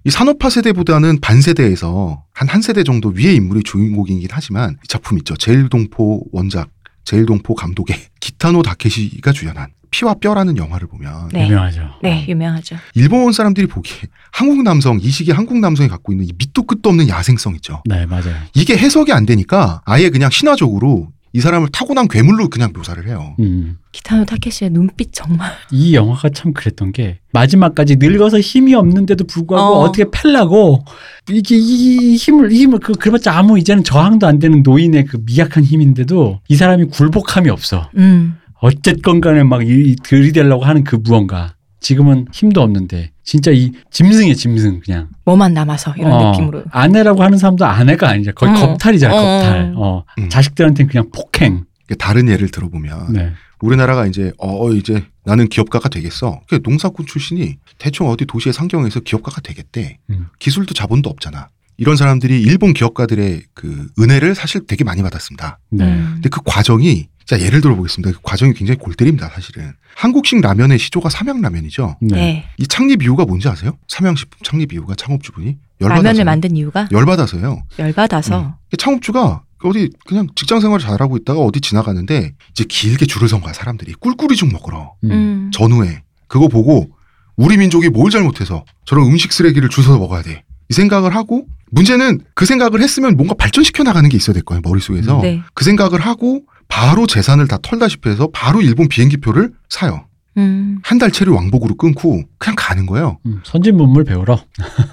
[0.05, 5.35] 이 산업화 세대보다는 반세대에서 한 한 세대 정도 위의 인물이 주인공이긴 하지만 이 작품 있죠.
[5.35, 6.69] 제일동포 원작,
[7.03, 11.47] 제일동포 감독의 기타노 다케시가 주연한 피와 뼈라는 영화를 보면 네.
[11.47, 11.81] 유명하죠.
[12.01, 12.77] 네, 유명하죠.
[12.95, 17.09] 일본 사람들이 보기에 한국 남성 이 시기 한국 남성이 갖고 있는 이 밑도 끝도 없는
[17.09, 17.83] 야생성 있죠.
[17.85, 18.35] 네, 맞아요.
[18.53, 23.35] 이게 해석이 안 되니까 아예 그냥 신화적으로 이 사람을 타고난 괴물로 그냥 묘사를 해요.
[23.39, 23.77] 음.
[23.93, 29.79] 기타노 타케시의 눈빛 정말 이 영화가 참 그랬던 게 마지막까지 늙어서 힘이 없는데도 불구하고 어.
[29.79, 29.85] 어.
[29.91, 30.83] 떻게 팰라고
[31.29, 35.63] 이게 이 힘을 이 힘을 그 그래봤자 아무 이제는 저항도 안 되는 노인의 그 미약한
[35.63, 37.89] 힘인데도 이 사람이 굴복함이 없어.
[37.97, 38.35] 음.
[38.63, 41.55] 어쨌건 간에 막 이- 들이대려고 하는 그 무언가.
[41.81, 46.63] 지금은 힘도 없는데 진짜 이 짐승이야 짐승 그냥 뭐만 남아서 이런 어, 느낌으로.
[46.71, 48.55] 아내라고 하는 사람도 아내가 아니죠 거의 어.
[48.55, 49.17] 겁탈이잖아 어.
[49.17, 50.29] 겁탈 어, 음.
[50.29, 51.65] 자식들한테는 그냥 폭행
[51.97, 53.33] 다른 예를 들어보면 네.
[53.61, 56.41] 우리나라가 이제 어 이제 나는 기업가가 되겠어.
[56.47, 59.99] 그 농사꾼 출신이 대충 어디 도시의 상경에서 기업가가 되겠대.
[60.09, 60.27] 음.
[60.39, 61.49] 기술도 자본도 없잖아.
[61.77, 65.59] 이런 사람들이 일본 기업가들의 그 은혜를 사실 되게 많이 받았습니다.
[65.69, 65.85] 네.
[65.85, 66.11] 음.
[66.15, 68.11] 근데 그 과정이 자 예를 들어 보겠습니다.
[68.11, 69.29] 그 과정이 굉장히 골 때립니다.
[69.33, 71.97] 사실은 한국식 라면의 시조가 삼양라면이죠.
[72.01, 72.15] 네.
[72.15, 72.45] 네.
[72.57, 73.77] 이 창립 이유가 뭔지 아세요?
[73.87, 77.63] 삼양식품 창립 이유가 창업주분이 열받아서 라면을 만든 이유가 열받아서요.
[77.79, 83.53] 열받아서 창업주가 어디 그냥 직장 생활 잘하고 있다가 어디 지나가는데 이제 길게 줄을 선 거야
[83.53, 85.11] 사람들이 꿀꿀이 죽 먹으러 음.
[85.11, 85.51] 음.
[85.53, 86.89] 전후에 그거 보고
[87.35, 92.21] 우리 민족이 뭘 잘못해서 저런 음식 쓰레기를 줄 서서 먹어야 돼 이 생각을 하고 문제는
[92.33, 95.41] 그 생각을 했으면 뭔가 발전시켜 나가는 게 있어야 될 거예요 머릿속에서 네.
[95.53, 100.05] 그 생각을 하고 바로 재산을 다 털다시피 해서 바로 일본 비행기표를 사요
[100.37, 100.79] 음.
[100.83, 104.41] 한 달치를 왕복으로 끊고 그냥 가는 거예요 음, 선진 문물 배우러.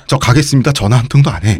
[0.08, 1.56] 저 가겠습니다 전화 한 통도 안 해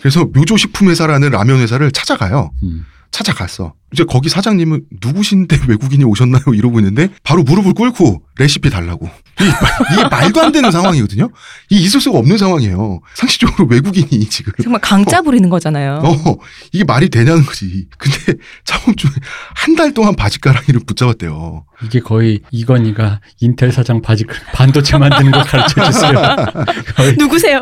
[0.00, 2.84] 그래서 묘조식품 회사라는 라면 회사를 찾아가요 음.
[3.14, 3.74] 찾아갔어.
[3.92, 6.42] 이제 거기 사장님은 누구신데 외국인이 오셨나요?
[6.52, 9.08] 이러고 있는데 바로 무릎을 꿇고 레시피 달라고.
[9.40, 11.30] 이게, 마- 이게 말도 안 되는 상황이거든요.
[11.70, 13.00] 이 있을 수가 없는 상황이에요.
[13.14, 14.52] 상식적으로 외국인이 지금.
[14.62, 16.02] 정말 강짜 부리는 거잖아요.
[16.04, 16.36] 어,
[16.72, 17.86] 이게 말이 되냐는 거지.
[17.98, 18.34] 근데
[18.64, 19.10] 창업주에
[19.54, 21.64] 한달 동안 바지가랑이를 붙잡았대요.
[21.84, 26.20] 이게 거의 이건희가 인텔 사장 바지 반도체 만드는 거 가르쳐 주세요.
[27.18, 27.60] 누구세요?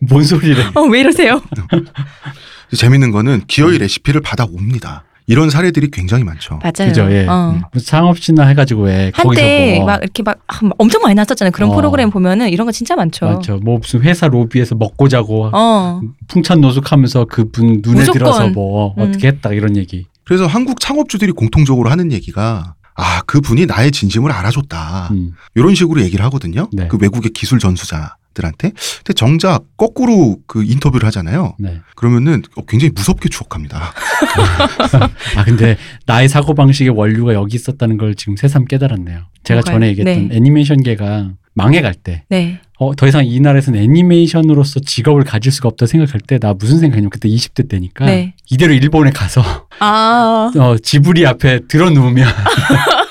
[0.00, 0.70] 뭔 소리래?
[0.74, 1.42] 어, 왜 이러세요?
[2.76, 5.04] 재밌는 거는 기어이 레시피를 받아옵니다.
[5.28, 6.58] 이런 사례들이 굉장히 많죠.
[6.62, 6.88] 맞아요.
[6.90, 7.26] 그죠, 예.
[7.28, 7.60] 어.
[7.84, 10.38] 창업신화 해가지고 왜 거기서 한때 뭐 막 이렇게 막,
[10.78, 11.52] 엄청 많이 나왔었잖아요.
[11.52, 11.74] 그런 어.
[11.76, 13.26] 프로그램 보면은 이런 거 진짜 많죠.
[13.26, 13.58] 맞죠.
[13.58, 16.00] 뭐 무슨 회사 로비에서 먹고 자고 어.
[16.26, 18.18] 풍찬노숙하면서 그분 눈에 무조건.
[18.18, 19.02] 들어서 뭐 음.
[19.02, 20.06] 어떻게 했다 이런 얘기.
[20.24, 25.08] 그래서 한국 창업주들이 공통적으로 하는 얘기가 아, 그 분이 나의 진심을 알아줬다.
[25.12, 25.32] 음.
[25.54, 26.68] 이런 식으로 얘기를 하거든요.
[26.72, 26.88] 네.
[26.88, 28.70] 그 외국의 기술 전수자 들한테.
[28.70, 31.54] 근데 정작 거꾸로 그 인터뷰를 하잖아요.
[31.58, 31.80] 네.
[31.96, 33.92] 그러면은 어, 굉장히 무섭게 추억합니다.
[35.36, 35.76] 아 근데
[36.06, 39.20] 나의 사고 방식의 원류가 여기 있었다는 걸 지금 새삼 깨달았네요.
[39.44, 39.74] 제가 뭐가요?
[39.74, 40.36] 전에 얘기했던 네.
[40.36, 42.60] 애니메이션계가 망해갈 때, 네.
[42.78, 47.10] 어, 더 이상 이 나라에서는 애니메이션으로서 직업을 가질 수가 없다 생각할 때 나 무슨 생각이냐면
[47.10, 48.34] 그때 20대 때니까 네.
[48.50, 49.42] 이대로 일본에 가서
[49.78, 50.50] 아.
[50.56, 52.26] 어, 지브리 앞에 들어 누우면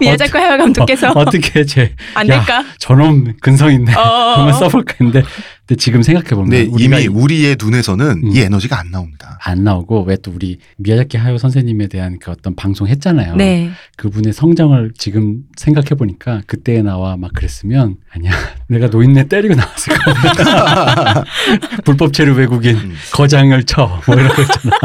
[0.00, 2.64] 미야자키 하야 감독께서 어, 떻게 제 안 야, 될까?
[2.78, 4.00] 저놈 근성인데 어.
[4.36, 5.22] 한번 써볼까 했는데
[5.68, 8.30] 근데 지금 생각해 보면 우리가 이미 우리의 눈에서는 음.
[8.32, 9.38] 이 에너지가 안 나옵니다.
[9.44, 13.36] 안 나오고 왜 또 우리 미야자키 하요 선생님에 대한 그 어떤 방송 했잖아요.
[13.36, 13.70] 네.
[13.96, 18.32] 그분의 성장을 지금 생각해 보니까 그때 나와 막 그랬으면 아니야
[18.68, 21.24] 내가 노인네 때리고 나왔을 거야.
[21.84, 22.94] 불법 체류 외국인 음.
[23.12, 24.76] 거장을 쳐 뭐 이런 거 있잖아.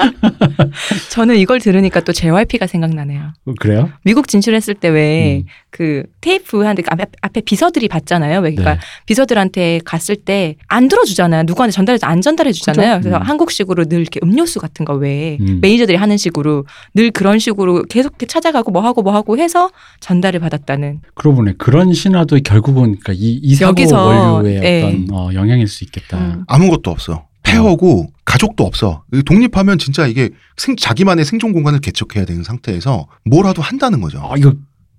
[1.10, 3.32] 저는 이걸 들으니까 또 JYP가 생각나네요.
[3.60, 3.90] 그래요?
[4.04, 5.44] 미국 진출했을 때왜 음.
[5.70, 8.40] 그 테이프 한테 앞에, 앞에 비서들이 받잖아요.
[8.40, 8.80] 왜 그러니까 네.
[9.06, 11.44] 비서들한테 갔을 때 안 들어주잖아요.
[11.44, 12.96] 누구한테 전달해서 안 전달해 주잖아요.
[12.98, 13.02] 그죠?
[13.10, 13.22] 그래서 음.
[13.28, 15.58] 한국식으로 늘 이렇게 음료수 같은 거왜 음.
[15.60, 20.40] 매니저들이 하는 식으로 늘 그런 식으로 계속 이렇게 찾아가고 뭐 하고 뭐 하고 해서 전달을
[20.40, 21.00] 받았다는.
[21.14, 24.82] 그러고 보네 그런 신화도 결국은 그러니까 이, 이 사고 원류의 네.
[24.82, 26.18] 어떤 어, 영향일 수 있겠다.
[26.18, 26.44] 음.
[26.48, 27.26] 아무것도 없어.
[27.42, 29.04] 폐허고 가족도 없어.
[29.24, 34.18] 독립하면 진짜 이게 생- 자기만의 생존 공간을 개척해야 되는 상태에서 뭐라도 한다는 거죠.
[34.20, 34.52] 아 이거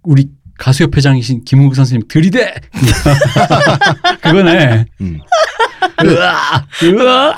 [0.04, 2.54] 우리 가수협회장이신 김웅국 선생님 들이대
[4.22, 4.86] 그거네.
[5.02, 5.20] 음.
[6.04, 7.36] 으아, 으아.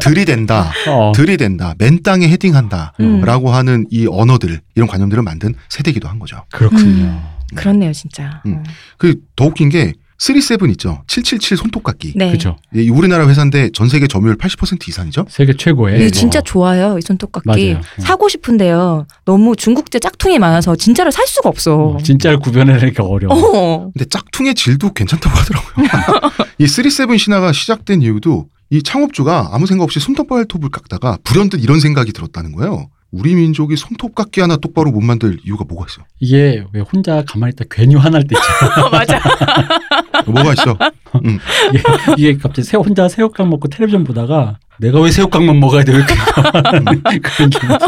[0.00, 0.72] 들이댄다.
[0.88, 1.12] 어.
[1.14, 1.74] 들이댄다.
[1.78, 2.94] 맨 땅에 헤딩한다.
[3.00, 3.20] 음.
[3.22, 6.44] 라고 하는 이 언어들, 이런 관념들을 만든 세대기도 한 거죠.
[6.50, 7.04] 그렇군요.
[7.04, 7.22] 음.
[7.54, 8.42] 그렇네요, 진짜.
[8.46, 8.56] 음.
[8.58, 8.62] 어.
[8.98, 9.92] 그더 웃긴 게
[10.22, 11.02] 37 있죠.
[11.08, 12.12] 777 손톱깎이.
[12.14, 12.30] 네.
[12.30, 12.56] 그죠.
[12.72, 15.26] 이 우리나라 회사인데 전 세계 점유율 80% 이상이죠.
[15.28, 15.96] 세계 최고의.
[15.96, 16.10] 이게 네.
[16.12, 17.46] 진짜 좋아요, 이 손톱깎이.
[17.46, 17.78] 맞아요.
[17.78, 18.00] 어.
[18.00, 19.08] 사고 싶은데요.
[19.24, 21.96] 너무 중국제 짝퉁이 많아서 진짜를 살 수가 없어.
[21.96, 23.34] 어, 진짜를 구별해내기가 어려워.
[23.34, 23.90] 어.
[23.92, 25.86] 근데 짝퉁의 질도 괜찮다고 하더라고요.
[26.58, 31.80] 이 37 신화가 시작된 이유도 이 창업주가 아무 생각 없이 손톱 발톱을 깎다가 불현듯 이런
[31.80, 32.88] 생각이 들었다는 거예요.
[33.12, 36.02] 우리 민족이 손톱 깎기 하나 똑바로 못 만들 이유가 뭐가 있어?
[36.18, 38.88] 이게 왜 혼자 가만히 있다 괜히 화날 때 있잖아.
[38.90, 39.20] 맞아.
[40.26, 40.78] 뭐가 있어?
[41.74, 41.82] 이게,
[42.16, 45.92] 이게 갑자기 새 혼자 새우깡 먹고 텔레비전 보다가 내가 왜 새우깡만 먹어야 돼?
[45.92, 46.14] 왜 이렇게
[47.20, 47.78] 그런 기분이.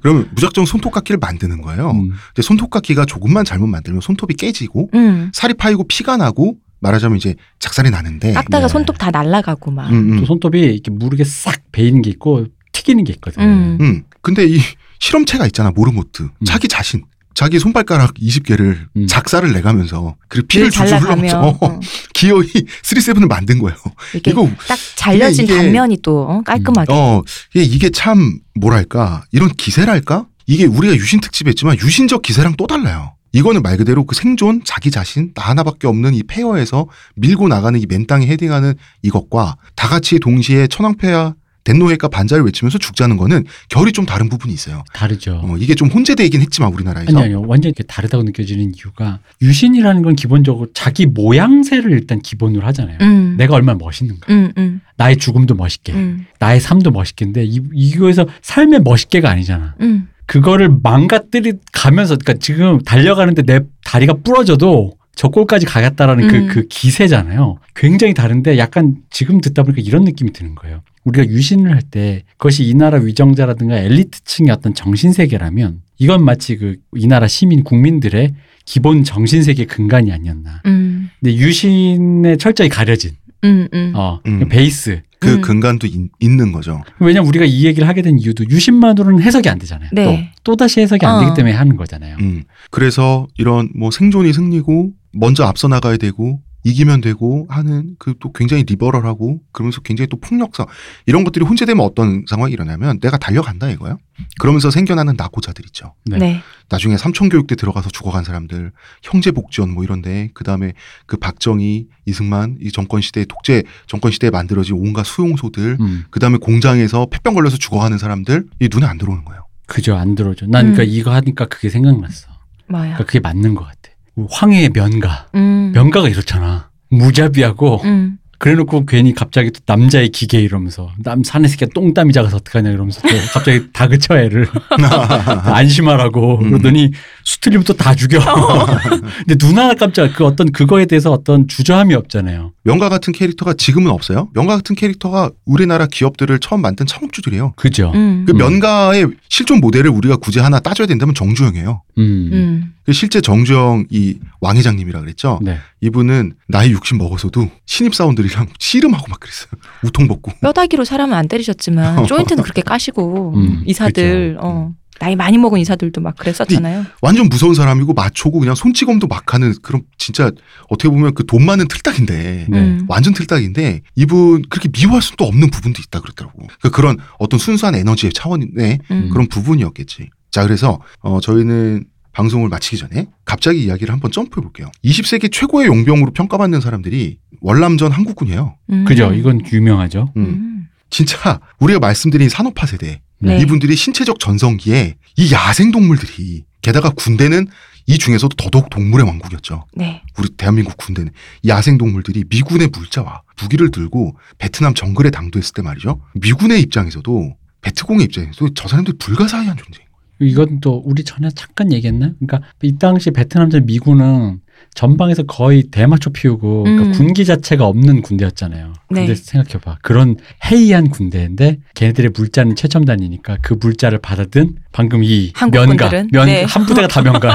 [0.00, 1.90] 그러면 무작정 손톱 깎기를 만드는 거예요.
[1.90, 2.10] 음.
[2.28, 5.30] 근데 손톱 깎기가 조금만 잘못 만들면 손톱이 깨지고 음.
[5.34, 8.68] 살이 파이고 피가 나고 말하자면 이제 작살이 나는데 깎다가 네.
[8.68, 9.90] 손톱 다 날라가고 막.
[9.92, 12.46] 음, 또 음, 손톱이 이렇게 무르게 싹 베이는 게 있고
[12.80, 13.42] 튀기는 게 있거든.
[13.42, 13.78] 음.
[13.80, 14.02] 음.
[14.22, 14.58] 근데 이
[14.98, 17.04] 실험체가 있잖아 모르모트 자기 자신
[17.34, 19.06] 자기 손발가락 20개를 음.
[19.06, 21.80] 작살을 내가면서 그리고 피를 줄줄 잘라가면 흘러서 어.
[22.14, 22.46] 기어이
[22.82, 23.76] 37을 만든 거예요.
[24.14, 26.92] 이게 이거 딱 잘려진 이게- 단면이 또 어, 깔끔하게.
[26.92, 27.22] 어
[27.54, 33.14] 이게, 이게 참 뭐랄까 이런 기세랄까 이게 우리가 유신 특집에 했지만 유신적 기세랑 또 달라요.
[33.32, 37.86] 이거는 말 그대로 그 생존 자기 자신 나 하나밖에 없는 이 폐허에서 밀고 나가는 이
[37.88, 41.34] 맨 땅에 헤딩하는 이것과 다 같이 동시에 천황폐하
[41.64, 44.82] 덴노회가 반자를 외치면서 죽자는 거는 결이 좀 다른 부분이 있어요.
[44.92, 45.40] 다르죠.
[45.42, 47.42] 어, 이게 좀 혼재되긴 했지만 우리나라에서 아니 아니요.
[47.46, 52.98] 완전히 이렇게 다르다고 느껴지는 이유가 유신이라는 건 기본적으로 자기 모양새를 일단 기본으로 하잖아요.
[53.00, 53.34] 음.
[53.36, 54.32] 내가 얼마나 멋있는가.
[54.32, 55.92] 음, 음, 나의 죽음도 멋있게.
[55.92, 59.74] 음, 나의 삶도 멋있게인데 이, 이거에서 삶의 멋있게가 아니잖아.
[59.80, 60.08] 음.
[60.26, 66.28] 그거를 망가뜨리 가면서 그러니까 지금 달려가는데 내 다리가 부러져도 저 골까지 가겠다라는 음.
[66.30, 67.58] 그, 그 기세잖아요.
[67.74, 70.82] 굉장히 다른데 약간 지금 듣다 보니까 이런 느낌이 드는 거예요.
[71.04, 76.76] 우리가 유신을 할 때 그것이 이 나라 위정자라든가 엘리트층의 어떤 정신 세계라면 이건 마치 그
[76.96, 78.34] 이 나라 시민 국민들의
[78.66, 80.62] 기본 정신 세계 근간이 아니었나.
[80.66, 83.12] 음, 근데 유신에 철저히 가려진
[83.44, 83.92] 음, 음.
[83.94, 84.48] 어, 음.
[84.48, 85.00] 베이스.
[85.18, 85.40] 그 음.
[85.42, 86.82] 근간도 있, 있는 거죠.
[86.98, 89.90] 왜냐면 우리가 이 얘기를 하게 된 이유도 유신만으로는 해석이 안 되잖아요.
[89.92, 90.30] 네.
[90.44, 91.20] 또 또다시 해석이 안 어.
[91.20, 92.16] 되기 때문에 하는 거잖아요.
[92.20, 92.44] 음.
[92.70, 98.62] 그래서 이런 뭐 생존이 승리고 먼저 앞서 나가야 되고 이기면 되고 하는 그 또 굉장히
[98.64, 100.66] 리버럴하고 그러면서 굉장히 또 폭력성
[101.06, 103.96] 이런 것들이 혼재되면 어떤 상황이 일어나면 내가 달려간다 이거야.
[104.38, 105.94] 그러면서 생겨나는 낙오자들 있죠.
[106.04, 106.18] 네.
[106.18, 106.42] 네.
[106.68, 108.70] 나중에 삼천교육대 들어가서 죽어간 사람들,
[109.02, 110.74] 형제 복지원 뭐 이런데 그 다음에
[111.06, 116.36] 그 박정희, 이승만 이 정권 시대 독재 정권 시대에 만들어진 온갖 수용소들, 음, 그 다음에
[116.36, 119.46] 공장에서 폐병 걸려서 죽어가는 사람들 이 눈에 안 들어오는 거예요.
[119.66, 119.96] 그죠.
[119.96, 120.46] 안 들어오죠.
[120.46, 120.88] 난 그러니까 음.
[120.88, 122.28] 이거 하니까 그게 생각났어.
[122.68, 122.82] 뭐야?
[122.82, 123.89] 그러니까 그게 맞는 것 같아.
[124.30, 125.26] 황해의 면가.
[125.34, 125.72] 음.
[125.74, 126.70] 면가가 이렇잖아.
[126.90, 128.18] 무자비하고 음.
[128.40, 133.08] 그래놓고 괜히 갑자기 또 남자의 기계 이러면서 남 산의 새끼가 똥땀이 작아서 어떡하냐 이러면서 또
[133.34, 134.48] 갑자기 다그쳐 애를
[135.44, 136.50] 안심하라고 음.
[136.50, 136.90] 그러더니
[137.24, 138.18] 수틀리면 또 다 죽여.
[139.26, 142.52] 근데 눈 하나 깜짝 그 어떤 그거에 대해서 어떤 주저함이 없잖아요.
[142.62, 144.28] 명가 같은 캐릭터가 지금은 없어요.
[144.34, 147.52] 명가 같은 캐릭터가 우리나라 기업들을 처음 만든 창업주들이에요.
[147.56, 147.92] 그죠.
[147.94, 148.24] 음.
[148.26, 148.38] 그 음.
[148.38, 151.82] 면가의 실존 모델을 우리가 굳이 하나 따져야 된다면 정주영이에요.
[151.98, 152.30] 음.
[152.32, 152.74] 음.
[152.84, 155.38] 그 실제 정주영 이 왕 회장님이라 그랬죠.
[155.42, 155.58] 네.
[155.82, 159.48] 이분은 나이 60 먹어서도 신입 사원들이 랑 씨름하고 막 그랬어요.
[159.84, 160.32] 우통 벗고.
[160.40, 164.46] 뼈다귀로 사람은 안 때리셨지만 조인트는 그렇게 까시고 음, 이사들 그쵸.
[164.46, 166.84] 어, 나이 많이 먹은 이사들도 막 그랬었잖아요.
[167.00, 170.30] 완전 무서운 사람이고 마초고 그냥 손찌검도 막 하는 그런 진짜
[170.68, 172.58] 어떻게 보면 그 돈 많은 틀딱인데 네.
[172.58, 172.84] 음.
[172.88, 176.38] 완전 틀딱인데 이분 그렇게 미워할 수도 없는 부분도 있다 그러더라고.
[176.38, 179.08] 그러니까 그런 어떤 순수한 에너지의 차원의 음.
[179.10, 180.10] 그런 부분이었겠지.
[180.30, 184.70] 자 그래서 어, 저희는 방송을 마치기 전에 갑자기 이야기를 한번 점프해 볼게요.
[184.84, 188.56] 20세기 최고의 용병으로 평가받는 사람들이 월남전 한국군이에요.
[188.70, 188.84] 음.
[188.84, 189.12] 그죠.
[189.12, 190.12] 이건 유명하죠.
[190.16, 190.22] 음.
[190.22, 190.68] 음.
[190.90, 193.38] 진짜 우리가 말씀드린 산업화 세대 네.
[193.40, 197.46] 이분들이 신체적 전성기에 이 야생 동물들이 게다가 군대는
[197.86, 199.66] 이 중에서도 더더욱 동물의 왕국이었죠.
[199.74, 200.02] 네.
[200.18, 206.00] 우리 대한민국 군대는 이 야생 동물들이 미군의 물자와 무기를 들고 베트남 정글에 당도했을 때 말이죠.
[206.14, 209.89] 미군의 입장에서도 베트공의 입장에서도 저 사람들이 불가사의한 거예요.
[210.20, 212.12] 이건 또 우리 전에 잠깐 얘기했나?
[212.18, 214.40] 그러니까 이 당시 베트남전 미군은
[214.74, 216.92] 전방에서 거의 대마초 피우고 그러니까 음.
[216.92, 218.74] 군기 자체가 없는 군대였잖아요.
[218.88, 219.14] 근데 네.
[219.14, 219.78] 생각해봐.
[219.82, 220.16] 그런
[220.50, 225.88] 해이한 군대인데 걔네들의 물자는 최첨단이니까 그 물자를 받아든 방금 이 면가?
[226.12, 226.44] 면, 네.
[226.44, 227.32] 한 부대가 다 면가.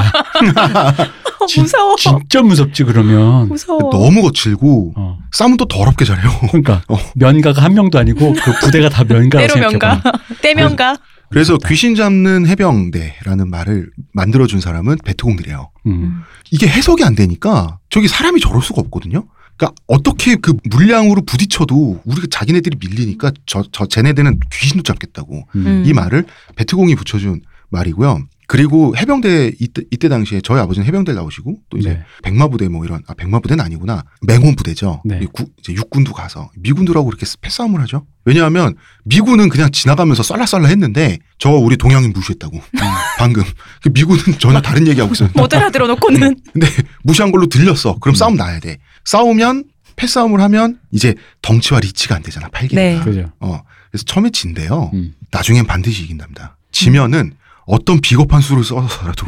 [1.40, 1.96] 어, 진- 무서워.
[1.96, 3.48] 진짜 무섭지 그러면.
[3.48, 3.90] 무서워.
[3.90, 5.18] 너무 거칠고 어.
[5.32, 6.30] 싸움은 또 더럽게 잘해요.
[6.50, 6.96] 그러니까 어.
[7.16, 10.12] 면가가 한 명도 아니고 그 부대가 다 면가라고 때로 생각해봐.
[10.42, 10.96] 때명가.
[11.30, 11.58] 그래서.
[11.66, 15.70] 귀신 잡는 해병대라는 말을 만들어준 사람은 베트공들이에요.
[15.86, 16.22] 음.
[16.50, 19.26] 이게 해석이 안 되니까 저기 사람이 저럴 수가 없거든요.
[19.56, 25.66] 그러니까 어떻게 그 물량으로 부딪혀도 우리가 자기네들이 밀리니까 저, 저 쟤네들은 귀신도 잡겠다고 음.
[25.66, 25.82] 음.
[25.86, 28.20] 이 말을 베트공이 붙여준 말이고요.
[28.48, 32.02] 그리고 해병대 이때, 이때 당시에 저희 아버지는 해병대 나오시고 또 이제 네.
[32.22, 35.02] 백마부대 뭐 이런 아 백마부대는 아니구나 맹원 부대죠.
[35.04, 35.18] 네.
[35.22, 38.06] 이 구- 이제 육군도 가서 미군들하고 이렇게 패싸움을 하죠.
[38.24, 42.60] 왜냐하면 미군은 그냥 지나가면서 썰라썰라 했는데 저 우리 동양인 무시했다고
[43.18, 43.42] 방금
[43.82, 45.28] 그 미군은 전혀 다른 얘기하고 있어요.
[45.34, 46.66] 못 알아들어 놓고는 근데
[47.02, 47.98] 무시한 걸로 들렸어.
[47.98, 48.16] 그럼 음.
[48.16, 48.78] 싸움 나야 돼.
[49.04, 49.64] 싸우면
[49.96, 52.48] 패싸움을 하면 이제 덩치와 리치가 안 되잖아.
[52.50, 52.80] 팔기가.
[52.80, 53.00] 네.
[53.02, 53.32] 그죠.
[53.40, 53.60] 어.
[53.90, 54.90] 그래서 처음에 진대요.
[54.94, 55.14] 음.
[55.32, 56.56] 나중엔 반드시 이긴답니다.
[56.70, 57.32] 지면은
[57.66, 59.26] 어떤 비겁한 수를 써서라도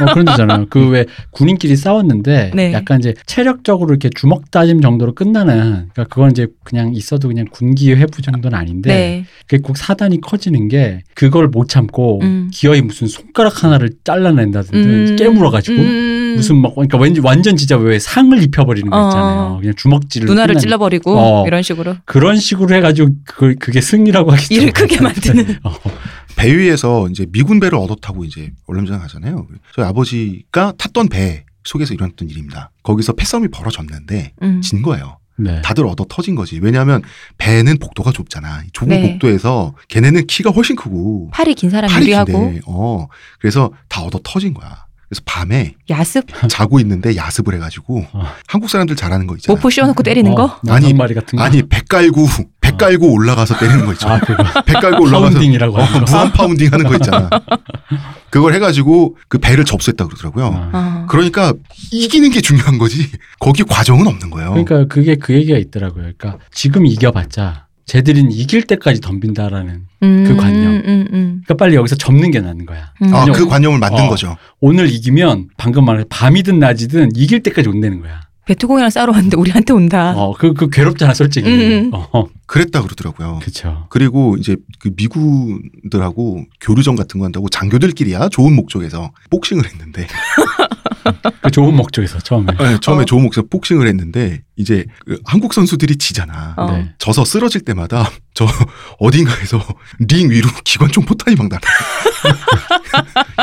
[0.00, 0.66] 어, 그런 데잖아요.
[0.70, 2.72] 그 왜 군인끼리 싸웠는데 네.
[2.72, 7.92] 약간 이제 체력적으로 이렇게 주먹 다짐 정도로 끝나는 그러니까 그건 이제 그냥 있어도 그냥 군기
[7.92, 9.24] 회부 정도는 아닌데 네.
[9.46, 12.50] 그게 꼭 사단이 커지는 게 그걸 못 참고 음.
[12.52, 15.16] 기어이 무슨 손가락 하나를 잘라낸다든지 음.
[15.16, 16.19] 깨물어가지고 음.
[16.36, 19.40] 무슨 막 그러니까 왠지 완전 진짜 왜 상을 입혀버리는 거 있잖아요.
[19.40, 19.58] 어.
[19.60, 21.46] 그냥 주먹질로 눈알을 끝나는 찔러버리고 어.
[21.46, 25.58] 이런 식으로 그런 식으로 해가지고 그걸 그게 승리라고 하기 일을 크게 만드는.
[25.64, 25.74] 어.
[26.36, 29.46] 배 위에서 이제 미군 배를 얻어 타고 이제 월남전 가잖아요.
[29.74, 32.70] 저희 아버지가 탔던 배 속에서 일어났던 일입니다.
[32.82, 34.60] 거기서 패싸움이 벌어졌는데 음.
[34.62, 35.18] 진 거예요.
[35.36, 35.60] 네.
[35.62, 36.58] 다들 얻어 터진 거지.
[36.60, 37.02] 왜냐하면
[37.38, 38.62] 배는 복도가 좁잖아.
[38.66, 39.12] 이 좁은 네.
[39.12, 43.06] 복도에서 걔네는 키가 훨씬 크고 팔이 긴 사람 팔이 유리하고 긴데, 어,
[43.38, 44.84] 그래서 다 얻어 터진 거야.
[45.10, 48.26] 그래서 밤에 야습 자고 있는데 야습을 해가지고 어.
[48.46, 49.56] 한국 사람들 잘하는 거 있잖아.
[49.56, 50.44] 모포 씌워놓고 때리는 거.
[50.44, 51.42] 어, 아니, 난장마리 같은 거.
[51.42, 52.26] 아니 배 깔고
[52.60, 54.14] 배 깔고 올라가서 때리는 거 있잖아.
[54.14, 55.84] 아 배 깔고 올라가서 pounding이라고 어.
[56.06, 57.28] 무한 pounding 하는 거 있잖아.
[58.30, 60.46] 그걸 해가지고 그 배를 접수했다 그러더라고요.
[60.46, 60.70] 어.
[60.72, 61.06] 어.
[61.08, 61.52] 그러니까
[61.90, 63.10] 이기는 게 중요한 거지.
[63.40, 64.50] 거기 과정은 없는 거예요.
[64.50, 66.04] 그러니까 그게 그 얘기가 있더라고요.
[66.16, 70.74] 그러니까 지금 이겨봤자 쟤들은 이길 때까지 덤빈다라는 음, 그 관념.
[70.74, 71.42] 음, 음, 음.
[71.44, 72.92] 그러니까 빨리 여기서 접는 게 나은 거야.
[73.02, 73.12] 음.
[73.12, 74.08] 아, 그 관념을 만든 어.
[74.08, 74.36] 거죠.
[74.60, 78.20] 오늘 이기면 방금 말한 밤이든 낮이든 이길 때까지 온다는 거야.
[78.46, 80.12] 베트공이랑 싸러 왔는데 우리한테 온다.
[80.16, 81.48] 어, 그, 그 괴롭잖아, 솔직히.
[81.48, 81.90] 음.
[81.92, 83.38] 어, 그랬다 그러더라고요.
[83.42, 83.86] 그쵸.
[83.90, 90.06] 그리고 이제 그 미군들하고 교류전 같은 거 한다고 장교들끼리야 좋은 목적에서 복싱을 했는데
[91.42, 92.52] 그 좋은 목적에서 처음에.
[92.58, 93.04] 네, 처음에 어.
[93.04, 96.54] 좋은 목적 복싱을 했는데 이제 그 한국 선수들이 지잖아.
[96.56, 96.72] 어.
[96.72, 96.92] 네.
[96.98, 98.46] 져서 쓰러질 때마다 저
[98.98, 99.62] 어딘가에서
[100.00, 101.60] 링 위로 기관총 포탄이 막 날아.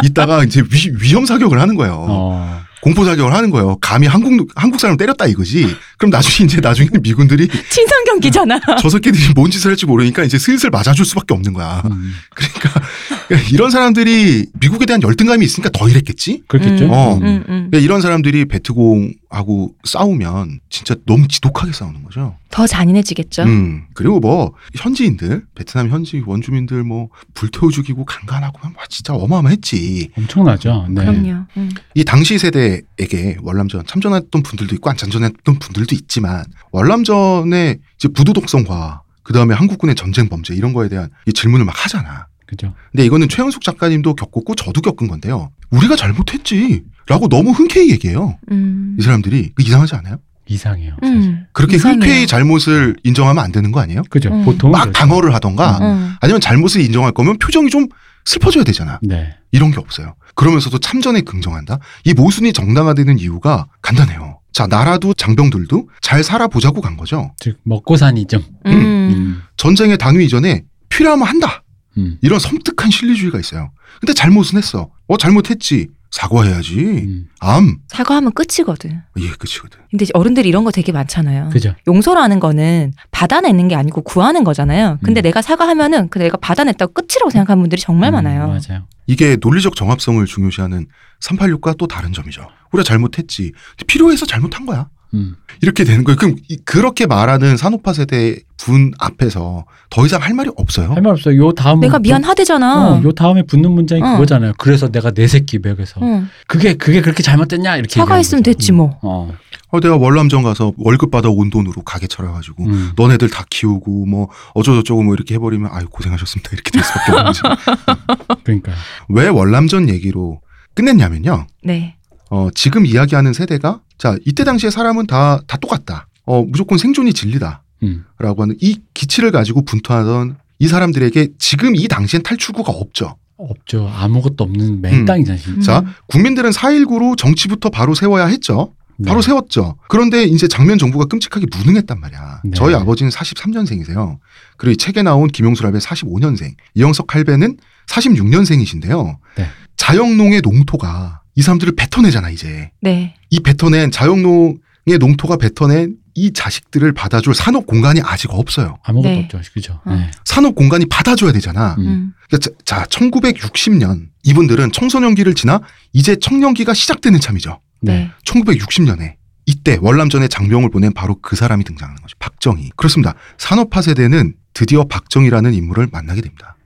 [0.03, 2.05] 이따가 이제 위, 위험 사격을 하는 거예요.
[2.09, 2.61] 어.
[2.81, 3.77] 공포 사격을 하는 거예요.
[3.81, 5.75] 감히 한국 한국 사람 때렸다 이거지.
[5.97, 8.59] 그럼 나중에 이제 나중에 미군들이 친선 경기잖아.
[8.81, 11.81] 저 새끼들이 뭔 짓을 할지 모르니까 이제 슬슬 맞아줄 수밖에 없는 거야.
[11.85, 12.13] 음.
[12.33, 12.81] 그러니까
[13.51, 16.43] 이런 사람들이 미국에 대한 열등감이 있으니까 더 이랬겠지.
[16.47, 16.85] 그렇겠죠.
[16.85, 16.91] 음.
[16.91, 17.15] 어.
[17.17, 17.23] 음.
[17.23, 17.67] 음, 음.
[17.69, 22.37] 그러니까 이런 사람들이 베트공 하고 싸우면 진짜 너무 지독하게 싸우는 거죠.
[22.49, 23.43] 더 잔인해지겠죠.
[23.43, 30.11] 음 그리고 뭐 현지인들 베트남 현지 원주민들 뭐 불태워 죽이고 강간하고 하면 진짜 어마어마했지.
[30.17, 30.87] 엄청나죠.
[30.89, 31.01] 네.
[31.01, 31.45] 그럼요.
[31.57, 31.69] 음.
[31.93, 39.33] 이 당시 세대에게 월남전 참전했던 분들도 있고 안 참전했던 분들도 있지만 월남전의 이제 부도덕성과 그
[39.33, 42.27] 다음에 한국군의 전쟁 범죄 이런 거에 대한 이 질문을 막 하잖아.
[42.47, 42.73] 그죠.
[42.91, 45.51] 근데 이거는 최현숙 작가님도 겪었고 저도 겪은 건데요.
[45.69, 46.83] 우리가 잘못했지.
[47.07, 48.37] 라고 너무 흔쾌히 얘기해요.
[48.51, 48.97] 음.
[48.99, 49.51] 이 사람들이.
[49.53, 50.17] 그 이상하지 않아요?
[50.47, 50.95] 이상해요.
[51.01, 51.15] 사실.
[51.15, 51.45] 음.
[51.53, 51.99] 그렇게 이상해요.
[51.99, 54.01] 흔쾌히 잘못을 인정하면 안 되는 거 아니에요?
[54.09, 54.29] 그죠.
[54.29, 54.43] 음.
[54.45, 54.99] 보통은 막 그렇죠.
[54.99, 55.83] 방어를 하던가 음.
[55.83, 56.09] 어.
[56.21, 57.87] 아니면 잘못을 인정할 거면 표정이 좀
[58.25, 58.99] 슬퍼져야 되잖아.
[59.01, 59.35] 네.
[59.51, 60.15] 이런 게 없어요.
[60.35, 61.79] 그러면서도 참전에 긍정한다?
[62.03, 64.39] 이 모순이 정당화되는 이유가 간단해요.
[64.53, 67.31] 자, 나라도 장병들도 잘 살아보자고 간 거죠.
[67.39, 68.39] 즉 먹고 사니즘.
[68.65, 68.71] 음.
[68.71, 69.41] 음.
[69.55, 71.63] 전쟁의 당위 이전에 필요하면 한다.
[71.97, 72.17] 음.
[72.21, 73.71] 이런 섬뜩한 실리주의가 있어요.
[73.99, 74.89] 근데 잘못은 했어.
[75.07, 75.87] 어, 잘못했지.
[76.09, 76.79] 사과해야지.
[76.79, 77.27] 음.
[77.39, 77.77] 암.
[77.89, 79.01] 사과하면 끝이거든.
[79.17, 79.79] 이게 끝이거든.
[79.91, 81.49] 근데 어른들이 이런 거 되게 많잖아요.
[81.49, 81.75] 그죠.
[81.85, 84.99] 용서라는 거는 받아내는 게 아니고 구하는 거잖아요.
[85.03, 85.23] 근데 음.
[85.23, 88.47] 내가 사과하면은 그 내가 받아냈다고 끝이라고 생각하는 분들이 정말 음, 많아요.
[88.47, 88.87] 맞아요.
[89.05, 90.87] 이게 논리적 정합성을 중요시하는
[91.21, 92.47] 386과 또 다른 점이죠.
[92.71, 93.51] 우리가 잘못했지.
[93.87, 94.89] 필요해서 잘못한 거야.
[95.13, 95.35] 음.
[95.61, 96.17] 이렇게 되는 거예요.
[96.17, 100.91] 그럼 이- 그렇게 말하는 산업화 세대 분 앞에서 더 이상 할 말이 없어요.
[100.93, 101.37] 할 말 없어요.
[101.45, 102.91] 요 다음 내가 미안하대잖아.
[102.97, 104.11] 어, 요 다음에 붙는 문장이 어.
[104.13, 104.53] 그거잖아요.
[104.57, 106.27] 그래서 내가 내 새끼 먹여서 응.
[106.47, 108.43] 그게 그게 그렇게 잘못됐냐 이렇게 사과했으면.
[108.43, 108.99] 됐지 뭐.
[109.01, 109.31] 어.
[109.69, 112.91] 어, 내가 월남전 가서 월급 받아 온 돈으로 가게 차려가지고 음.
[112.95, 117.41] 너네들 다 키우고 뭐 어쩌고저쩌고 뭐 이렇게 해버리면 아유 고생하셨습니다 이렇게 될 수밖에 없는 거지.
[118.43, 118.71] 그러니까
[119.09, 120.41] 왜 월남전 얘기로
[120.73, 121.47] 끝냈냐면요.
[121.63, 121.96] 네.
[122.29, 126.07] 어, 지금 이야기하는 세대가 자 이때 당시에 사람은 다 다 똑같다.
[126.25, 127.63] 어, 무조건 생존이 진리다.
[127.83, 128.05] 음.
[128.19, 133.15] 라고 하는 이 기치를 가지고 분투하던 이 사람들에게 지금 이 당시엔 탈출구가 없죠.
[133.37, 133.87] 없죠.
[133.87, 134.81] 아무것도 없는 음.
[134.81, 135.37] 맨땅이잖아.
[135.37, 135.61] 진짜.
[135.73, 135.93] 자, 음.
[136.07, 138.73] 국민들은 4.19로 정치부터 바로 세워야 했죠.
[138.97, 139.07] 네.
[139.09, 139.77] 바로 세웠죠.
[139.89, 142.41] 그런데 이제 장면 정부가 끔찍하게 무능했단 말이야.
[142.45, 142.51] 네.
[142.55, 144.17] 저희 아버지는 43년생이세요.
[144.57, 149.17] 그리고 이 책에 나온 김용수 할배 45년생, 이영석 할배는 46년생이신데요.
[149.37, 149.45] 네.
[149.77, 152.71] 자영농의 농토가 이 사람들을 뱉어내잖아 이제.
[152.81, 153.13] 네.
[153.29, 158.79] 이 뱉어낸 자영농의 농토가 뱉어낸 이 자식들을 받아줄 산업 공간이 아직 없어요.
[158.83, 159.23] 아무것도 네.
[159.23, 159.39] 없죠.
[159.53, 159.79] 그죠.
[159.85, 159.93] 어.
[159.93, 160.09] 네.
[160.25, 161.75] 산업 공간이 받아줘야 되잖아.
[161.77, 161.85] 음.
[161.85, 162.13] 음.
[162.27, 165.61] 그러니까 자, 자, 1960년 이분들은 청소년기를 지나
[165.93, 167.61] 이제 청년기가 시작되는 참이죠.
[167.81, 168.09] 네.
[168.25, 169.13] 1960년에
[169.45, 172.15] 이때 월남전에 장병을 보낸 바로 그 사람이 등장하는 거죠.
[172.17, 172.71] 박정희.
[172.75, 173.13] 그렇습니다.
[173.37, 176.57] 산업화 세대는 드디어 박정희라는 인물을 만나게 됩니다.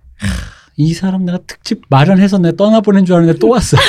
[0.77, 3.77] 이 사람 내가 특집 마련해서 내가 떠나보낸 줄 알았는데 또 왔어.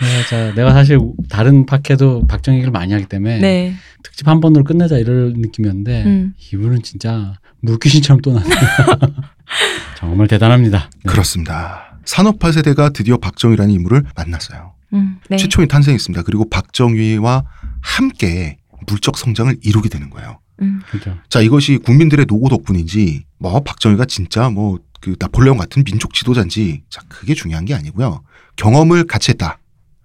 [0.00, 0.98] 네, 자, 내가 사실
[1.28, 3.74] 다른 팟캐도 박정 얘기를 많이 하기 때문에 네.
[4.02, 6.34] 특집 한 번으로 끝내자 이럴 느낌이었는데 음.
[6.52, 8.48] 이분은 진짜 물귀신처럼 또 나네.
[9.96, 10.90] 정말 대단합니다.
[11.04, 11.10] 네.
[11.10, 11.98] 그렇습니다.
[12.04, 14.74] 산업화 세대가 드디어 박정희라는 인물을 만났어요.
[14.92, 15.18] 음.
[15.28, 15.36] 네.
[15.36, 16.22] 최초인 탄생했습니다.
[16.22, 17.44] 그리고 박정희와
[17.80, 20.38] 함께 물적 성장을 이루게 되는 거예요.
[20.62, 20.80] 음.
[20.90, 21.16] 그죠.
[21.28, 27.02] 자, 이것이 국민들의 노고 덕분인지, 뭐, 박정희가 진짜 뭐, 그 나폴레옹 같은 민족 지도자인지, 자,
[27.08, 28.22] 그게 중요한 게 아니고요.
[28.56, 29.58] 경험을 같이 했다.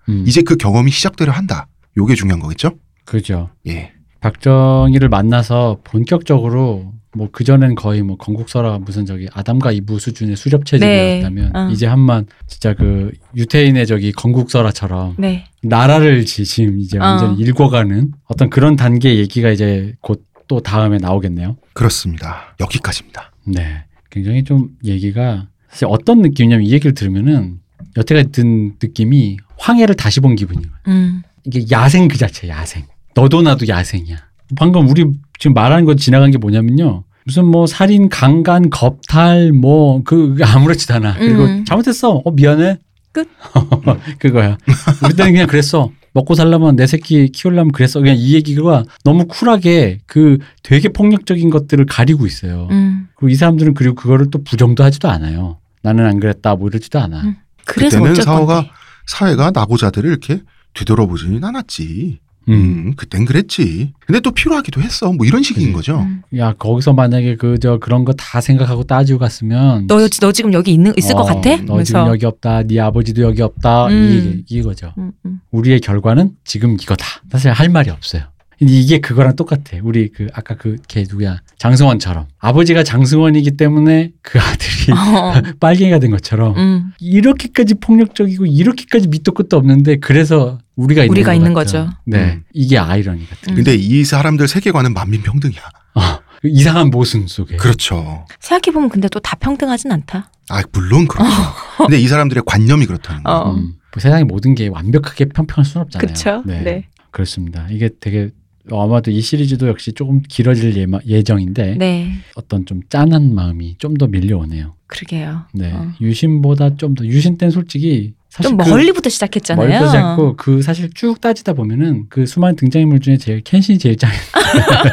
[0.10, 1.68] 음, 이제 그 경험이 시작되려 한다.
[1.98, 2.76] 요게 중요한 거겠죠?
[3.06, 3.50] 그죠.
[3.68, 3.94] 예.
[4.20, 11.52] 박정희를 만나서 본격적으로 뭐 그전엔 거의 뭐 건국서라 무슨 저기 아담과 이브 수준의 수렵 체제였다면
[11.52, 11.60] 네.
[11.60, 11.70] 어.
[11.70, 15.46] 이제 한만 진짜 그 유태인의 저기 건국서라처럼 네.
[15.64, 17.02] 나라를 지- 지금 이제 어.
[17.04, 21.56] 완전히 일궈가는 어떤 그런 단계 얘기가 이제 곧 또 다음에 나오겠네요.
[21.72, 22.54] 그렇습니다.
[22.60, 23.32] 여기까지입니다.
[23.48, 23.86] 네.
[24.10, 27.60] 굉장히 좀 얘기가 사실 어떤 느낌이냐면 이 얘기를 들으면은
[27.96, 30.70] 여태까지 든 느낌이 황해를 다시 본 기분이에요.
[30.90, 31.24] 음.
[31.46, 32.84] 이게 야생 그 자체 야생.
[33.16, 34.18] 너도 나도 야생이야.
[34.58, 35.06] 방금 우리
[35.40, 37.06] 지금 말하는 거 지나간 게 뭐냐면요.
[37.24, 41.14] 무슨 뭐 살인, 강간, 겁탈 뭐 그 아무렇지도 않아.
[41.14, 41.64] 그리고 음.
[41.64, 42.22] 잘못했어.
[42.26, 42.78] 어 미안해.
[43.14, 43.30] 끝.
[44.20, 44.58] 그거야.
[45.06, 45.92] 우리 때는 그냥 그랬어.
[46.14, 48.00] 먹고 살려면 내 새끼 키우려면 그랬어.
[48.00, 52.68] 그냥 이 얘기가 너무 쿨하게 그 되게 폭력적인 것들을 가리고 있어요.
[52.72, 53.08] 음.
[53.16, 55.58] 그리고 이 사람들은 그리고 그거를 또 부정도 하지도 않아요.
[55.82, 57.22] 나는 안 그랬다 뭐 이러지도 않아.
[57.22, 57.36] 음.
[57.66, 58.72] 그래서 그때는 사회가 건데.
[59.08, 60.42] 사회가 나고자들을 이렇게
[60.74, 62.20] 뒤돌아보지는 않았지.
[62.50, 62.54] 음.
[62.54, 63.94] 음, 그땐 그랬지.
[64.06, 65.12] 근데 또 필요하기도 했어.
[65.14, 65.74] 뭐 이런 식인 그지.
[65.74, 66.00] 거죠.
[66.02, 66.22] 음.
[66.38, 70.74] 야 거기서 만약에 그 저 그런 거 다 생각하고 따지고 갔으면 너, 너 지금 여기
[70.74, 71.56] 있는 있을 것 어, 같아?
[71.58, 72.64] 너 지금 여기 없다.
[72.64, 73.88] 네 아버지도 여기 없다.
[73.88, 74.44] 음.
[74.48, 74.94] 이 이거죠.
[74.98, 75.40] 음, 음.
[75.52, 77.06] 우리의 결과는 지금 이거다.
[77.32, 78.24] 사실 할 말이 없어요.
[78.62, 79.80] 근데 이게 그거랑 똑같아.
[79.82, 85.34] 우리 그 아까 그 걔 누구야 장승원처럼 아버지가 장승원이기 때문에 그 아들이 어.
[85.60, 86.92] 빨갱이가 된 것처럼 음.
[87.00, 91.54] 이렇게까지 폭력적이고 이렇게까지 밑도 끝도 없는데 그래서 우리가 있는, 우리가 것 있는.
[91.54, 91.90] 거죠.
[92.06, 92.44] 네, 음.
[92.54, 93.54] 이게 아이러니 같은.
[93.54, 93.56] 음.
[93.56, 95.62] 근데 이 사람들 세계관은 만민평등이야.
[95.96, 96.02] 어,
[96.42, 97.56] 그 이상한 모순 속에.
[97.58, 98.26] 그렇죠.
[98.40, 100.30] 생각해 보면 근데 또 다 평등하진 않다.
[100.50, 101.30] 아, 물론 그렇죠.
[101.78, 103.40] 근데 이 사람들의 관념이 그렇다는 거예요.
[103.40, 103.52] 어.
[103.56, 106.08] 음, 뭐 세상의 모든 게 완벽하게 평평할 수는 없잖아요.
[106.08, 106.44] 그쵸?
[106.46, 106.86] 네.
[107.10, 107.68] 그렇습니다.
[107.72, 108.30] 이게 되게
[108.72, 112.12] 아마도 이 시리즈도 역시 조금 길어질 예마, 예정인데 네.
[112.36, 114.76] 어떤 좀 짠한 마음이 좀 더 밀려오네요.
[114.88, 115.44] 그러게요.
[115.54, 115.92] 네, 어.
[116.02, 119.68] 유신보다 좀 더 유신 때는 솔직히 사실 좀그 멀리부터 시작했잖아요.
[119.68, 124.10] 멀리서 않고 그 사실 쭉 따지다 보면은 그 수많은 등장인물 중에 제일 켄신이 제일 짱.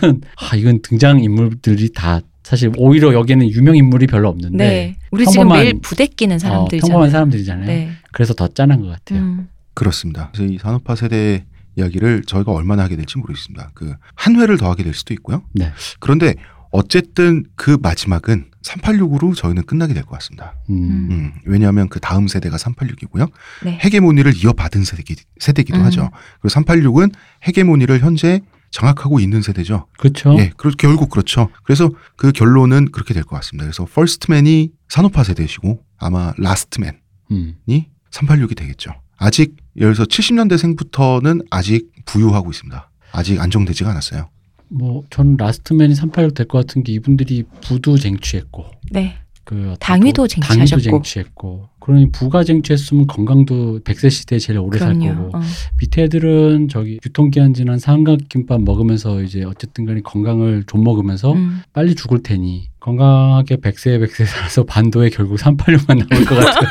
[0.00, 4.96] 이거는 아 이건 등장 인물들이 다 사실 오히려 여기에는 유명 인물이 별로 없는데 네.
[5.10, 6.80] 우리 평범한- 지금 매일 부대 끼는 어, 사람들이잖아요.
[6.88, 7.66] 평범한 사람들이잖아요.
[7.66, 7.90] 네.
[8.12, 9.20] 그래서 더 짠한 것 같아요.
[9.20, 9.48] 음.
[9.74, 10.30] 그렇습니다.
[10.34, 11.44] 그래서 이 산업화 세대
[11.76, 13.70] 이야기를 저희가 얼마나 하게 될지 모르겠습니다.
[13.74, 15.42] 그 한 회를 더 하게 될 수도 있고요.
[15.54, 15.72] 네.
[15.98, 16.34] 그런데
[16.72, 20.54] 어쨌든 그 마지막은 386으로 저희는 끝나게 될 것 같습니다.
[20.70, 21.08] 음.
[21.10, 23.30] 음, 왜냐하면 그 다음 세대가 386이고요.
[23.64, 23.78] 네.
[23.82, 25.84] 헤게모니를 이어받은 세대기, 세대기도 음.
[25.84, 26.10] 하죠.
[26.40, 27.12] 그리고 386은
[27.46, 28.40] 헤게모니를 현재
[28.70, 29.86] 장악하고 있는 세대죠.
[29.98, 30.36] 그렇죠.
[30.38, 31.48] 예, 그 결국 그렇죠.
[31.64, 33.64] 그래서 그 결론은 그렇게 될 것 같습니다.
[33.64, 36.92] 그래서 First Man이 산업화 세대시고 아마 Last Man이
[37.32, 37.56] 음.
[38.10, 38.92] 386이 되겠죠.
[39.16, 42.90] 아직 예를 들어서 70년대생부터는 아직 부유하고 있습니다.
[43.12, 44.28] 아직 안정되지가 않았어요.
[44.68, 49.16] 뭐 저는 Last Man이 386 될 것 같은 게 이분들이 부도 쟁취했고 네.
[49.50, 50.68] 그 당위도 또 쟁취하셨고.
[50.68, 55.24] 당위도 쟁취했고 그러니 부가 쟁취했으면 건강도 100세 시대에 제일 오래 살 그럼요.
[55.24, 55.40] 거고 어.
[55.80, 61.62] 밑에 애들은 저기 유통기한 지난 삼각김밥 먹으면서 이제 어쨌든 간에 건강을 좀 먹으면서 음.
[61.72, 66.68] 빨리 죽을 테니 건강하게 100세 100세 살아서 반도에 결국 386만 남을 것 같은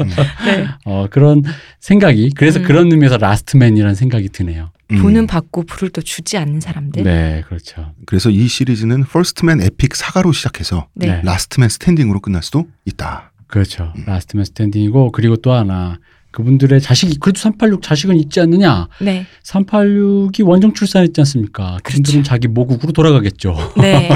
[0.00, 0.08] 음.
[0.46, 0.66] 네.
[0.86, 1.42] 어, 그런
[1.80, 2.64] 생각이 그래서 음.
[2.64, 4.70] 그런 의미에서 라스트맨이라는 생각이 드네요.
[4.92, 4.98] 음.
[5.02, 7.02] 돈은 받고 불을 또 주지 않는 사람들.
[7.02, 7.92] 네, 그렇죠.
[8.06, 11.06] 그래서 이 시리즈는 First Man epic saga로 시작해서 네.
[11.06, 11.22] 네.
[11.22, 13.32] Last Man Standing으로 끝날 수도 있다.
[13.46, 13.92] 그렇죠.
[13.96, 14.04] 음.
[14.06, 15.98] Last Man Standing이고 그리고 또 하나
[16.40, 18.88] 그분들의 자식이 그래도 386 자식은 있지 않느냐?
[19.00, 19.24] 네.
[19.42, 21.78] 386이 원정 출산했지 않습니까?
[21.82, 23.56] 그분들은 자기 모국으로 돌아가겠죠.
[23.78, 24.10] 네.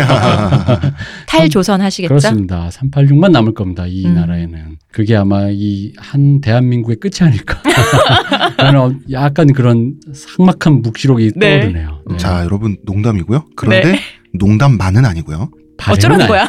[1.26, 2.08] 탈조선 하시겠죠?
[2.10, 2.68] 그렇습니다.
[2.68, 3.86] 386만 남을 겁니다.
[3.86, 4.14] 이 음.
[4.16, 4.76] 나라에는.
[4.92, 7.62] 그게 아마 이 한 대한민국의 끝이 아닐까.
[8.60, 11.60] 저는 약간 그런 삭막한 묵시록이 네.
[11.60, 12.02] 떠오르네요.
[12.10, 12.16] 네.
[12.18, 13.46] 자, 여러분 농담이고요.
[13.56, 13.98] 그런데
[14.34, 15.50] 농담만은 아니고요.
[15.78, 16.48] 바램은 어쩌라는 아니- 거야?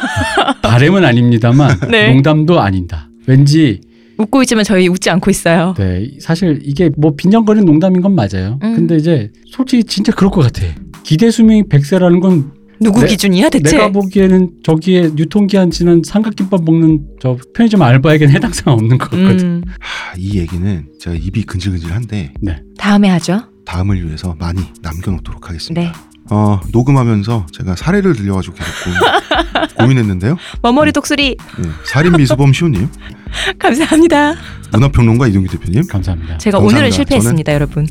[0.60, 2.12] 바램은 아닙니다만 네.
[2.12, 3.08] 농담도 아니다.
[3.26, 3.80] 왠지
[4.22, 5.74] 웃고 있지만 저희 웃지 않고 있어요.
[5.76, 8.58] 네, 사실 이게 뭐 빈정거리는 농담인 건 맞아요.
[8.62, 8.76] 음.
[8.76, 10.62] 근데 이제 솔직히 진짜 그럴 것 같아.
[11.02, 13.06] 기대 수명이 100세라는 건 누구 네.
[13.08, 13.76] 기준이야 대체?
[13.76, 19.40] 내가 보기에는 저기에 유통기한 지난 삼각김밥 먹는 저 편의점 알바에게는 해당 사항 없는 것 같거든.
[19.46, 22.34] 음, 하, 이 얘기는 제가 입이 근질근질한데
[22.78, 23.42] 다음에 하죠.
[23.64, 25.80] 다음을 위해서 많이 남겨놓도록 하겠습니다.
[25.80, 25.92] 네.
[26.30, 30.36] 어, 녹음하면서 제가 사례를 들려가지고 계속 고, 고민했는데요.
[30.62, 32.88] 머머리 독수리 네, 살인 미수범 시호님,
[33.58, 34.34] 감사합니다.
[34.72, 36.38] 문화평론가 이동규 대표님, 감사합니다.
[36.38, 36.78] 제가 감사합니다.
[36.78, 37.86] 오늘은 실패했습니다, 여러분.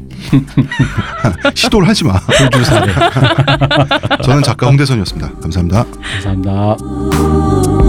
[1.53, 2.19] 시도를 하지 마.
[4.23, 5.31] 저는 작가 홍대선이었습니다.
[5.41, 5.85] 감사합니다.
[6.23, 7.80] 감사합니다.